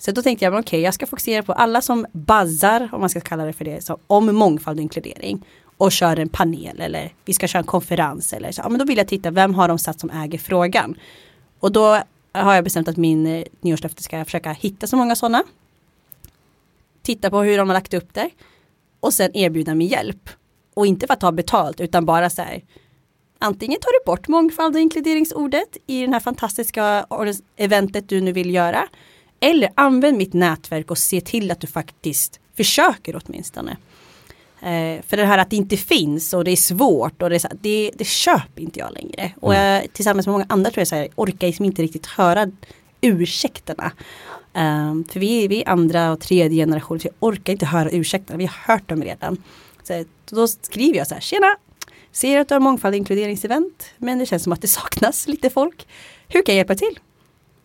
Så 0.00 0.12
då 0.12 0.22
tänkte 0.22 0.44
jag, 0.44 0.52
okej, 0.52 0.60
okej, 0.60 0.80
jag 0.80 0.94
ska 0.94 1.06
fokusera 1.06 1.42
på 1.42 1.52
alla 1.52 1.80
som 1.80 2.06
bazzar, 2.12 2.88
om 2.92 3.00
man 3.00 3.10
ska 3.10 3.20
kalla 3.20 3.44
det 3.44 3.52
för 3.52 3.64
det, 3.64 3.84
så, 3.84 3.98
om 4.06 4.36
mångfald 4.36 4.78
och 4.78 4.82
inkludering. 4.82 5.46
Och 5.76 5.92
kör 5.92 6.18
en 6.18 6.28
panel 6.28 6.80
eller 6.80 7.12
vi 7.24 7.32
ska 7.32 7.48
köra 7.48 7.60
en 7.60 7.66
konferens 7.66 8.32
eller 8.32 8.52
så. 8.52 8.62
Ja, 8.64 8.68
men 8.68 8.78
då 8.78 8.84
vill 8.84 8.98
jag 8.98 9.08
titta, 9.08 9.30
vem 9.30 9.54
har 9.54 9.68
de 9.68 9.78
satt 9.78 10.00
som 10.00 10.10
äger 10.10 10.38
frågan? 10.38 10.94
Och 11.60 11.72
då 11.72 12.02
har 12.32 12.54
jag 12.54 12.64
bestämt 12.64 12.88
att 12.88 12.96
min 12.96 13.26
eh, 13.26 13.44
nyårslöfte 13.60 14.02
ska 14.02 14.18
jag 14.18 14.26
försöka 14.26 14.52
hitta 14.52 14.86
så 14.86 14.96
många 14.96 15.16
sådana. 15.16 15.42
Titta 17.02 17.30
på 17.30 17.40
hur 17.42 17.58
de 17.58 17.68
har 17.68 17.74
lagt 17.74 17.94
upp 17.94 18.14
det. 18.14 18.30
Och 19.00 19.14
sen 19.14 19.36
erbjuda 19.36 19.74
min 19.74 19.88
hjälp. 19.88 20.30
Och 20.74 20.86
inte 20.86 21.06
för 21.06 21.14
att 21.14 21.20
ta 21.20 21.32
betalt 21.32 21.80
utan 21.80 22.06
bara 22.06 22.30
så 22.30 22.42
här. 22.42 22.64
Antingen 23.38 23.80
tar 23.80 23.92
du 23.92 24.04
bort 24.06 24.28
mångfald 24.28 24.74
och 24.74 24.80
inkluderingsordet 24.80 25.76
i 25.86 26.00
den 26.00 26.12
här 26.12 26.20
fantastiska 26.20 27.06
eventet 27.56 28.08
du 28.08 28.20
nu 28.20 28.32
vill 28.32 28.54
göra. 28.54 28.88
Eller 29.40 29.70
använd 29.74 30.16
mitt 30.16 30.32
nätverk 30.32 30.90
och 30.90 30.98
se 30.98 31.20
till 31.20 31.50
att 31.50 31.60
du 31.60 31.66
faktiskt 31.66 32.40
försöker 32.56 33.20
åtminstone. 33.24 33.76
Eh, 34.62 35.02
för 35.06 35.16
det 35.16 35.24
här 35.24 35.38
att 35.38 35.50
det 35.50 35.56
inte 35.56 35.76
finns 35.76 36.32
och 36.32 36.44
det 36.44 36.50
är 36.50 36.56
svårt 36.56 37.22
och 37.22 37.30
det, 37.30 37.36
är 37.36 37.38
så, 37.38 37.48
det, 37.60 37.90
det 37.94 38.06
köper 38.06 38.62
inte 38.62 38.78
jag 38.78 38.92
längre. 38.92 39.32
Och 39.40 39.54
jag, 39.54 39.92
tillsammans 39.92 40.26
med 40.26 40.32
många 40.32 40.46
andra 40.48 40.70
tror 40.70 40.80
jag 40.80 40.88
så 40.88 40.96
här, 40.96 41.08
orkar 41.14 41.46
liksom 41.46 41.64
inte 41.64 41.82
riktigt 41.82 42.06
höra 42.06 42.50
ursäkterna. 43.00 43.92
Um, 44.54 45.04
för 45.04 45.20
vi, 45.20 45.48
vi 45.48 45.62
är 45.62 45.68
andra 45.68 46.12
och 46.12 46.20
tredje 46.20 46.62
generation 46.62 47.00
så 47.00 47.06
jag 47.06 47.14
orkar 47.20 47.52
inte 47.52 47.66
höra 47.66 47.90
ursäkterna. 47.90 48.38
Vi 48.38 48.46
har 48.46 48.74
hört 48.74 48.88
dem 48.88 49.02
redan. 49.02 49.42
Så 49.82 50.04
då 50.30 50.48
skriver 50.48 50.98
jag 50.98 51.06
så 51.06 51.14
här, 51.14 51.20
tjena! 51.20 51.56
Ser 52.12 52.40
att 52.40 52.48
du 52.48 52.54
har 52.54 52.60
mångfald 52.60 52.92
och 52.92 52.96
inkluderingsevent 52.96 53.90
men 53.98 54.18
det 54.18 54.26
känns 54.26 54.42
som 54.42 54.52
att 54.52 54.62
det 54.62 54.68
saknas 54.68 55.28
lite 55.28 55.50
folk. 55.50 55.86
Hur 56.28 56.42
kan 56.42 56.54
jag 56.54 56.56
hjälpa 56.56 56.74
till? 56.74 56.98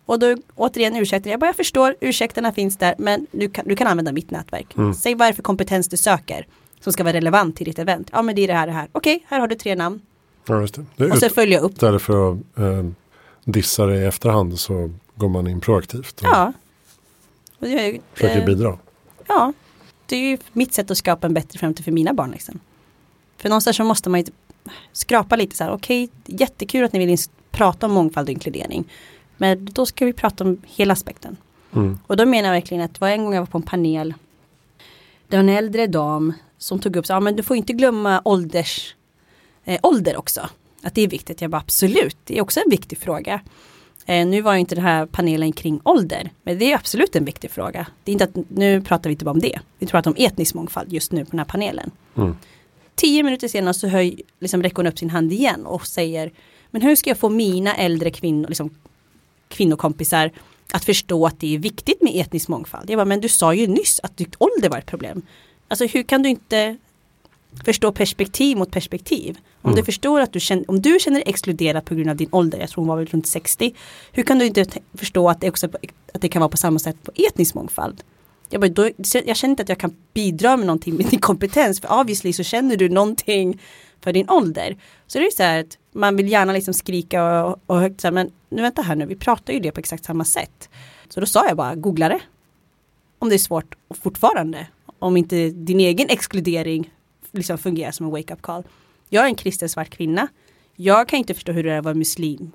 Och 0.05 0.19
då 0.19 0.35
återigen 0.55 0.95
ursäkter. 0.95 1.29
Jag 1.31 1.39
bara 1.39 1.45
jag 1.45 1.55
förstår, 1.55 1.95
ursäkterna 2.01 2.51
finns 2.51 2.77
där 2.77 2.95
men 2.97 3.27
du 3.31 3.49
kan, 3.49 3.67
du 3.67 3.75
kan 3.75 3.87
använda 3.87 4.11
mitt 4.11 4.31
nätverk. 4.31 4.75
Mm. 4.77 4.93
Säg 4.93 5.15
vad 5.15 5.27
är 5.27 5.31
det 5.31 5.35
för 5.35 5.43
kompetens 5.43 5.87
du 5.87 5.97
söker 5.97 6.47
som 6.79 6.93
ska 6.93 7.03
vara 7.03 7.13
relevant 7.13 7.55
till 7.55 7.65
ditt 7.65 7.79
event. 7.79 8.09
Ja 8.11 8.21
men 8.21 8.35
det 8.35 8.41
är 8.41 8.47
det 8.47 8.53
här, 8.53 8.67
det 8.67 8.73
här. 8.73 8.87
Okej, 8.91 9.25
här 9.27 9.39
har 9.39 9.47
du 9.47 9.55
tre 9.55 9.75
namn. 9.75 10.01
Ja, 10.47 10.61
just 10.61 10.75
det. 10.75 10.85
det 10.95 11.03
är 11.03 11.11
Och 11.11 11.17
så 11.17 11.29
jag 11.51 11.63
upp. 11.63 11.71
istället 11.73 12.01
för 12.01 12.31
att 12.31 12.37
eh, 12.57 12.85
dissa 13.43 13.85
det 13.85 13.97
i 13.97 14.05
efterhand 14.05 14.59
så 14.59 14.91
går 15.15 15.29
man 15.29 15.47
in 15.47 15.61
proaktivt 15.61 16.21
och 16.21 16.27
Ja. 16.27 16.53
Och 17.59 17.67
det, 17.67 17.87
är- 17.95 17.99
försöker 18.13 18.39
eh, 18.39 18.45
bidra. 18.45 18.77
Ja, 19.27 19.53
det 20.05 20.15
är 20.15 20.19
ju 20.29 20.37
mitt 20.53 20.73
sätt 20.73 20.91
att 20.91 20.97
skapa 20.97 21.27
en 21.27 21.33
bättre 21.33 21.59
framtid 21.59 21.85
för 21.85 21.91
mina 21.91 22.13
barn. 22.13 22.31
Liksom. 22.31 22.59
För 23.37 23.49
någonstans 23.49 23.77
så 23.77 23.83
måste 23.83 24.09
man 24.09 24.19
ju 24.19 24.25
skrapa 24.93 25.35
lite 25.35 25.55
så 25.55 25.63
här, 25.63 25.71
okej, 25.71 26.09
jättekul 26.25 26.83
att 26.85 26.93
ni 26.93 26.99
vill 27.05 27.17
prata 27.51 27.85
om 27.85 27.91
mångfald 27.91 28.27
och 28.29 28.33
inkludering. 28.33 28.89
Men 29.37 29.65
då 29.65 29.85
ska 29.85 30.05
vi 30.05 30.13
prata 30.13 30.43
om 30.43 30.61
hela 30.65 30.93
aspekten. 30.93 31.37
Mm. 31.75 31.99
Och 32.07 32.17
då 32.17 32.25
menar 32.25 32.49
jag 32.49 32.53
verkligen 32.53 32.83
att 32.83 32.93
det 32.93 33.01
var 33.01 33.09
en 33.09 33.23
gång 33.23 33.33
jag 33.33 33.41
var 33.41 33.47
på 33.47 33.57
en 33.57 33.63
panel. 33.63 34.13
Det 35.27 35.35
var 35.37 35.43
en 35.43 35.49
äldre 35.49 35.87
dam 35.87 36.33
som 36.57 36.79
tog 36.79 36.95
upp 36.95 37.05
så, 37.05 37.13
ja 37.13 37.19
men 37.19 37.35
du 37.35 37.43
får 37.43 37.57
inte 37.57 37.73
glömma 37.73 38.21
ålders, 38.25 38.95
eh, 39.65 39.79
ålder 39.83 40.17
också. 40.17 40.49
Att 40.83 40.95
det 40.95 41.01
är 41.01 41.07
viktigt. 41.07 41.41
Jag 41.41 41.51
bara 41.51 41.61
absolut, 41.61 42.17
det 42.23 42.37
är 42.37 42.41
också 42.41 42.59
en 42.65 42.69
viktig 42.69 42.97
fråga. 42.97 43.41
Eh, 44.05 44.27
nu 44.27 44.41
var 44.41 44.53
ju 44.53 44.59
inte 44.59 44.75
den 44.75 44.83
här 44.83 45.05
panelen 45.05 45.51
kring 45.51 45.81
ålder, 45.83 46.31
men 46.43 46.59
det 46.59 46.71
är 46.71 46.75
absolut 46.75 47.15
en 47.15 47.25
viktig 47.25 47.51
fråga. 47.51 47.87
Det 48.03 48.11
är 48.11 48.13
inte 48.13 48.23
att, 48.23 48.49
nu 48.49 48.81
pratar 48.81 49.09
vi 49.09 49.11
inte 49.11 49.25
bara 49.25 49.31
om 49.31 49.39
det. 49.39 49.59
Vi 49.79 49.87
pratar 49.87 50.11
om 50.11 50.15
etnisk 50.19 50.53
mångfald 50.53 50.93
just 50.93 51.11
nu 51.11 51.25
på 51.25 51.31
den 51.31 51.39
här 51.39 51.45
panelen. 51.45 51.91
Mm. 52.15 52.35
Tio 52.95 53.23
minuter 53.23 53.47
senare 53.47 53.73
så 53.73 53.87
höj, 53.87 54.21
liksom 54.39 54.63
räcker 54.63 54.75
hon 54.75 54.87
upp 54.87 54.99
sin 54.99 55.09
hand 55.09 55.33
igen 55.33 55.65
och 55.65 55.87
säger 55.87 56.31
Men 56.71 56.81
hur 56.81 56.95
ska 56.95 57.09
jag 57.09 57.17
få 57.17 57.29
mina 57.29 57.75
äldre 57.75 58.11
kvinnor, 58.11 58.47
liksom, 58.47 58.69
kvinnokompisar 59.47 60.31
att 60.71 60.85
förstå 60.85 61.25
att 61.25 61.39
det 61.39 61.55
är 61.55 61.59
viktigt 61.59 62.01
med 62.01 62.15
etnisk 62.15 62.47
mångfald? 62.47 62.89
Jag 62.89 62.97
bara, 62.97 63.05
men 63.05 63.21
du 63.21 63.29
sa 63.29 63.53
ju 63.53 63.67
nyss 63.67 63.99
att 64.03 64.17
ditt 64.17 64.35
ålder 64.39 64.69
var 64.69 64.77
ett 64.77 64.85
problem. 64.85 65.21
Alltså 65.67 65.85
hur 65.85 66.03
kan 66.03 66.23
du 66.23 66.29
inte 66.29 66.77
förstå 67.65 67.91
perspektiv 67.91 68.57
mot 68.57 68.71
perspektiv? 68.71 69.37
Om 69.61 69.69
Mm. 69.69 69.75
du 69.79 69.85
förstår 69.85 70.19
att 70.19 70.33
du 70.33 70.39
känner, 70.39 70.69
om 70.69 70.81
du 70.81 70.99
känner 70.99 71.17
dig 71.19 71.29
exkluderad 71.29 71.85
på 71.85 71.95
grund 71.95 72.09
av 72.09 72.15
din 72.15 72.29
ålder, 72.31 72.59
jag 72.59 72.69
tror 72.69 72.81
hon 72.81 72.87
var 72.87 72.95
väl 72.97 73.05
runt 73.05 73.27
60, 73.27 73.73
hur 74.11 74.23
kan 74.23 74.39
du 74.39 74.45
inte 74.45 74.65
förstå 74.93 75.29
att 75.29 75.41
det, 75.41 75.49
också, 75.49 75.67
att 76.13 76.21
det 76.21 76.29
kan 76.29 76.39
vara 76.39 76.49
på 76.49 76.57
samma 76.57 76.79
sätt 76.79 77.03
på 77.03 77.11
etnisk 77.15 77.55
mångfald? 77.55 78.03
Jag, 78.49 78.61
bara, 78.61 78.67
då, 78.69 78.89
jag 79.25 79.37
känner 79.37 79.51
inte 79.51 79.63
att 79.63 79.69
jag 79.69 79.77
kan 79.77 79.95
bidra 80.13 80.57
med 80.57 80.67
någonting 80.67 80.95
med 80.95 81.05
din 81.05 81.19
kompetens, 81.19 81.81
för 81.81 81.99
obviously 81.99 82.33
så 82.33 82.43
känner 82.43 82.77
du 82.77 82.89
någonting 82.89 83.61
för 84.05 84.13
din 84.13 84.29
ålder. 84.29 84.77
Så 85.07 85.19
det 85.19 85.25
är 85.25 85.31
så 85.31 85.43
här 85.43 85.59
att 85.59 85.77
man 85.91 86.15
vill 86.15 86.29
gärna 86.29 86.53
liksom 86.53 86.73
skrika 86.73 87.43
och, 87.45 87.59
och 87.65 87.79
högt 87.79 88.01
så 88.01 88.07
här, 88.07 88.11
men 88.11 88.31
nu 88.49 88.61
vänta 88.61 88.81
här 88.81 88.95
nu, 88.95 89.05
vi 89.05 89.15
pratar 89.15 89.53
ju 89.53 89.59
det 89.59 89.71
på 89.71 89.79
exakt 89.79 90.05
samma 90.05 90.25
sätt. 90.25 90.69
Så 91.09 91.19
då 91.19 91.25
sa 91.25 91.47
jag 91.47 91.57
bara, 91.57 91.75
googla 91.75 92.09
det. 92.09 92.19
Om 93.19 93.29
det 93.29 93.35
är 93.35 93.39
svårt 93.39 93.75
och 93.87 93.97
fortfarande, 93.97 94.67
om 94.99 95.17
inte 95.17 95.49
din 95.49 95.79
egen 95.79 96.09
exkludering 96.09 96.91
liksom 97.31 97.57
fungerar 97.57 97.91
som 97.91 98.05
en 98.05 98.11
wake-up 98.11 98.41
call. 98.41 98.63
Jag 99.09 99.23
är 99.23 99.27
en 99.27 99.35
kristen 99.35 99.69
svart 99.69 99.89
kvinna. 99.89 100.27
Jag 100.75 101.07
kan 101.07 101.19
inte 101.19 101.33
förstå 101.33 101.51
hur 101.51 101.63
det 101.63 101.71
är 101.71 101.77
att 101.77 101.85
vara 101.85 101.95
muslim. 101.95 102.51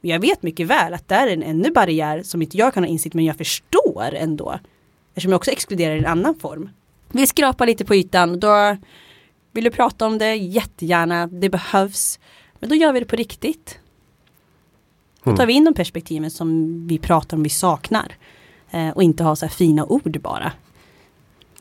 Men 0.00 0.10
jag 0.10 0.20
vet 0.20 0.42
mycket 0.42 0.66
väl 0.66 0.94
att 0.94 1.08
det 1.08 1.14
är 1.14 1.26
en 1.26 1.42
ännu 1.42 1.70
barriär 1.70 2.22
som 2.22 2.42
inte 2.42 2.56
jag 2.56 2.74
kan 2.74 2.82
ha 2.82 2.88
insikt 2.88 3.14
men 3.14 3.24
jag 3.24 3.36
förstår 3.36 4.14
ändå. 4.14 4.58
Eftersom 5.08 5.32
jag 5.32 5.38
också 5.38 5.50
exkluderar 5.50 5.94
i 5.94 5.98
en 5.98 6.06
annan 6.06 6.34
form. 6.34 6.70
Vi 7.12 7.26
skrapar 7.26 7.66
lite 7.66 7.84
på 7.84 7.94
ytan. 7.94 8.40
Då 8.40 8.76
vill 9.52 9.64
du 9.64 9.70
prata 9.70 10.06
om 10.06 10.18
det 10.18 10.36
jättegärna. 10.36 11.26
Det 11.26 11.48
behövs. 11.48 12.18
Men 12.60 12.68
då 12.68 12.74
gör 12.74 12.92
vi 12.92 13.00
det 13.00 13.06
på 13.06 13.16
riktigt. 13.16 13.78
Då 15.24 15.36
tar 15.36 15.46
vi 15.46 15.52
in 15.52 15.64
de 15.64 15.74
perspektiven 15.74 16.30
som 16.30 16.80
vi 16.86 16.98
pratar 16.98 17.36
om 17.36 17.42
vi 17.42 17.48
saknar. 17.48 18.16
Eh, 18.70 18.88
och 18.88 19.02
inte 19.02 19.24
ha 19.24 19.36
så 19.36 19.46
här 19.46 19.52
fina 19.52 19.84
ord 19.84 20.20
bara. 20.20 20.52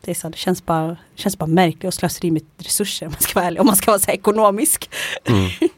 Det, 0.01 0.11
är 0.11 0.15
så, 0.15 0.29
det 0.29 0.37
känns, 0.37 0.65
bara, 0.65 0.97
känns 1.15 1.37
bara 1.37 1.47
märkligt 1.47 1.83
och 1.83 1.93
slöseri 1.93 2.31
med 2.31 2.43
resurser 2.57 3.05
om 3.05 3.11
man 3.11 3.21
ska 3.21 3.39
vara 3.39 3.47
ärlig. 3.47 3.61
Om 3.61 3.67
man 3.67 3.75
ska 3.75 3.91
vara 3.91 3.99
så 3.99 4.11
ekonomisk. 4.11 4.89
Mm. 5.23 5.49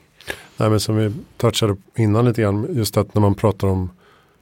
Nej, 0.57 0.69
men 0.69 0.79
som 0.79 0.95
vi 0.95 1.13
touchade 1.37 1.77
innan 1.95 2.25
lite 2.25 2.41
grann, 2.41 2.67
just 2.69 2.97
att 2.97 3.13
när 3.13 3.21
man 3.21 3.35
pratar 3.35 3.67
om 3.67 3.89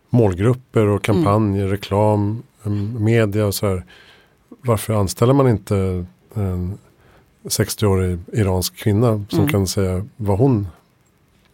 målgrupper 0.09 0.87
och 0.87 1.03
kampanjer, 1.03 1.67
reklam, 1.67 2.43
em, 2.65 3.03
media 3.03 3.45
och 3.45 3.55
så 3.55 3.67
här. 3.67 3.85
Varför 4.49 4.93
anställer 4.93 5.33
man 5.33 5.47
inte 5.47 6.05
en 6.33 6.77
60-årig 7.43 8.19
iransk 8.33 8.75
kvinna 8.75 9.25
som 9.29 9.39
Mm. 9.39 9.51
kan 9.51 9.67
säga 9.67 10.05
vad 10.17 10.37
hon, 10.37 10.67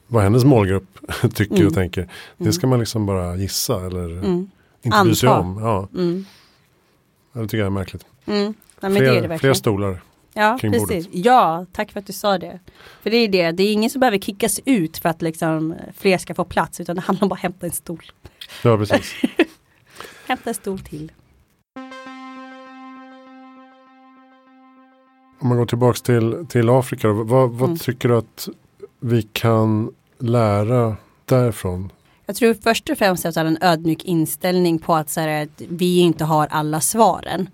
vad 0.08 0.23
hennes 0.23 0.43
målgrupp 0.43 1.00
tycker 1.34 1.56
Mm. 1.56 1.67
och 1.67 1.73
tänker. 1.73 2.10
Det 2.38 2.54
ska 2.54 2.67
man 2.67 2.80
liksom 2.80 3.06
bara 3.06 3.36
gissa 3.36 3.86
eller 3.86 4.10
Mm. 4.10 4.50
inte 4.82 5.04
bry 5.04 5.15
sig 5.15 5.30
om. 5.30 5.58
Ja, 5.62 5.88
Mm. 5.93 6.26
det 7.34 7.41
tycker 7.43 7.58
jag 7.58 7.65
är 7.65 7.69
märkligt. 7.69 8.06
Mm. 8.26 8.54
Nej, 8.80 8.95
fler, 8.95 9.24
är 9.32 9.38
fler 9.38 9.53
stolar. 9.53 10.01
Ja, 10.34 10.57
precis. 10.62 10.80
bordet. 10.80 11.07
Ja, 11.12 11.66
tack 11.72 11.91
för 11.91 11.99
att 11.99 12.07
du 12.07 12.14
sa 12.14 12.38
det. 12.38 12.59
För 13.01 13.09
det 13.09 13.18
är 13.18 13.28
det, 13.28 13.51
det 13.51 13.64
är 13.64 13.74
ingen 13.74 13.89
som 13.89 13.99
behöver 13.99 14.18
kickas 14.20 14.59
ut 14.66 14.97
för 14.97 15.09
att 15.09 15.22
liksom 15.22 15.76
fler 15.97 16.18
ska 16.18 16.34
få 16.36 16.43
plats, 16.43 16.80
utan 16.80 16.95
det 16.95 17.01
handlar 17.01 17.24
om 17.26 17.30
bara 17.30 17.36
att 17.36 17.41
hämta 17.41 17.66
en 17.66 17.72
stol. 17.72 18.03
Ja, 18.64 18.78
precis. 18.78 19.14
Hämta 20.28 20.49
en 20.49 20.53
stol 20.53 20.80
till. 20.80 21.12
Om 25.40 25.48
man 25.48 25.58
går 25.58 25.66
tillbaka 25.66 25.98
till, 26.04 26.46
till 26.50 26.70
Afrika, 26.70 27.08
vad, 27.12 27.50
vad 27.52 27.70
Mm. 27.70 27.78
tycker 27.78 28.10
du 28.10 28.18
att 28.18 28.50
vi 29.00 29.22
kan 29.22 29.92
lära 30.20 30.96
därifrån? 31.26 31.92
Jag 32.26 32.36
tror 32.36 32.54
först 32.54 32.90
och 32.90 32.98
främst 32.98 33.26
att 33.26 33.36
ha 33.36 33.44
en 33.44 33.58
ödmjuk 33.62 34.04
inställning 34.06 34.80
på 34.80 34.96
att, 34.96 35.10
så 35.10 35.20
här, 35.20 35.44
att 35.44 35.62
vi 35.70 36.00
inte 36.00 36.24
har 36.26 36.48
alla 36.48 36.82
svaren. 36.82 37.50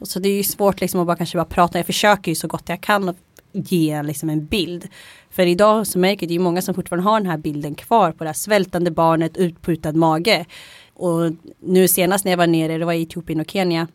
Och 0.00 0.08
så 0.08 0.18
det 0.18 0.28
är 0.28 0.36
ju 0.36 0.42
svårt 0.42 0.80
liksom 0.80 1.00
att 1.00 1.06
bara 1.06 1.16
kanske 1.16 1.38
bara 1.38 1.44
prata. 1.44 1.78
Jag 1.78 1.86
försöker 1.86 2.30
ju 2.30 2.34
så 2.34 2.48
gott 2.48 2.68
jag 2.68 2.80
kan 2.80 3.08
att 3.08 3.16
ge 3.52 4.02
liksom 4.02 4.30
en 4.30 4.44
bild. 4.46 4.88
För 5.30 5.46
idag 5.46 5.86
så 5.86 5.98
märker 5.98 6.26
det 6.26 6.34
är 6.34 6.38
många 6.38 6.62
som 6.62 6.74
fortfarande 6.74 7.10
har 7.10 7.20
den 7.20 7.30
här 7.30 7.38
bilden 7.38 7.74
kvar 7.74 8.12
på 8.12 8.24
det 8.24 8.28
här 8.28 8.34
svältande 8.34 8.90
barnet, 8.90 9.36
utputad 9.36 9.92
mage. 9.92 10.46
Och 10.94 11.32
nu 11.60 11.88
senast 11.88 12.24
när 12.24 12.32
jag 12.32 12.36
var 12.36 12.46
nere, 12.46 12.78
det 12.78 12.84
var 12.84 12.92
i 12.92 13.02
Etiopien 13.02 13.40
och 13.40 13.50
Kenya, 13.50 13.88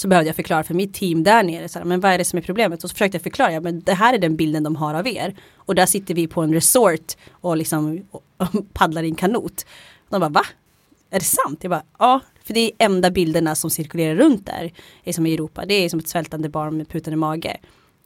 så 0.00 0.08
behövde 0.08 0.28
jag 0.28 0.36
förklara 0.36 0.64
för 0.64 0.74
mitt 0.74 0.94
team 0.94 1.22
där 1.22 1.42
nere, 1.42 1.68
så 1.68 1.78
här, 1.78 1.86
men 1.86 2.00
vad 2.00 2.12
är 2.12 2.18
det 2.18 2.24
som 2.24 2.36
är 2.36 2.42
problemet? 2.42 2.84
Och 2.84 2.90
så 2.90 2.94
försökte 2.94 3.16
jag 3.16 3.22
förklara, 3.22 3.52
ja, 3.52 3.60
men 3.60 3.80
det 3.80 3.94
här 3.94 4.14
är 4.14 4.18
den 4.18 4.36
bilden 4.36 4.62
de 4.62 4.76
har 4.76 4.94
av 4.94 5.06
er. 5.06 5.34
Och 5.56 5.74
där 5.74 5.86
sitter 5.86 6.14
vi 6.14 6.26
på 6.26 6.42
en 6.42 6.54
resort 6.54 7.16
och 7.30 7.56
liksom 7.56 8.04
och, 8.10 8.22
och 8.36 8.48
paddlar 8.72 9.02
i 9.02 9.08
en 9.08 9.14
kanot. 9.14 9.66
Och 10.08 10.10
de 10.10 10.20
bara, 10.20 10.28
va? 10.28 10.42
Är 11.10 11.18
det 11.18 11.24
sant? 11.24 11.58
Jag 11.60 11.70
bara, 11.70 11.82
ja, 11.98 12.20
för 12.44 12.54
det 12.54 12.60
är 12.60 12.72
enda 12.78 13.10
bilderna 13.10 13.54
som 13.54 13.70
cirkulerar 13.70 14.14
runt 14.14 14.46
där, 14.46 14.72
är 15.04 15.12
som 15.12 15.26
i 15.26 15.34
Europa. 15.34 15.64
Det 15.66 15.74
är 15.74 15.88
som 15.88 15.98
ett 15.98 16.08
svältande 16.08 16.48
barn 16.48 16.76
med 16.76 16.88
putande 16.88 17.16
mage. 17.16 17.56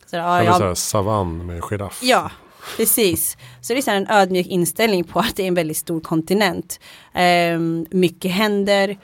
Så, 0.06 0.16
ja, 0.16 0.44
jag... 0.44 0.52
här, 0.52 0.74
savann 0.74 1.46
med 1.46 1.62
giraff. 1.62 2.00
Ja, 2.02 2.30
Precis, 2.76 3.36
så 3.60 3.72
det 3.72 3.78
är 3.78 3.82
så 3.82 3.90
en 3.90 4.10
ödmjuk 4.10 4.46
inställning 4.46 5.04
på 5.04 5.18
att 5.18 5.36
det 5.36 5.42
är 5.42 5.48
en 5.48 5.54
väldigt 5.54 5.76
stor 5.76 6.00
kontinent. 6.00 6.80
Eh, 7.12 7.58
mycket 7.90 8.30
händer 8.30 8.96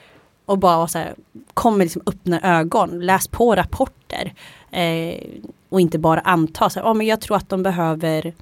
och 0.51 0.59
bara 0.59 0.89
så 0.89 0.99
här, 0.99 1.15
kommer 1.55 1.85
liksom 1.85 2.03
öppna 2.07 2.41
ögon, 2.59 3.07
läs 3.07 3.29
på 3.29 3.55
rapporter 3.57 4.35
eh, 4.71 5.21
och 5.69 5.81
inte 5.81 5.99
bara 5.99 6.21
anta 6.21 6.71
så 6.71 6.81
här, 6.81 6.87
oh, 6.87 6.95
men 6.95 7.07
jag 7.07 7.21
tror 7.21 7.37
att 7.37 7.49
de 7.49 7.63
behöver 7.63 8.35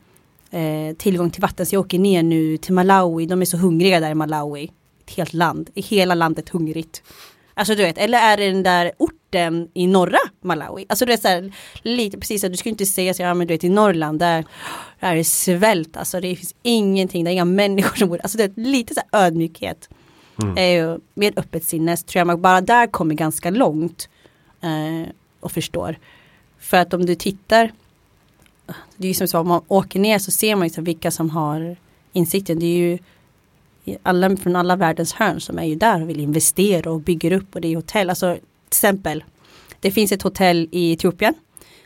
eh, 0.50 0.96
tillgång 0.98 1.30
till 1.30 1.42
vatten 1.42 1.66
så 1.66 1.74
jag 1.74 1.80
åker 1.80 1.98
ner 1.98 2.22
nu 2.22 2.56
till 2.56 2.74
Malawi, 2.74 3.26
de 3.26 3.40
är 3.40 3.46
så 3.46 3.56
hungriga 3.56 4.00
där 4.00 4.10
i 4.10 4.14
Malawi. 4.14 4.70
Ett 5.04 5.16
helt 5.16 5.32
land, 5.32 5.70
i 5.74 5.80
hela 5.80 6.14
landet 6.14 6.48
hungrigt. 6.48 7.02
Alltså 7.54 7.74
du 7.74 7.82
vet, 7.82 7.98
eller 7.98 8.18
är 8.18 8.36
det 8.36 8.50
den 8.50 8.62
där 8.62 8.92
orten 8.98 9.68
i 9.74 9.86
norra 9.86 10.18
Malawi? 10.40 10.86
Alltså 10.88 11.06
du 11.06 11.12
är 11.12 11.16
så 11.16 11.28
här, 11.28 11.52
lite 11.82 12.18
precis, 12.18 12.42
du 12.42 12.56
skulle 12.56 12.70
inte 12.70 12.86
säga 12.86 13.14
så 13.14 13.22
ja 13.22 13.34
men 13.34 13.46
du 13.46 13.54
vet 13.54 13.64
i 13.64 13.68
Norrland 13.68 14.18
där, 14.18 14.44
där 15.00 15.12
är 15.12 15.16
det 15.16 15.24
svält, 15.24 15.96
alltså 15.96 16.20
det 16.20 16.36
finns 16.36 16.54
ingenting, 16.62 17.24
det 17.24 17.30
är 17.30 17.32
inga 17.32 17.44
människor 17.44 17.96
som 17.96 18.08
bor, 18.08 18.20
alltså 18.22 18.38
det 18.38 18.44
är 18.44 18.52
lite 18.56 18.94
så 18.94 19.00
här 19.12 19.26
ödmjukhet. 19.26 19.88
Mm. 20.42 20.56
Eh, 20.56 20.98
med 21.14 21.38
öppet 21.38 21.64
sinne 21.64 21.96
så 21.96 22.06
tror 22.06 22.20
jag 22.20 22.26
man 22.26 22.40
bara 22.40 22.60
där 22.60 22.86
kommer 22.86 23.14
ganska 23.14 23.50
långt 23.50 24.08
eh, 24.60 25.10
och 25.40 25.52
förstår. 25.52 25.98
För 26.58 26.76
att 26.76 26.94
om 26.94 27.06
du 27.06 27.14
tittar, 27.14 27.72
det 28.96 29.06
är 29.06 29.08
ju 29.08 29.14
som 29.14 29.28
så, 29.28 29.38
om 29.38 29.48
man 29.48 29.62
åker 29.68 30.00
ner 30.00 30.18
så 30.18 30.30
ser 30.30 30.56
man 30.56 30.66
ju 30.68 30.74
så 30.74 30.82
vilka 30.82 31.10
som 31.10 31.30
har 31.30 31.76
insikten. 32.12 32.58
Det 32.58 32.66
är 32.66 32.76
ju 32.76 32.98
alla 34.02 34.36
från 34.36 34.56
alla 34.56 34.76
världens 34.76 35.12
hörn 35.12 35.40
som 35.40 35.58
är 35.58 35.64
ju 35.64 35.74
där 35.74 36.02
och 36.02 36.08
vill 36.08 36.20
investera 36.20 36.90
och 36.90 37.00
bygger 37.00 37.32
upp 37.32 37.54
och 37.54 37.60
det 37.60 37.68
är 37.68 37.76
hotell. 37.76 38.10
Alltså 38.10 38.34
till 38.34 38.42
exempel, 38.68 39.24
det 39.80 39.90
finns 39.90 40.12
ett 40.12 40.22
hotell 40.22 40.68
i 40.72 40.92
Etiopien, 40.92 41.34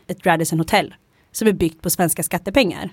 ett 0.07 0.27
Radisson 0.27 0.59
hotell, 0.59 0.95
som 1.33 1.49
är 1.49 1.53
byggt 1.53 1.83
på 1.83 1.91
svenska 1.91 2.23
skattepengar. 2.23 2.91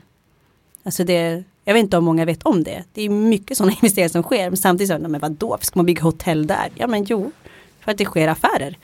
Alltså 0.84 1.03
det, 1.03 1.43
jag 1.70 1.74
vet 1.74 1.84
inte 1.84 1.97
om 1.97 2.03
många 2.03 2.26
vet 2.26 2.43
om 2.43 2.63
det. 2.63 2.84
Det 2.93 3.01
är 3.01 3.09
mycket 3.09 3.57
sådana 3.57 3.72
investeringar 3.82 4.09
som 4.09 4.24
sker. 4.24 4.49
Men 4.49 4.57
samtidigt 4.57 4.91
så, 4.91 4.99
men 4.99 5.22
vadå, 5.22 5.57
ska 5.61 5.80
man 5.80 5.86
bygga 5.86 6.01
hotell 6.01 6.47
där? 6.47 6.70
Ja 6.76 6.88
men 6.88 7.03
jo, 7.03 7.32
för 7.80 7.91
att 7.91 7.97
det 7.97 8.05
sker 8.05 8.28
affärer. 8.28 8.78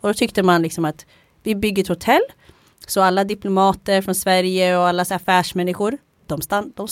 Och 0.00 0.08
då 0.08 0.14
tyckte 0.14 0.42
man 0.42 0.62
liksom 0.62 0.84
att 0.84 1.06
vi 1.42 1.54
bygger 1.54 1.82
ett 1.82 1.88
hotell. 1.88 2.22
Så 2.86 3.02
alla 3.02 3.24
diplomater 3.24 4.02
från 4.02 4.14
Sverige 4.14 4.78
och 4.78 4.88
alla 4.88 5.02
affärsmänniskor, 5.02 5.98
de, 6.26 6.40
stann, 6.40 6.72
de, 6.76 6.88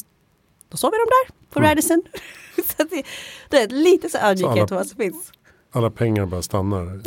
då 0.68 0.76
sover 0.76 1.06
de 1.06 1.10
där 1.10 1.34
på 1.50 1.58
mm. 1.58 1.68
Radisson. 1.68 2.02
så 2.56 2.84
det, 2.90 3.02
det, 3.48 3.62
är 3.62 3.68
lite 3.68 4.08
så 4.08 4.18
ödmjukhet 4.18 4.70
vad 4.70 4.86
som 4.86 4.96
finns. 4.96 5.32
Alla 5.72 5.90
pengar 5.90 6.26
bara 6.26 6.42
stannar 6.42 6.84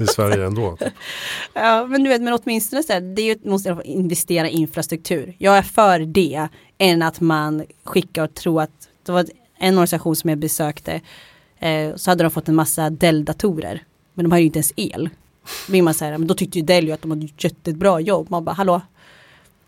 i, 0.00 0.06
Sverige 0.06 0.46
ändå. 0.46 0.76
Ja, 1.54 1.86
men 1.86 2.04
du 2.04 2.10
vet, 2.10 2.22
men 2.22 2.38
åtminstone 2.42 2.82
så 2.82 2.92
här, 2.92 3.00
det 3.00 3.22
är 3.22 3.26
ju, 3.26 3.50
måste 3.50 3.76
investera 3.84 4.48
i 4.48 4.52
infrastruktur. 4.52 5.34
Jag 5.38 5.58
är 5.58 5.62
för 5.62 6.00
det 6.00 6.48
än 6.78 7.02
att 7.02 7.20
man 7.20 7.64
skickar 7.84 8.24
och 8.24 8.34
tror 8.34 8.62
att 8.62 8.88
det 9.02 9.12
var 9.12 9.26
en 9.58 9.74
organisation 9.74 10.16
som 10.16 10.30
jag 10.30 10.38
besökte 10.38 11.00
eh, 11.58 11.94
så 11.96 12.10
hade 12.10 12.24
de 12.24 12.30
fått 12.30 12.48
en 12.48 12.54
massa 12.54 12.90
Dell-datorer. 12.90 13.82
Men 14.14 14.24
de 14.24 14.32
har 14.32 14.38
ju 14.38 14.46
inte 14.46 14.58
ens 14.58 14.72
el. 14.76 15.10
Vill 15.68 15.82
man 15.82 15.94
säga, 15.94 16.18
men 16.18 16.28
då 16.28 16.34
tyckte 16.34 16.58
ju 16.58 16.64
Dell 16.64 16.86
ju 16.86 16.92
att 16.92 17.02
de 17.02 17.10
hade 17.10 17.26
gjort 17.26 17.44
ett 17.44 17.76
bra 17.76 18.00
jobb. 18.00 18.30
Man 18.30 18.44
bara, 18.44 18.52
hallå, 18.52 18.80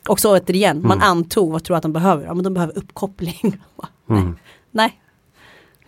och 0.09 0.21
så 0.21 0.37
återigen, 0.37 0.83
man 0.83 0.99
mm. 0.99 1.09
antog 1.09 1.53
vad 1.53 1.65
tror 1.65 1.77
att 1.77 1.83
de 1.83 1.93
behöver? 1.93 2.25
Ja 2.25 2.35
men 2.35 2.45
de 2.45 2.55
behöver 2.55 2.79
uppkoppling. 2.79 3.61
mm. 4.11 4.37
Nej. 4.71 5.01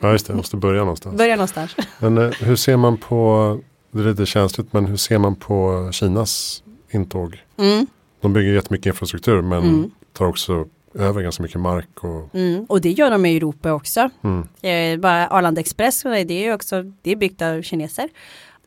Ja 0.01 0.13
just 0.13 0.27
det, 0.27 0.35
måste 0.35 0.57
börja 0.57 0.81
någonstans. 0.81 1.17
Börja 1.17 1.37
någonstans. 1.37 1.77
Men 1.99 2.19
eh, 2.19 2.31
hur 2.31 2.57
ser 2.57 2.77
man 2.77 2.97
på, 2.97 3.59
det 3.91 4.01
är 4.01 4.05
lite 4.05 4.27
känsligt, 4.27 4.73
men 4.73 4.87
hur 4.87 4.97
ser 4.97 5.19
man 5.19 5.37
på 5.37 5.89
Kinas 5.93 6.63
intåg? 6.91 7.45
Mm. 7.57 7.87
De 8.21 8.33
bygger 8.33 8.53
jättemycket 8.53 8.87
infrastruktur 8.87 9.43
men 9.43 9.63
mm. 9.63 9.91
tar 10.13 10.27
också 10.27 10.69
över 10.95 11.23
ganska 11.23 11.43
mycket 11.43 11.61
mark. 11.61 12.05
Och, 12.05 12.35
mm. 12.35 12.65
och 12.65 12.81
det 12.81 12.91
gör 12.91 13.11
de 13.11 13.27
i 13.27 13.37
Europa 13.37 13.73
också. 13.73 14.11
Mm. 14.23 14.49
Eh, 14.63 15.01
bara 15.01 15.29
Arlanda 15.29 15.61
Express, 15.61 16.03
det 16.03 16.47
är 16.47 16.55
också 16.55 16.83
det 17.03 17.11
är 17.11 17.17
byggt 17.17 17.43
av 17.43 17.63
kineser. 17.63 18.09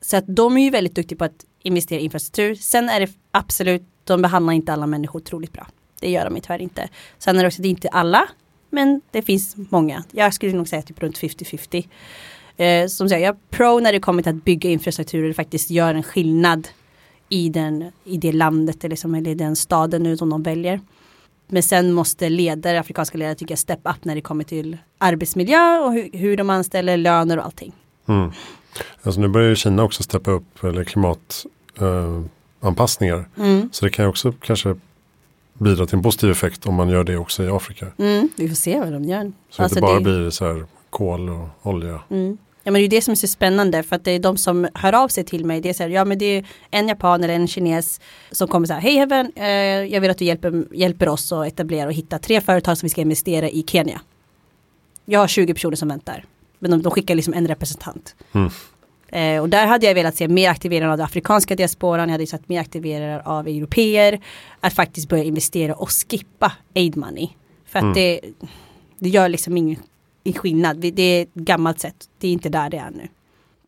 Så 0.01 0.17
att 0.17 0.23
de 0.27 0.57
är 0.57 0.63
ju 0.63 0.69
väldigt 0.69 0.95
duktiga 0.95 1.17
på 1.17 1.25
att 1.25 1.45
investera 1.61 1.99
i 1.99 2.03
infrastruktur. 2.03 2.55
Sen 2.55 2.89
är 2.89 2.99
det 2.99 3.09
absolut 3.31 3.83
de 4.03 4.21
behandlar 4.21 4.53
inte 4.53 4.73
alla 4.73 4.87
människor 4.87 5.21
otroligt 5.21 5.53
bra. 5.53 5.67
Det 5.99 6.09
gör 6.09 6.29
de 6.29 6.41
tyvärr 6.41 6.61
inte. 6.61 6.89
Sen 7.17 7.37
är 7.37 7.41
det 7.43 7.47
också, 7.47 7.61
det 7.61 7.67
är 7.67 7.69
inte 7.69 7.89
alla, 7.89 8.27
men 8.69 9.01
det 9.11 9.21
finns 9.21 9.55
många. 9.55 10.03
Jag 10.11 10.33
skulle 10.33 10.53
nog 10.53 10.67
säga 10.67 10.81
typ 10.81 11.01
runt 11.01 11.17
50-50. 11.17 11.87
Eh, 12.57 12.87
som 12.87 13.09
sagt, 13.09 13.21
jag 13.21 13.29
är 13.29 13.37
pro 13.49 13.79
när 13.79 13.93
det 13.93 13.99
kommer 13.99 14.23
till 14.23 14.29
att 14.29 14.43
bygga 14.43 14.69
infrastruktur 14.69 15.29
och 15.29 15.35
faktiskt 15.35 15.69
gör 15.69 15.95
en 15.95 16.03
skillnad 16.03 16.67
i, 17.29 17.49
den, 17.49 17.91
i 18.03 18.17
det 18.17 18.31
landet 18.31 18.83
eller, 18.83 18.89
liksom, 18.89 19.15
eller 19.15 19.35
den 19.35 19.55
staden 19.55 20.03
nu 20.03 20.17
som 20.17 20.29
de 20.29 20.43
väljer. 20.43 20.79
Men 21.47 21.63
sen 21.63 21.93
måste 21.93 22.29
ledare, 22.29 22.79
afrikanska 22.79 23.17
ledare 23.17 23.35
tycker 23.35 23.51
jag 23.51 23.59
step 23.59 23.79
up 23.83 24.05
när 24.05 24.15
det 24.15 24.21
kommer 24.21 24.43
till 24.43 24.77
arbetsmiljö 24.97 25.79
och 25.79 25.93
hur, 25.93 26.09
hur 26.13 26.37
de 26.37 26.49
anställer 26.49 26.97
löner 26.97 27.37
och 27.37 27.45
allting. 27.45 27.73
Mm. 28.05 28.31
Alltså 29.03 29.21
nu 29.21 29.27
börjar 29.27 29.49
ju 29.49 29.55
Kina 29.55 29.83
också 29.83 30.03
steppa 30.03 30.31
upp 30.31 30.63
eller 30.63 30.83
klimat 30.83 31.45
uh, 31.81 32.21
anpassningar. 32.59 33.29
Mm. 33.37 33.69
Så 33.71 33.85
det 33.85 33.91
kan 33.91 34.05
ju 34.05 34.09
också 34.09 34.33
kanske 34.41 34.75
bidra 35.53 35.85
till 35.85 35.95
en 35.95 36.03
positiv 36.03 36.31
effekt 36.31 36.65
om 36.65 36.75
man 36.75 36.89
gör 36.89 37.03
det 37.03 37.17
också 37.17 37.43
i 37.43 37.49
Afrika. 37.49 37.87
Mm, 37.97 38.29
vi 38.35 38.47
får 38.47 38.55
se 38.55 38.79
vad 38.79 38.93
de 38.93 39.03
gör. 39.03 39.31
Så 39.49 39.63
alltså 39.63 39.75
det 39.75 39.79
inte 39.79 39.81
bara 39.81 39.99
det... 39.99 40.03
blir 40.03 40.29
så 40.29 40.45
här 40.45 40.65
kol 40.89 41.29
och 41.29 41.49
olja. 41.61 41.99
Mm. 42.09 42.37
Ja 42.63 42.71
men 42.71 42.81
det 42.81 42.85
är 42.85 42.89
det 42.89 43.01
som 43.01 43.11
är 43.11 43.15
så 43.15 43.27
spännande 43.27 43.83
för 43.83 43.95
att 43.95 44.03
det 44.03 44.11
är 44.11 44.19
de 44.19 44.37
som 44.37 44.67
hör 44.73 44.93
av 44.93 45.07
sig 45.07 45.23
till 45.23 45.45
mig. 45.45 45.61
Det 45.61 45.69
är 45.69 45.73
så 45.73 45.83
här, 45.83 45.89
ja 45.89 46.05
men 46.05 46.17
det 46.17 46.25
är 46.25 46.45
en 46.71 46.87
japan 46.87 47.23
eller 47.23 47.33
en 47.33 47.47
kines 47.47 48.01
som 48.31 48.47
kommer 48.47 48.67
så 48.67 48.73
här, 48.73 48.81
hej 48.81 48.95
Heaven, 48.95 49.31
eh, 49.35 49.47
jag 49.93 50.01
vill 50.01 50.11
att 50.11 50.17
du 50.17 50.25
hjälper, 50.25 50.65
hjälper 50.71 51.09
oss 51.09 51.31
att 51.31 51.47
etablera 51.47 51.85
och 51.85 51.93
hitta 51.93 52.19
tre 52.19 52.41
företag 52.41 52.77
som 52.77 52.85
vi 52.85 52.89
ska 52.89 53.01
investera 53.01 53.49
i 53.49 53.63
Kenya. 53.67 54.01
Jag 55.05 55.19
har 55.19 55.27
20 55.27 55.53
personer 55.53 55.75
som 55.75 55.87
väntar. 55.87 56.25
Men 56.59 56.71
de, 56.71 56.81
de 56.81 56.91
skickar 56.91 57.15
liksom 57.15 57.33
en 57.33 57.47
representant. 57.47 58.15
Mm. 58.31 58.49
Eh, 59.07 59.41
och 59.41 59.49
där 59.49 59.67
hade 59.67 59.85
jag 59.85 59.95
velat 59.95 60.15
se 60.15 60.27
mer 60.27 60.49
aktivering 60.49 60.87
av 60.87 60.97
den 60.97 61.05
afrikanska 61.05 61.55
diasporan, 61.55 62.09
jag 62.09 62.13
hade 62.13 62.27
sett 62.27 62.49
mer 62.49 62.59
aktivering 62.59 63.21
av 63.25 63.47
europeer. 63.47 64.19
Att 64.59 64.73
faktiskt 64.73 65.09
börja 65.09 65.23
investera 65.23 65.75
och 65.75 65.89
skippa 65.89 66.51
aid 66.75 66.97
money. 66.97 67.29
För 67.65 67.79
att 67.79 67.83
mm. 67.83 67.93
det, 67.93 68.19
det 68.99 69.09
gör 69.09 69.29
liksom 69.29 69.57
ingen, 69.57 69.79
ingen 70.23 70.39
skillnad, 70.39 70.77
det 70.77 71.01
är 71.01 71.21
ett 71.21 71.33
gammalt 71.33 71.79
sätt, 71.79 72.09
det 72.19 72.27
är 72.27 72.31
inte 72.31 72.49
där 72.49 72.69
det 72.69 72.77
är 72.77 72.91
nu. 72.91 73.07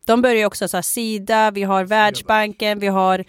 De 0.06 0.22
börjar 0.22 0.48
också, 0.48 0.68
så 0.68 0.78
här, 0.78 0.82
Sida, 0.82 1.52
vi 1.52 1.64
har 1.64 1.84
Världsbanken, 1.84 2.80
vi 2.80 2.88
har 2.88 3.24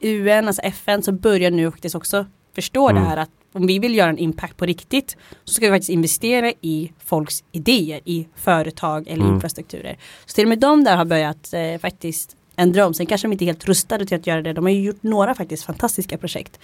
UN, 0.00 0.46
alltså 0.46 0.62
FN, 0.62 1.02
som 1.02 1.18
börjar 1.18 1.50
nu 1.50 1.70
faktiskt 1.70 1.94
också 1.94 2.26
förstå 2.54 2.88
mm. 2.88 3.02
det 3.02 3.08
här 3.08 3.16
att 3.16 3.30
om 3.52 3.66
vi 3.66 3.78
vill 3.78 3.94
göra 3.94 4.10
en 4.10 4.18
impact 4.18 4.56
på 4.56 4.66
riktigt 4.66 5.16
så 5.44 5.54
ska 5.54 5.66
vi 5.66 5.72
faktiskt 5.72 5.90
investera 5.90 6.52
i 6.60 6.92
folks 7.04 7.44
idéer, 7.52 8.00
i 8.04 8.28
företag 8.34 9.08
eller 9.08 9.22
mm. 9.22 9.34
infrastrukturer. 9.34 9.98
Så 10.26 10.34
till 10.34 10.44
och 10.44 10.48
med 10.48 10.58
de 10.58 10.84
där 10.84 10.96
har 10.96 11.04
börjat 11.04 11.54
eh, 11.54 11.78
faktiskt 11.78 12.36
ändra 12.56 12.86
om. 12.86 12.94
Sen 12.94 13.06
kanske 13.06 13.28
de 13.28 13.32
inte 13.32 13.44
är 13.44 13.46
helt 13.46 13.64
rustade 13.64 14.06
till 14.06 14.16
att 14.16 14.26
göra 14.26 14.42
det. 14.42 14.52
De 14.52 14.64
har 14.64 14.72
ju 14.72 14.82
gjort 14.82 15.02
några 15.02 15.34
faktiskt 15.34 15.64
fantastiska 15.64 16.18
projekt. 16.18 16.60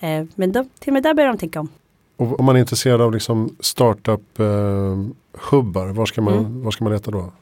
Eh, 0.00 0.24
men 0.34 0.52
de, 0.52 0.68
till 0.78 0.90
och 0.90 0.94
med 0.94 1.02
där 1.02 1.14
börjar 1.14 1.28
de 1.28 1.38
tänka 1.38 1.60
om. 1.60 1.68
Och 2.16 2.40
om 2.40 2.46
man 2.46 2.56
är 2.56 2.60
intresserad 2.60 3.00
av 3.00 3.12
liksom 3.12 3.56
startup-hubbar, 3.60 5.88
eh, 5.88 5.92
var, 5.92 6.06
ska 6.06 6.22
man, 6.22 6.38
mm. 6.38 6.62
var 6.62 6.70
ska 6.70 6.84
man 6.84 6.92
leta 6.92 7.10
då? 7.10 7.32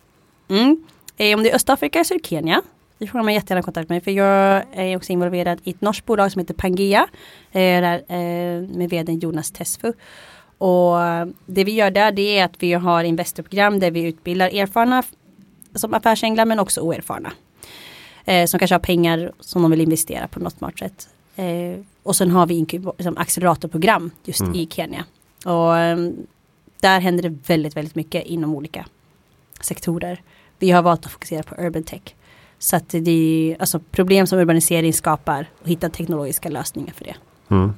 Mm. 0.48 0.84
Eh, 1.16 1.36
om 1.36 1.42
det 1.42 1.50
är 1.50 1.54
Östafrika 1.54 2.04
så 2.04 2.14
är 2.14 2.18
det 2.18 2.26
Kenya. 2.26 2.62
Det 2.98 3.06
får 3.06 3.22
man 3.22 3.34
jättegärna 3.34 3.62
kontakt 3.62 3.88
med 3.88 3.96
mig 3.96 4.04
för 4.04 4.10
jag 4.10 4.64
är 4.72 4.96
också 4.96 5.12
involverad 5.12 5.60
i 5.64 5.70
ett 5.70 5.80
norskt 5.80 6.06
bolag 6.06 6.32
som 6.32 6.40
heter 6.40 6.54
Pangea. 6.54 7.06
Eh, 7.52 7.60
där, 7.60 8.02
eh, 8.08 8.62
med 8.68 8.90
vdn 8.90 9.18
Jonas 9.18 9.50
Tesfu. 9.50 9.92
Och 10.58 10.96
det 11.46 11.64
vi 11.64 11.72
gör 11.72 11.90
där 11.90 12.12
det 12.12 12.38
är 12.38 12.44
att 12.44 12.62
vi 12.62 12.72
har 12.72 13.04
investerprogram 13.04 13.80
där 13.80 13.90
vi 13.90 14.02
utbildar 14.02 14.48
erfarna 14.48 15.02
som 15.74 15.94
affärsänglar 15.94 16.44
men 16.44 16.58
också 16.58 16.80
oerfarna. 16.80 17.32
Som 18.46 18.58
kanske 18.58 18.74
har 18.74 18.80
pengar 18.80 19.32
som 19.40 19.62
de 19.62 19.70
vill 19.70 19.80
investera 19.80 20.28
på 20.28 20.40
något 20.40 20.58
smart 20.58 20.78
sätt. 20.78 21.08
Eh, 21.36 21.78
och 22.02 22.16
sen 22.16 22.30
har 22.30 22.46
vi 22.46 22.54
liksom 22.60 23.16
acceleratorprogram 23.16 24.10
just 24.24 24.40
mm. 24.40 24.54
i 24.54 24.68
Kenya. 24.70 25.04
Och 25.44 25.72
um, 25.72 26.26
där 26.80 27.00
händer 27.00 27.22
det 27.22 27.38
väldigt, 27.46 27.76
väldigt 27.76 27.94
mycket 27.94 28.26
inom 28.26 28.54
olika 28.54 28.86
sektorer. 29.60 30.22
Vi 30.58 30.70
har 30.70 30.82
valt 30.82 31.06
att 31.06 31.12
fokusera 31.12 31.42
på 31.42 31.54
urban 31.54 31.82
tech. 31.82 32.14
Så 32.58 32.76
att 32.76 32.88
det 32.88 33.10
är 33.10 33.60
alltså 33.60 33.80
problem 33.90 34.26
som 34.26 34.38
urbanisering 34.38 34.92
skapar 34.92 35.46
och 35.62 35.68
hitta 35.68 35.88
teknologiska 35.88 36.48
lösningar 36.48 36.92
för 36.92 37.04
det. 37.04 37.16
Mm. 37.48 37.74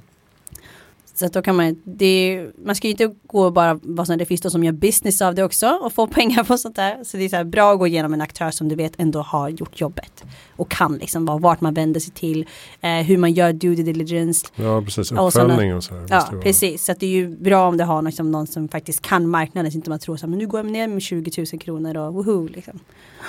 Så 1.17 1.27
att 1.27 1.33
då 1.33 1.43
kan 1.43 1.57
man, 1.57 1.77
det, 1.85 2.47
man 2.65 2.75
ska 2.75 2.87
ju 2.87 2.91
inte 2.91 3.15
gå 3.27 3.51
bara 3.51 3.81
vara 3.83 4.07
sån, 4.07 4.19
det 4.19 4.27
finns 4.27 4.41
de 4.41 4.51
som 4.51 4.65
gör 4.65 4.73
business 4.73 5.23
av 5.23 5.35
det 5.35 5.45
också 5.45 5.79
och 5.83 5.93
få 5.93 6.07
pengar 6.19 6.45
på 6.45 6.59
sånt 6.59 6.77
där. 6.77 7.05
Så 7.05 7.17
det 7.17 7.25
är 7.25 7.29
så 7.29 7.45
bra 7.45 7.73
att 7.73 7.79
gå 7.79 7.87
igenom 7.87 8.15
en 8.15 8.21
aktör 8.21 8.51
som 8.51 8.69
du 8.69 8.75
vet 8.75 8.93
ändå 8.99 9.21
har 9.21 9.49
gjort 9.49 9.81
jobbet. 9.81 10.25
Och 10.57 10.71
kan 10.71 10.97
liksom 10.97 11.25
vara 11.25 11.39
vart 11.39 11.61
man 11.61 11.75
vänder 11.75 12.01
sig 12.01 12.13
till, 12.13 12.47
eh, 12.81 12.91
hur 12.91 13.19
man 13.19 13.33
gör 13.33 13.53
due 13.53 13.75
diligence. 13.75 14.47
Ja, 14.55 14.83
precis. 14.83 15.13
Uppföljning 15.13 15.75
och 15.75 15.85
så 15.85 15.95
här. 15.95 16.07
Ja, 16.11 16.33
precis. 16.43 16.85
Så 16.85 16.93
att 16.93 17.01
det 17.01 17.07
är 17.07 17.11
ju 17.11 17.29
bra 17.29 17.69
om 17.69 17.77
du 17.77 17.85
har 17.85 18.03
liksom 18.03 18.31
någon 18.31 18.47
som 18.47 18.69
faktiskt 18.69 19.03
kan 19.03 19.29
marknaden. 19.29 19.73
Så 19.73 19.79
inte 19.79 19.91
man 19.91 19.99
tror 19.99 20.17
så 20.17 20.27
här, 20.27 20.31
men 20.31 20.39
nu 20.39 20.47
går 20.47 20.61
jag 20.61 20.71
ner 20.71 20.89
med 20.89 21.03
20 21.03 21.45
000 21.53 21.61
kronor 21.61 21.97
och 21.97 22.15
woho 22.15 22.49
liksom. 22.49 22.81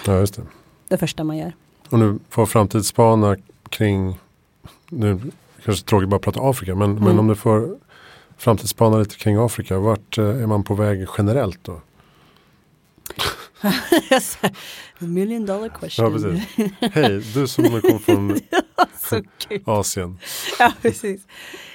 Ja, 0.06 0.20
just 0.20 0.36
det. 0.36 0.42
Det 0.88 0.98
första 0.98 1.24
man 1.24 1.38
gör. 1.38 1.54
Och 1.90 2.00
nu 2.00 2.20
får 2.30 2.46
framtidsspana 2.46 3.36
kring, 3.70 4.20
nu 4.90 5.20
kanske 5.66 5.86
tråkigt 5.86 6.10
bara 6.10 6.16
att 6.16 6.22
prata 6.22 6.40
Afrika, 6.42 6.76
men, 6.76 6.94
men 6.94 7.04
Mm. 7.04 7.20
om 7.20 7.28
du 7.28 7.36
får 7.36 7.78
framtidsspana 8.38 8.98
lite 8.98 9.16
kring 9.16 9.38
Afrika, 9.46 9.80
vart 9.80 10.18
eh, 10.18 10.26
är 10.26 10.48
man 10.48 10.64
på 10.64 10.76
väg 10.76 11.08
generellt 11.18 11.64
då? 11.64 11.82
A 13.62 13.72
million 15.00 15.46
dollar 15.46 15.70
question. 15.70 16.06
Ja, 16.06 16.12
precis. 16.12 16.72
Hej, 16.96 17.22
du 17.34 17.48
som 17.48 17.64
kommer 17.64 18.00
från. 18.00 18.40
Asien. 19.66 20.18
Ja, 20.60 20.74
precis. 20.82 21.22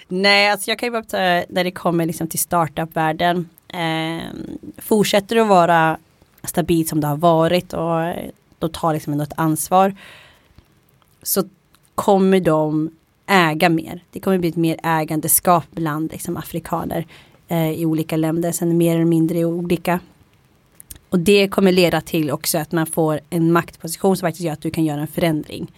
Nej, 0.08 0.50
alltså 0.50 0.70
jag 0.70 0.78
kan 0.78 0.86
ju 0.86 0.90
bara 0.90 1.02
ta 1.02 1.16
när 1.48 1.64
det 1.64 1.70
kommer 1.70 2.06
liksom 2.06 2.28
till 2.28 2.38
startup-världen. 2.38 3.48
Eh, 3.68 4.24
fortsätter 4.78 5.36
att 5.36 5.48
vara 5.48 5.98
stabilt 6.44 6.88
som 6.88 7.00
det 7.00 7.06
har 7.06 7.16
varit 7.16 7.72
och 7.72 8.14
då 8.58 8.68
tar 8.68 8.92
liksom 8.94 9.12
ändå 9.12 9.22
ett 9.24 9.32
ansvar. 9.36 9.94
Så 11.22 11.42
kommer 11.94 12.40
de 12.40 12.90
äga 13.30 13.68
mer. 13.68 14.04
Det 14.10 14.20
kommer 14.20 14.38
bli 14.38 14.48
ett 14.48 14.56
mer 14.56 14.76
ägandeskap 14.82 15.64
bland 15.70 16.12
liksom, 16.12 16.36
afrikaner 16.36 17.06
eh, 17.48 17.70
i 17.70 17.86
olika 17.86 18.16
länder. 18.16 18.52
Sen 18.52 18.76
mer 18.76 18.94
eller 18.94 19.04
mindre 19.04 19.44
olika. 19.44 20.00
Och 21.08 21.18
det 21.18 21.48
kommer 21.48 21.72
leda 21.72 22.00
till 22.00 22.30
också 22.30 22.58
att 22.58 22.72
man 22.72 22.86
får 22.86 23.20
en 23.30 23.52
maktposition 23.52 24.16
som 24.16 24.26
faktiskt 24.26 24.44
gör 24.44 24.52
att 24.52 24.62
du 24.62 24.70
kan 24.70 24.84
göra 24.84 25.00
en 25.00 25.06
förändring 25.06 25.70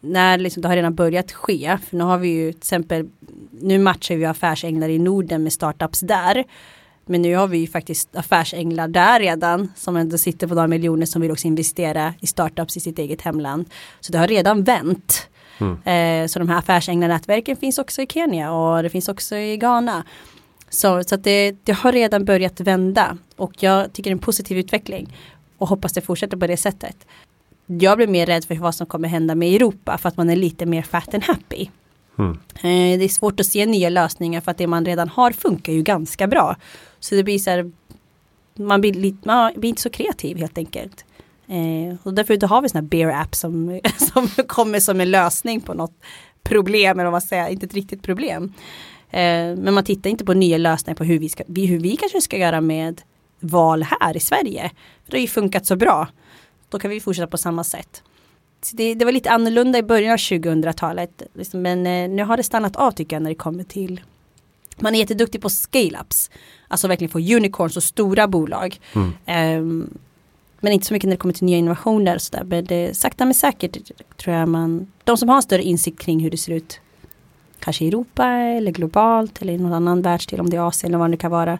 när 0.00 0.38
liksom 0.38 0.62
det 0.62 0.68
har 0.68 0.76
redan 0.76 0.94
börjat 0.94 1.32
ske, 1.32 1.78
för 1.88 1.96
nu 1.96 2.04
har 2.04 2.18
vi 2.18 2.28
ju 2.28 2.52
till 2.52 2.58
exempel, 2.58 3.08
nu 3.60 3.78
matchar 3.78 4.16
vi 4.16 4.24
affärsänglar 4.24 4.88
i 4.88 4.98
Norden 4.98 5.42
med 5.42 5.52
startups 5.52 6.00
där. 6.00 6.44
Men 7.06 7.22
nu 7.22 7.36
har 7.36 7.46
vi 7.46 7.58
ju 7.58 7.66
faktiskt 7.66 8.16
affärsänglar 8.16 8.88
där 8.88 9.20
redan 9.20 9.72
som 9.76 9.96
ändå 9.96 10.18
sitter 10.18 10.46
på 10.46 10.54
några 10.54 10.68
miljoner 10.68 11.06
som 11.06 11.22
vill 11.22 11.30
också 11.30 11.46
investera 11.46 12.14
i 12.20 12.26
startups 12.26 12.76
i 12.76 12.80
sitt 12.80 12.98
eget 12.98 13.22
hemland. 13.22 13.64
Så 14.00 14.12
det 14.12 14.18
har 14.18 14.28
redan 14.28 14.64
vänt. 14.64 15.28
Mm. 15.60 16.22
Eh, 16.22 16.26
så 16.28 16.38
de 16.38 16.48
här 16.48 16.58
affärsänglarnätverken 16.58 17.56
finns 17.56 17.78
också 17.78 18.02
i 18.02 18.06
Kenya 18.06 18.52
och 18.52 18.82
det 18.82 18.90
finns 18.90 19.08
också 19.08 19.36
i 19.36 19.56
Ghana. 19.56 20.04
Så, 20.68 21.04
så 21.04 21.16
det, 21.16 21.56
det 21.64 21.72
har 21.72 21.92
redan 21.92 22.24
börjat 22.24 22.60
vända 22.60 23.18
och 23.36 23.62
jag 23.62 23.92
tycker 23.92 24.10
det 24.10 24.12
är 24.12 24.16
en 24.16 24.18
positiv 24.18 24.58
utveckling 24.58 25.16
och 25.58 25.68
hoppas 25.68 25.92
det 25.92 26.00
fortsätter 26.00 26.36
på 26.36 26.46
det 26.46 26.56
sättet. 26.56 26.96
Jag 27.66 27.96
blir 27.96 28.06
mer 28.06 28.26
rädd 28.26 28.44
för 28.44 28.54
vad 28.54 28.74
som 28.74 28.86
kommer 28.86 29.08
hända 29.08 29.34
med 29.34 29.54
Europa 29.54 29.98
för 29.98 30.08
att 30.08 30.16
man 30.16 30.30
är 30.30 30.36
lite 30.36 30.66
mer 30.66 30.82
fat 30.82 31.14
and 31.14 31.24
happy. 31.24 31.68
Mm. 32.18 32.32
Eh, 32.54 32.98
Det 32.98 33.04
är 33.04 33.08
svårt 33.08 33.40
att 33.40 33.46
se 33.46 33.66
nya 33.66 33.88
lösningar 33.88 34.40
för 34.40 34.50
att 34.50 34.58
det 34.58 34.66
man 34.66 34.84
redan 34.84 35.08
har 35.08 35.30
funkar 35.32 35.72
ju 35.72 35.82
ganska 35.82 36.26
bra. 36.26 36.56
Så 37.00 37.14
det 37.14 37.24
blir 37.24 37.38
så 37.38 37.50
här, 37.50 37.72
man 38.54 38.80
blir, 38.80 38.94
lite, 38.94 39.28
man 39.28 39.52
blir 39.56 39.68
inte 39.68 39.82
så 39.82 39.90
kreativ 39.90 40.36
helt 40.36 40.58
enkelt. 40.58 41.04
Eh, 41.50 41.96
och 42.02 42.14
därför 42.14 42.36
då 42.36 42.46
har 42.46 42.62
vi 42.62 42.68
sådana 42.68 42.84
här 42.84 42.88
bear 42.88 43.22
app 43.22 43.34
som, 43.34 43.80
som 44.12 44.28
kommer 44.46 44.80
som 44.80 45.00
en 45.00 45.10
lösning 45.10 45.60
på 45.60 45.74
något 45.74 45.94
problem, 46.42 46.98
eller 46.98 47.04
vad 47.04 47.12
man 47.12 47.20
säger, 47.20 47.48
inte 47.48 47.66
ett 47.66 47.74
riktigt 47.74 48.02
problem. 48.02 48.52
Eh, 49.10 49.56
men 49.56 49.74
man 49.74 49.84
tittar 49.84 50.10
inte 50.10 50.24
på 50.24 50.34
nya 50.34 50.58
lösningar 50.58 50.96
på 50.96 51.04
hur 51.04 51.18
vi, 51.18 51.28
ska, 51.28 51.44
hur 51.46 51.78
vi 51.78 51.96
kanske 51.96 52.20
ska 52.20 52.36
göra 52.36 52.60
med 52.60 53.02
val 53.40 53.82
här 53.82 54.16
i 54.16 54.20
Sverige. 54.20 54.70
För 55.04 55.10
det 55.10 55.16
har 55.16 55.22
ju 55.22 55.28
funkat 55.28 55.66
så 55.66 55.76
bra. 55.76 56.08
Då 56.68 56.78
kan 56.78 56.90
vi 56.90 57.00
fortsätta 57.00 57.26
på 57.26 57.38
samma 57.38 57.64
sätt. 57.64 58.02
Det, 58.72 58.94
det 58.94 59.04
var 59.04 59.12
lite 59.12 59.30
annorlunda 59.30 59.78
i 59.78 59.82
början 59.82 60.12
av 60.12 60.16
2000-talet. 60.16 61.22
Liksom, 61.34 61.62
men 61.62 61.86
eh, 61.86 62.08
nu 62.10 62.24
har 62.24 62.36
det 62.36 62.42
stannat 62.42 62.76
av 62.76 62.90
tycker 62.90 63.16
jag 63.16 63.22
när 63.22 63.30
det 63.30 63.34
kommer 63.36 63.64
till 63.64 64.00
man 64.82 64.94
är 64.94 64.98
jätteduktig 64.98 65.42
på 65.42 65.48
scale-ups. 65.48 66.30
Alltså 66.68 66.88
verkligen 66.88 67.10
få 67.10 67.18
unicorns 67.18 67.76
och 67.76 67.82
stora 67.82 68.28
bolag. 68.28 68.80
Mm. 68.94 69.12
Ehm, 69.26 69.98
men 70.60 70.72
inte 70.72 70.86
så 70.86 70.94
mycket 70.94 71.08
när 71.08 71.16
det 71.16 71.20
kommer 71.20 71.34
till 71.34 71.44
nya 71.44 71.56
innovationer 71.56 72.14
och 72.14 72.22
sådär. 72.22 72.44
Men 72.44 72.64
det, 72.64 72.96
sakta 72.96 73.24
men 73.24 73.34
säkert 73.34 73.76
tror 74.16 74.36
jag 74.36 74.48
man, 74.48 74.86
de 75.04 75.16
som 75.16 75.28
har 75.28 75.36
en 75.36 75.42
större 75.42 75.62
insikt 75.62 75.98
kring 76.00 76.20
hur 76.20 76.30
det 76.30 76.36
ser 76.36 76.52
ut, 76.52 76.80
kanske 77.58 77.84
i 77.84 77.88
Europa 77.88 78.26
eller 78.28 78.70
globalt 78.70 79.42
eller 79.42 79.52
i 79.52 79.58
någon 79.58 79.72
annan 79.72 80.02
världsdel, 80.02 80.40
om 80.40 80.50
det 80.50 80.56
är 80.56 80.68
Asien 80.68 80.90
eller 80.90 80.98
vad 80.98 81.10
det 81.10 81.16
kan 81.16 81.30
vara. 81.30 81.58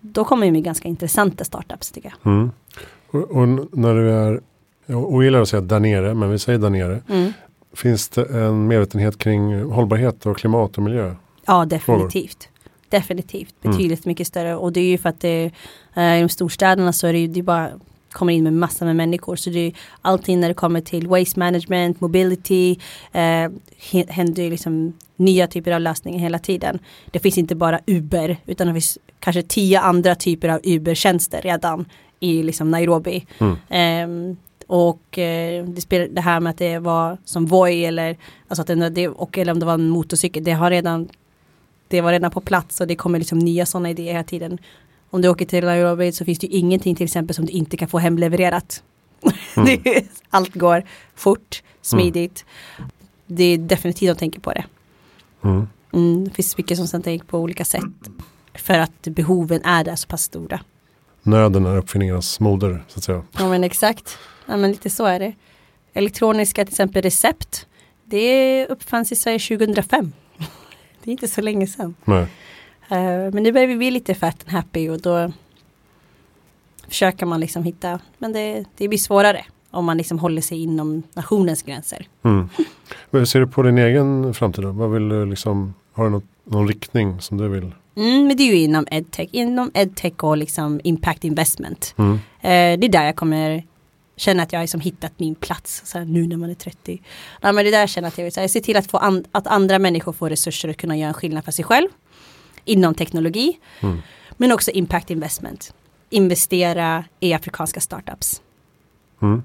Då 0.00 0.24
kommer 0.24 0.46
det 0.46 0.52
med 0.52 0.64
ganska 0.64 0.88
intressanta 0.88 1.44
startups 1.44 1.90
tycker 1.90 2.14
jag. 2.22 2.32
Mm. 2.32 2.50
Och, 3.10 3.30
och 3.30 3.48
när 3.78 3.94
du 3.94 4.10
är, 4.10 4.40
jag 4.86 5.12
ogillar 5.12 5.40
att 5.40 5.48
säga 5.48 5.60
där 5.60 5.80
nere, 5.80 6.14
men 6.14 6.30
vi 6.30 6.38
säger 6.38 6.58
där 6.58 6.70
nere. 6.70 7.02
Mm. 7.08 7.32
Finns 7.72 8.08
det 8.08 8.24
en 8.24 8.66
medvetenhet 8.66 9.18
kring 9.18 9.62
hållbarhet 9.62 10.26
och 10.26 10.36
klimat 10.38 10.76
och 10.76 10.82
miljö? 10.82 11.14
Ja, 11.46 11.64
definitivt. 11.64 12.48
Definitivt, 12.88 13.54
Mm. 13.62 13.76
betydligt 13.76 14.06
mycket 14.06 14.26
större. 14.26 14.56
Och 14.56 14.72
det 14.72 14.80
är 14.80 14.90
ju 14.90 14.98
för 14.98 15.08
att 15.08 15.20
det, 15.20 15.50
eh, 15.94 16.16
i 16.18 16.20
de 16.20 16.28
storstäderna 16.28 16.92
så 16.92 17.06
är 17.06 17.12
det 17.12 17.18
ju 17.18 17.26
det 17.26 17.42
bara 17.42 17.70
kommer 18.12 18.32
in 18.32 18.44
med 18.44 18.52
massor 18.52 18.86
med 18.86 18.96
människor. 18.96 19.36
Så 19.36 19.50
det 19.50 19.58
är 19.58 19.72
allting 20.02 20.40
när 20.40 20.48
det 20.48 20.54
kommer 20.54 20.80
till 20.80 21.08
waste 21.08 21.38
management, 21.38 22.00
mobility, 22.00 22.78
eh, 23.12 23.50
händer 24.08 24.42
ju 24.42 24.50
liksom 24.50 24.92
nya 25.16 25.46
typer 25.46 25.72
av 25.72 25.80
lösningar 25.80 26.18
hela 26.18 26.38
tiden. 26.38 26.78
Det 27.10 27.18
finns 27.18 27.38
inte 27.38 27.54
bara 27.54 27.80
Uber, 27.86 28.36
utan 28.46 28.66
det 28.66 28.72
finns 28.72 28.98
kanske 29.20 29.42
tio 29.42 29.80
andra 29.80 30.14
typer 30.14 30.48
av 30.48 30.60
Uber-tjänster 30.64 31.40
redan 31.42 31.84
i 32.20 32.42
liksom 32.42 32.70
Nairobi. 32.70 33.26
Mm. 33.38 33.56
Ehm, 33.68 34.36
och 34.66 35.18
eh, 35.18 35.64
det, 35.64 35.80
spel, 35.80 36.14
det 36.14 36.20
här 36.20 36.40
med 36.40 36.50
att 36.50 36.58
det 36.58 36.78
var 36.78 37.18
som 37.24 37.46
Voi 37.46 37.84
eller, 37.84 38.16
alltså 38.48 38.60
att 38.60 38.66
det, 38.66 38.90
det, 38.90 39.08
och, 39.08 39.38
eller 39.38 39.52
om 39.52 39.60
det 39.60 39.66
var 39.66 39.74
en 39.74 39.88
motorcykel, 39.88 40.44
det 40.44 40.52
har 40.52 40.70
redan 40.70 41.08
det 41.88 42.00
var 42.00 42.12
redan 42.12 42.30
på 42.30 42.40
plats 42.40 42.80
och 42.80 42.86
det 42.86 42.96
kommer 42.96 43.18
liksom 43.18 43.38
nya 43.38 43.66
sådana 43.66 43.90
idéer 43.90 44.12
hela 44.12 44.24
tiden. 44.24 44.58
Om 45.10 45.22
du 45.22 45.28
åker 45.28 45.44
till 45.44 45.64
Nairobi 45.64 46.12
så 46.12 46.24
finns 46.24 46.38
det 46.38 46.46
ju 46.46 46.58
ingenting 46.58 46.96
till 46.96 47.04
exempel 47.04 47.34
som 47.36 47.46
du 47.46 47.52
inte 47.52 47.76
kan 47.76 47.88
få 47.88 47.98
hemlevererat. 47.98 48.82
Mm. 49.56 49.80
Allt 50.30 50.54
går 50.54 50.84
fort, 51.14 51.62
smidigt. 51.82 52.44
Det 53.26 53.44
är 53.44 53.58
definitivt 53.58 54.10
att 54.10 54.18
tänka 54.18 54.40
på 54.40 54.52
det. 54.52 54.64
Mm. 55.44 55.68
Mm, 55.92 56.24
det 56.24 56.30
finns 56.34 56.58
mycket 56.58 56.76
som 56.76 56.86
sen 56.86 57.02
tänker 57.02 57.26
på 57.26 57.38
olika 57.38 57.64
sätt. 57.64 57.82
För 58.54 58.78
att 58.78 59.02
behoven 59.02 59.64
är 59.64 59.84
där 59.84 59.96
så 59.96 60.08
pass 60.08 60.22
stora. 60.22 60.60
Nöden 61.22 61.66
är 61.66 61.76
uppfinningarnas 61.76 62.40
moder, 62.40 62.84
så 62.88 62.98
att 62.98 63.04
säga. 63.04 63.22
Ja 63.38 63.48
men 63.48 63.64
exakt. 63.64 64.18
Ja 64.46 64.56
men 64.56 64.70
lite 64.70 64.90
så 64.90 65.04
är 65.04 65.18
det. 65.18 65.32
Elektroniska 65.92 66.64
till 66.64 66.72
exempel 66.72 67.02
recept. 67.02 67.66
Det 68.04 68.66
uppfanns 68.66 69.12
i 69.12 69.16
Sverige 69.16 69.38
2005. 69.38 70.12
Det 71.04 71.10
är 71.10 71.12
inte 71.12 71.28
så 71.28 71.40
länge 71.40 71.66
sedan. 71.66 71.94
Nej. 72.04 72.26
Eh, 72.88 73.32
men 73.32 73.42
nu 73.42 73.52
börjar 73.52 73.66
vi 73.66 73.76
bli 73.76 73.90
lite 73.90 74.14
fat 74.14 74.44
and 74.46 74.52
happy 74.52 74.88
och 74.88 75.00
då 75.00 75.32
försöker 76.88 77.26
man 77.26 77.40
liksom 77.40 77.64
hitta, 77.64 78.00
men 78.18 78.32
det, 78.32 78.64
det 78.76 78.88
blir 78.88 78.98
svårare 78.98 79.44
om 79.70 79.84
man 79.84 79.96
liksom 79.96 80.18
håller 80.18 80.42
sig 80.42 80.62
inom 80.62 81.02
nationens 81.14 81.62
gränser. 81.62 82.06
Mm. 82.22 82.48
Men 83.10 83.20
Hur 83.20 83.24
ser 83.24 83.40
du 83.40 83.46
på 83.46 83.62
din 83.62 83.78
egen 83.78 84.34
framtid 84.34 84.64
då? 84.64 84.72
Vad 84.72 84.90
vill 84.90 85.08
du 85.08 85.26
liksom, 85.26 85.74
har 85.92 86.04
du 86.04 86.10
något, 86.10 86.24
någon 86.44 86.68
riktning 86.68 87.20
som 87.20 87.38
du 87.38 87.48
vill? 87.48 87.72
Mm, 87.96 88.26
men 88.26 88.36
det 88.36 88.42
är 88.42 88.46
ju 88.46 88.56
inom 88.56 88.86
edtech, 88.90 89.28
inom 89.32 89.70
edtech 89.74 90.24
och 90.24 90.36
liksom 90.36 90.80
impact 90.84 91.24
investment. 91.24 91.94
Mm. 91.96 92.12
Eh, 92.40 92.80
det 92.80 92.86
är 92.86 92.88
där 92.88 93.04
jag 93.04 93.16
kommer 93.16 93.64
känna 94.16 94.42
att 94.42 94.52
jag 94.52 94.58
har 94.58 94.62
liksom 94.62 94.80
hittat 94.80 95.12
min 95.16 95.34
plats 95.34 95.82
så 95.84 95.98
här, 95.98 96.04
nu 96.04 96.26
när 96.26 96.36
man 96.36 96.50
är 96.50 96.54
30. 96.54 97.02
Ja, 97.40 97.52
men 97.52 97.64
det 97.64 97.70
är 97.70 97.72
där 97.72 97.80
jag 97.80 97.88
känner 97.88 98.08
att 98.08 98.18
jag 98.18 98.24
vill 98.24 98.32
så 98.32 98.40
här, 98.40 98.48
se 98.48 98.60
till 98.60 98.76
att, 98.76 98.90
få 98.90 98.96
an, 98.96 99.24
att 99.32 99.46
andra 99.46 99.78
människor 99.78 100.12
får 100.12 100.30
resurser 100.30 100.68
att 100.68 100.76
kunna 100.76 100.96
göra 100.96 101.08
en 101.08 101.14
skillnad 101.14 101.44
för 101.44 101.52
sig 101.52 101.64
själv 101.64 101.88
inom 102.68 102.94
teknologi. 102.94 103.58
Mm. 103.80 103.98
Men 104.36 104.52
också 104.52 104.70
impact 104.70 105.10
investment. 105.10 105.74
Investera 106.10 107.04
i 107.20 107.32
afrikanska 107.32 107.80
startups. 107.80 108.42
Mm. 109.22 109.42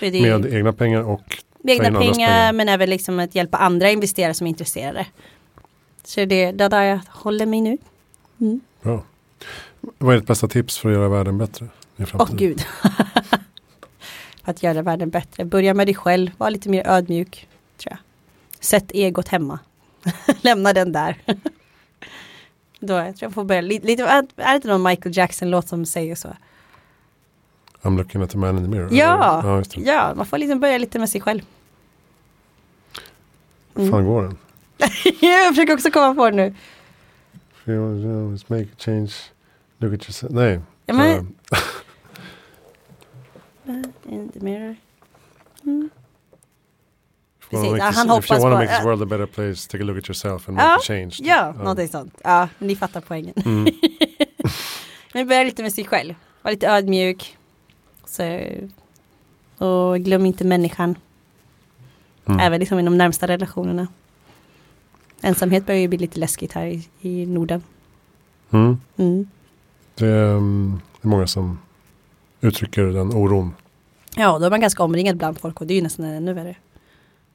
Är 0.00 0.38
Med 0.38 0.54
egna 0.54 0.72
pengar 0.72 1.00
och 1.02 1.42
med 1.58 1.74
egna 1.74 1.98
pengar, 1.98 2.12
pengar. 2.12 2.52
men 2.52 2.68
även 2.68 2.90
liksom 2.90 3.18
att 3.18 3.34
hjälpa 3.34 3.58
andra 3.58 3.90
investerare 3.90 4.34
som 4.34 4.46
är 4.46 4.48
intresserade. 4.48 5.06
Så 6.04 6.24
det 6.24 6.42
är 6.42 6.52
där 6.52 6.82
jag 6.82 7.00
håller 7.08 7.46
mig 7.46 7.60
nu. 7.60 7.78
Mm. 8.40 8.60
bra. 8.82 9.02
Vad 9.98 10.14
är 10.14 10.18
ditt 10.18 10.28
bästa 10.28 10.48
tips 10.48 10.78
för 10.78 10.88
att 10.88 10.94
göra 10.94 11.08
världen 11.08 11.38
bättre? 11.38 11.68
Åh 11.98 12.04
framtiden? 12.06 12.36
gud. 12.36 12.64
att 14.42 14.62
göra 14.62 14.82
världen 14.82 15.10
bättre. 15.10 15.44
Börja 15.44 15.74
med 15.74 15.86
dig 15.86 15.94
själv, 15.94 16.30
var 16.38 16.50
lite 16.50 16.68
mer 16.68 16.86
ödmjuk. 16.86 17.48
Tror 17.76 17.90
jag. 17.90 17.98
Sätt 18.64 18.90
egot 18.92 19.28
hemma. 19.28 19.58
Lämna 20.40 20.72
den 20.72 20.92
där. 20.92 21.16
Då 22.84 22.92
jag 22.94 23.16
tror 23.16 23.26
jag 23.26 23.32
får 23.34 23.44
börja 23.44 23.60
lite, 23.60 23.86
lite 23.86 24.02
är 24.02 24.22
det 24.36 24.54
inte 24.54 24.68
någon 24.68 24.82
Michael 24.82 25.16
Jackson-låt 25.16 25.68
som 25.68 25.86
säger 25.86 26.14
så? 26.14 26.28
I'm 27.82 27.96
looking 27.96 28.22
at 28.22 28.30
the 28.30 28.38
man 28.38 28.56
in 28.58 28.64
the 28.64 28.70
mirror. 28.70 28.88
Ja, 28.92 29.42
ja 29.44 29.62
ja, 29.84 30.14
man 30.16 30.26
får 30.26 30.38
liksom 30.38 30.60
börja 30.60 30.78
lite 30.78 30.98
med 30.98 31.08
sig 31.10 31.20
själv. 31.20 31.40
Hur 33.74 33.90
fan 33.90 34.04
går 34.06 34.22
den? 34.22 34.36
jag 35.20 35.48
försöker 35.48 35.74
också 35.74 35.90
komma 35.90 36.14
på 36.14 36.30
det 36.30 36.36
nu. 36.36 36.54
Let's 37.64 38.44
make 38.48 38.64
a 38.64 38.76
change. 38.78 39.12
Look 39.78 39.94
at 39.94 40.00
yourself. 40.04 40.32
Nej. 40.32 40.60
Ja, 40.86 40.94
men- 40.94 41.34
In 44.08 44.28
the 44.32 44.40
mirror. 44.40 44.76
Mm. 45.64 45.90
If 47.52 47.60
Precis, 47.60 47.70
make 47.70 47.84
ja, 47.84 47.90
han 47.90 48.06
If 48.06 48.10
hoppas 48.12 48.30
you 48.30 48.40
want 48.40 48.52
to 48.52 48.56
på- 48.56 48.58
make 48.58 48.68
this 48.68 48.78
ja. 48.78 48.84
world 48.84 49.02
a 49.02 49.06
better 49.06 49.26
place, 49.26 49.68
take 49.68 49.82
a 49.82 49.86
look 49.86 49.98
at 49.98 50.08
yourself 50.08 50.48
and 50.48 50.56
make 50.56 50.68
Ja, 50.68 50.76
a 50.76 50.80
change. 50.82 51.14
Ja, 51.20 51.52
någonting 51.58 51.88
sånt. 51.88 52.20
Ja, 52.24 52.48
ni 52.58 52.76
fattar 52.76 53.00
poängen. 53.00 53.34
Mm. 53.44 53.74
Men 55.14 55.28
börja 55.28 55.44
lite 55.44 55.62
med 55.62 55.72
sig 55.72 55.84
själv. 55.84 56.14
Var 56.42 56.50
lite 56.50 56.68
ödmjuk. 56.68 57.36
Så, 58.06 58.40
och 59.66 59.98
glöm 60.00 60.26
inte 60.26 60.44
människan. 60.44 60.94
Mm. 62.26 62.40
Även 62.40 62.60
liksom 62.60 62.78
i 62.78 62.82
de 62.82 62.98
närmsta 62.98 63.28
relationerna. 63.28 63.86
Ensamhet 65.20 65.66
börjar 65.66 65.80
ju 65.80 65.88
bli 65.88 65.98
lite 65.98 66.18
läskigt 66.20 66.52
här 66.52 66.66
i, 66.66 66.88
i 67.00 67.26
Norden. 67.26 67.62
Mm. 68.50 68.76
Mm. 68.96 69.26
Det 69.94 70.06
är, 70.06 70.34
um, 70.34 70.80
det 71.00 71.06
är 71.06 71.08
många 71.08 71.26
som 71.26 71.58
uttrycker 72.40 72.82
den 72.82 73.12
oron. 73.12 73.54
Ja, 74.16 74.38
då 74.38 74.44
är 74.46 74.50
man 74.50 74.60
ganska 74.60 74.82
omringad 74.82 75.16
bland 75.16 75.38
folk 75.38 75.60
och 75.60 75.66
det 75.66 75.74
är 75.74 75.76
ju 75.76 75.82
nästan 75.82 76.04
ännu 76.04 76.32
värre. 76.32 76.54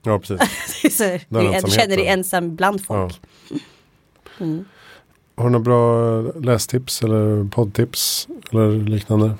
Ja, 0.07 0.19
precis. 0.19 0.97
så, 0.97 1.03
du, 1.29 1.71
känner 1.71 1.95
dig 1.97 2.07
ensam 2.07 2.55
bland 2.55 2.79
Ja. 2.79 2.83
folk. 3.09 3.21
Mm. 4.39 4.65
Har 5.35 5.43
du 5.43 5.49
några 5.49 5.63
bra 5.63 6.21
lästips 6.41 7.03
eller 7.03 7.49
poddtips 7.49 8.27
eller 8.51 8.71
liknande? 8.71 9.31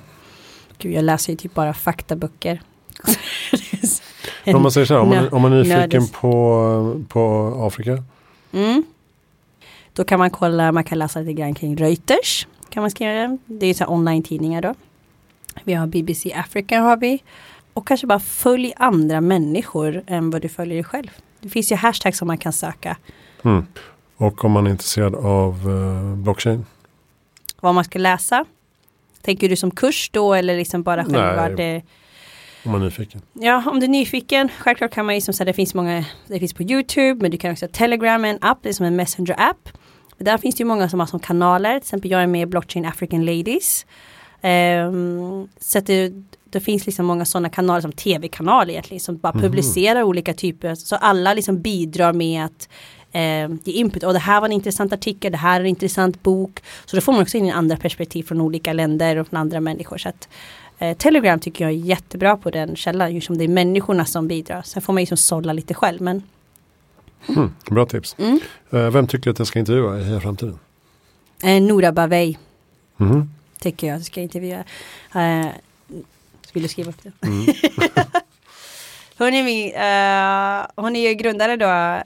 Gud, 0.77 0.93
jag 0.93 1.03
läser 1.03 1.33
ju 1.33 1.37
typ 1.37 1.53
bara 1.53 1.73
faktaböcker. 1.73 2.61
Om 4.45 4.61
man 4.61 4.71
säger 4.71 4.85
så 4.85 4.93
här, 4.93 5.01
om 5.01 5.09
man, 5.09 5.29
om 5.29 5.41
man 5.41 5.53
är 5.53 5.57
nyfiken 5.57 5.79
nördis. 5.79 6.11
på, 6.11 7.03
på 7.09 7.53
Afrika. 7.67 8.03
Mm. 8.51 8.83
Då 9.93 10.03
kan 10.03 10.19
man 10.19 10.29
kolla, 10.29 10.71
man 10.71 10.83
kan 10.83 10.99
läsa 10.99 11.19
lite 11.19 11.33
grann 11.33 11.55
kring 11.55 11.77
Reuters. 11.77 12.47
Kan 12.69 12.81
man 12.81 12.91
skriva. 12.91 13.37
Det 13.45 13.65
är 13.65 13.73
så 13.73 13.83
här 13.83 13.91
online-tidningar 13.91 14.61
då. 14.61 14.73
Vi 15.63 15.73
har 15.73 15.87
BBC 15.87 16.33
Africa 16.33 16.79
har 16.79 16.97
vi. 16.97 17.23
Och 17.77 17.87
kanske 17.87 18.07
bara 18.07 18.19
följ 18.19 18.73
andra 18.77 19.21
människor 19.21 20.03
än 20.07 20.29
vad 20.29 20.41
du 20.41 20.49
följer 20.49 20.75
dig 20.75 20.83
själv. 20.83 21.07
Det 21.39 21.49
finns 21.49 21.71
ju 21.71 21.75
hashtags 21.75 22.17
som 22.17 22.27
man 22.27 22.37
kan 22.37 22.53
söka. 22.53 22.97
Mm. 23.43 23.65
Och 24.17 24.45
om 24.45 24.51
man 24.51 24.67
är 24.67 24.71
intresserad 24.71 25.15
av 25.15 25.67
uh, 25.67 26.15
blockchain. 26.15 26.65
Vad 27.59 27.75
man 27.75 27.83
ska 27.83 27.99
läsa. 27.99 28.45
Tänker 29.21 29.49
du 29.49 29.55
som 29.55 29.71
kurs 29.71 30.09
då 30.13 30.33
eller 30.33 30.57
liksom 30.57 30.83
bara 30.83 31.05
själva 31.05 31.47
Nej. 31.47 31.55
det? 31.55 31.81
Om 32.65 32.71
man 32.71 32.81
är 32.81 32.85
nyfiken. 32.85 33.21
Ja, 33.33 33.63
om 33.71 33.79
du 33.79 33.85
är 33.85 33.89
nyfiken, 33.89 34.49
självklart 34.59 34.91
kan 34.91 35.05
man 35.05 35.15
ju 35.15 35.21
som 35.21 35.33
sagt, 35.33 35.45
det 35.45 35.53
finns 35.53 35.73
många, 35.73 36.05
det 36.27 36.39
finns 36.39 36.53
på 36.53 36.63
YouTube, 36.63 37.21
men 37.21 37.31
du 37.31 37.37
kan 37.37 37.51
också 37.51 37.65
ha 37.65 37.71
Telegram, 37.71 38.25
en 38.25 38.37
app, 38.41 38.57
det 38.61 38.69
är 38.69 38.73
som 38.73 38.85
en 38.85 38.95
Messenger-app. 38.95 39.69
Där 40.17 40.37
finns 40.37 40.55
det 40.55 40.61
ju 40.61 40.65
många 40.65 40.89
som 40.89 40.99
har 40.99 41.07
som 41.07 41.19
kanaler, 41.19 41.71
till 41.71 41.77
exempel 41.77 42.11
jag 42.11 42.23
är 42.23 42.27
med 42.27 42.41
i 42.41 42.45
Blockchain 42.45 42.85
African 42.85 43.25
Ladies. 43.25 43.85
Ehm, 44.41 45.47
så 45.59 45.77
att 45.77 45.85
det, 45.85 46.13
det 46.49 46.59
finns 46.59 46.85
liksom 46.85 47.05
många 47.05 47.25
sådana 47.25 47.49
kanaler 47.49 47.81
som 47.81 47.91
tv-kanaler 47.91 48.71
egentligen, 48.71 48.99
som 49.01 49.17
bara 49.17 49.33
Mhm. 49.33 49.41
publicerar 49.41 50.03
olika 50.03 50.33
typer, 50.33 50.75
så 50.75 50.95
alla 50.95 51.33
liksom 51.33 51.61
bidrar 51.61 52.13
med 52.13 52.45
att 52.45 52.69
eh, 53.11 53.49
ge 53.63 53.73
input. 53.73 54.03
Och 54.03 54.13
det 54.13 54.19
här 54.19 54.41
var 54.41 54.47
en 54.47 54.51
intressant 54.53 54.93
artikel, 54.93 55.31
det 55.31 55.37
här 55.37 55.55
är 55.55 55.59
en 55.59 55.65
intressant 55.65 56.23
bok. 56.23 56.59
Så 56.85 56.95
då 56.95 57.01
får 57.01 57.11
man 57.13 57.21
också 57.21 57.37
in 57.37 57.51
andra 57.51 57.77
perspektiv 57.77 58.23
från 58.23 58.41
olika 58.41 58.73
länder 58.73 59.17
och 59.17 59.27
från 59.27 59.39
andra 59.39 59.59
människor. 59.59 59.97
Så 59.97 60.09
att, 60.09 60.27
eh, 60.79 60.97
Telegram 60.97 61.39
tycker 61.39 61.63
jag 61.65 61.71
är 61.73 61.77
jättebra 61.77 62.37
på 62.37 62.49
den 62.49 62.75
källan, 62.75 63.15
just 63.15 63.27
som 63.27 63.37
det 63.37 63.43
är 63.43 63.47
människorna 63.47 64.05
som 64.05 64.27
bidrar. 64.27 64.61
Sen 64.61 64.81
får 64.81 64.93
man 64.93 65.03
ju 65.03 65.07
som 65.07 65.17
sålla 65.17 65.53
lite 65.53 65.73
själv, 65.73 66.01
men 66.01 66.23
Mm. 67.29 67.51
Bra 67.69 67.85
tips. 67.85 68.15
mm. 68.19 68.39
Eh, 68.71 68.89
vem 68.89 69.07
tycker 69.07 69.23
du 69.23 69.29
att 69.31 69.39
jag 69.39 69.47
ska 69.47 69.59
intervjua 69.59 69.99
i 70.17 70.19
Framtiden? 70.19 70.59
eh, 71.43 71.61
Nora 71.61 71.91
Bavey 71.91 72.35
Mhm. 72.97 73.31
tycker 73.59 73.87
jag 73.87 74.01
ska 74.05 74.21
intervjua. 74.21 74.63
Eh, 75.15 75.47
vill 76.53 76.63
du 76.63 76.69
skriva 76.69 76.89
upp 76.89 77.03
det? 77.03 77.27
Mm. 77.27 77.45
Hon 79.17 79.33
är, 79.33 79.43
min, 79.43 79.73
eh, 79.75 80.83
hon 80.83 80.95
är 80.95 81.09
ju 81.09 81.13
grundare 81.13 81.55
då 81.55 82.01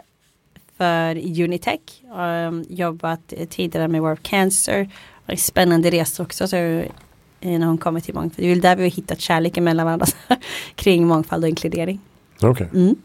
för 0.78 1.16
Unitech. 1.44 1.80
Um, 2.16 2.66
jobbat 2.70 3.34
tidigare 3.50 3.88
med 3.88 4.02
World 4.02 4.24
Cancer. 4.24 4.89
Och 5.28 5.39
spännande 5.39 5.89
resa 5.89 6.24
också 6.24 6.48
så, 6.48 6.56
eh, 6.56 6.84
när 7.39 7.66
hon 7.68 7.78
kommer 7.78 8.00
till 8.00 8.14
mångfald. 8.14 8.34
Det 8.38 8.46
är 8.46 8.50
väl 8.50 8.62
där 8.62 8.76
vi 8.76 8.84
har 8.84 8.89
hittat 8.89 9.20
kärleken 9.22 9.64
mellan 9.64 9.86
varandra. 9.86 10.06
kring 10.76 11.08
mångfald 11.08 11.44
och 11.44 11.50
inkludering. 11.50 12.00
Okej, 12.42 12.68
Mm. 12.74 12.96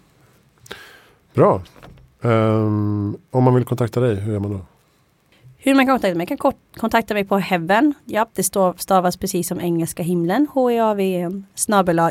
bra. 1.35 1.63
Ehm, 2.23 3.17
om 3.31 3.45
man 3.45 3.55
vill 3.55 3.65
kontakta 3.65 4.01
dig, 4.01 4.15
hur 4.15 4.33
gör 4.33 4.41
man 4.41 4.51
då? 4.53 4.61
Hur 5.67 5.75
man 5.75 5.87
kan 5.87 5.95
kontakta 5.95 6.09
mig? 6.09 6.27
Man 6.29 6.37
kan 6.37 6.53
kontakta 6.77 7.15
mig 7.15 7.25
på 7.25 7.39
Heaven. 7.39 7.95
Ja, 8.05 8.27
det 8.35 8.43
stavas 8.77 9.17
precis 9.17 9.49
som 9.49 9.61
engelska 9.61 10.03
himlen. 10.03 10.47
H-E-A-V-N 10.53 11.47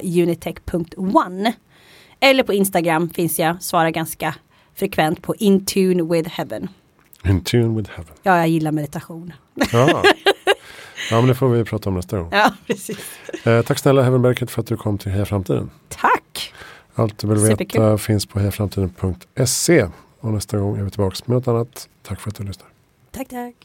unitech.one. 0.04 1.54
Eller 2.20 2.44
på 2.44 2.54
Instagram 2.54 3.10
finns 3.10 3.40
jag, 3.40 3.64
svarar 3.64 3.90
ganska 3.90 4.36
frekvent 4.74 5.22
på 5.22 5.36
Intune 5.36 6.04
with 6.04 6.30
Heaven. 6.30 6.70
In 7.24 7.44
tune 7.44 7.78
with 7.78 7.92
heaven. 7.92 8.14
Ja, 8.24 8.38
jag 8.38 8.48
gillar 8.48 8.72
meditation. 8.72 9.34
Ja. 9.72 10.04
ja, 11.12 11.22
men 11.22 11.28
det 11.28 11.36
får 11.36 11.50
vi 11.50 11.64
prata 11.64 11.90
om 11.90 11.96
nästa 11.96 12.20
gång. 12.20 12.30
Ja, 12.32 12.54
precis. 12.68 12.98
Eh, 13.44 13.62
tack 13.62 13.80
snälla 13.80 14.02
Heaven 14.02 14.22
Berket 14.22 14.52
för 14.52 14.62
att 14.62 14.68
du 14.68 14.78
kom 14.78 14.98
till 14.98 15.12
Heja 15.12 15.26
Framtiden. 15.26 15.70
Tack! 15.90 16.54
Allt 16.96 17.18
du 17.18 17.28
vill 17.28 17.38
veta 17.38 17.98
finns 17.98 18.26
på 18.26 18.40
hejaframtiden.se. 18.40 19.88
Och 20.20 20.34
nästa 20.34 20.58
gång 20.58 20.78
är 20.78 20.84
vi 20.84 20.90
tillbaka 20.90 21.16
med 21.26 21.36
något 21.36 21.48
annat. 21.48 21.90
Tack 22.04 22.22
för 22.22 22.30
att 22.30 22.36
du 22.36 22.44
lyssnar. 22.44 22.75
Tack, 23.16 23.30
tack. 23.30 23.65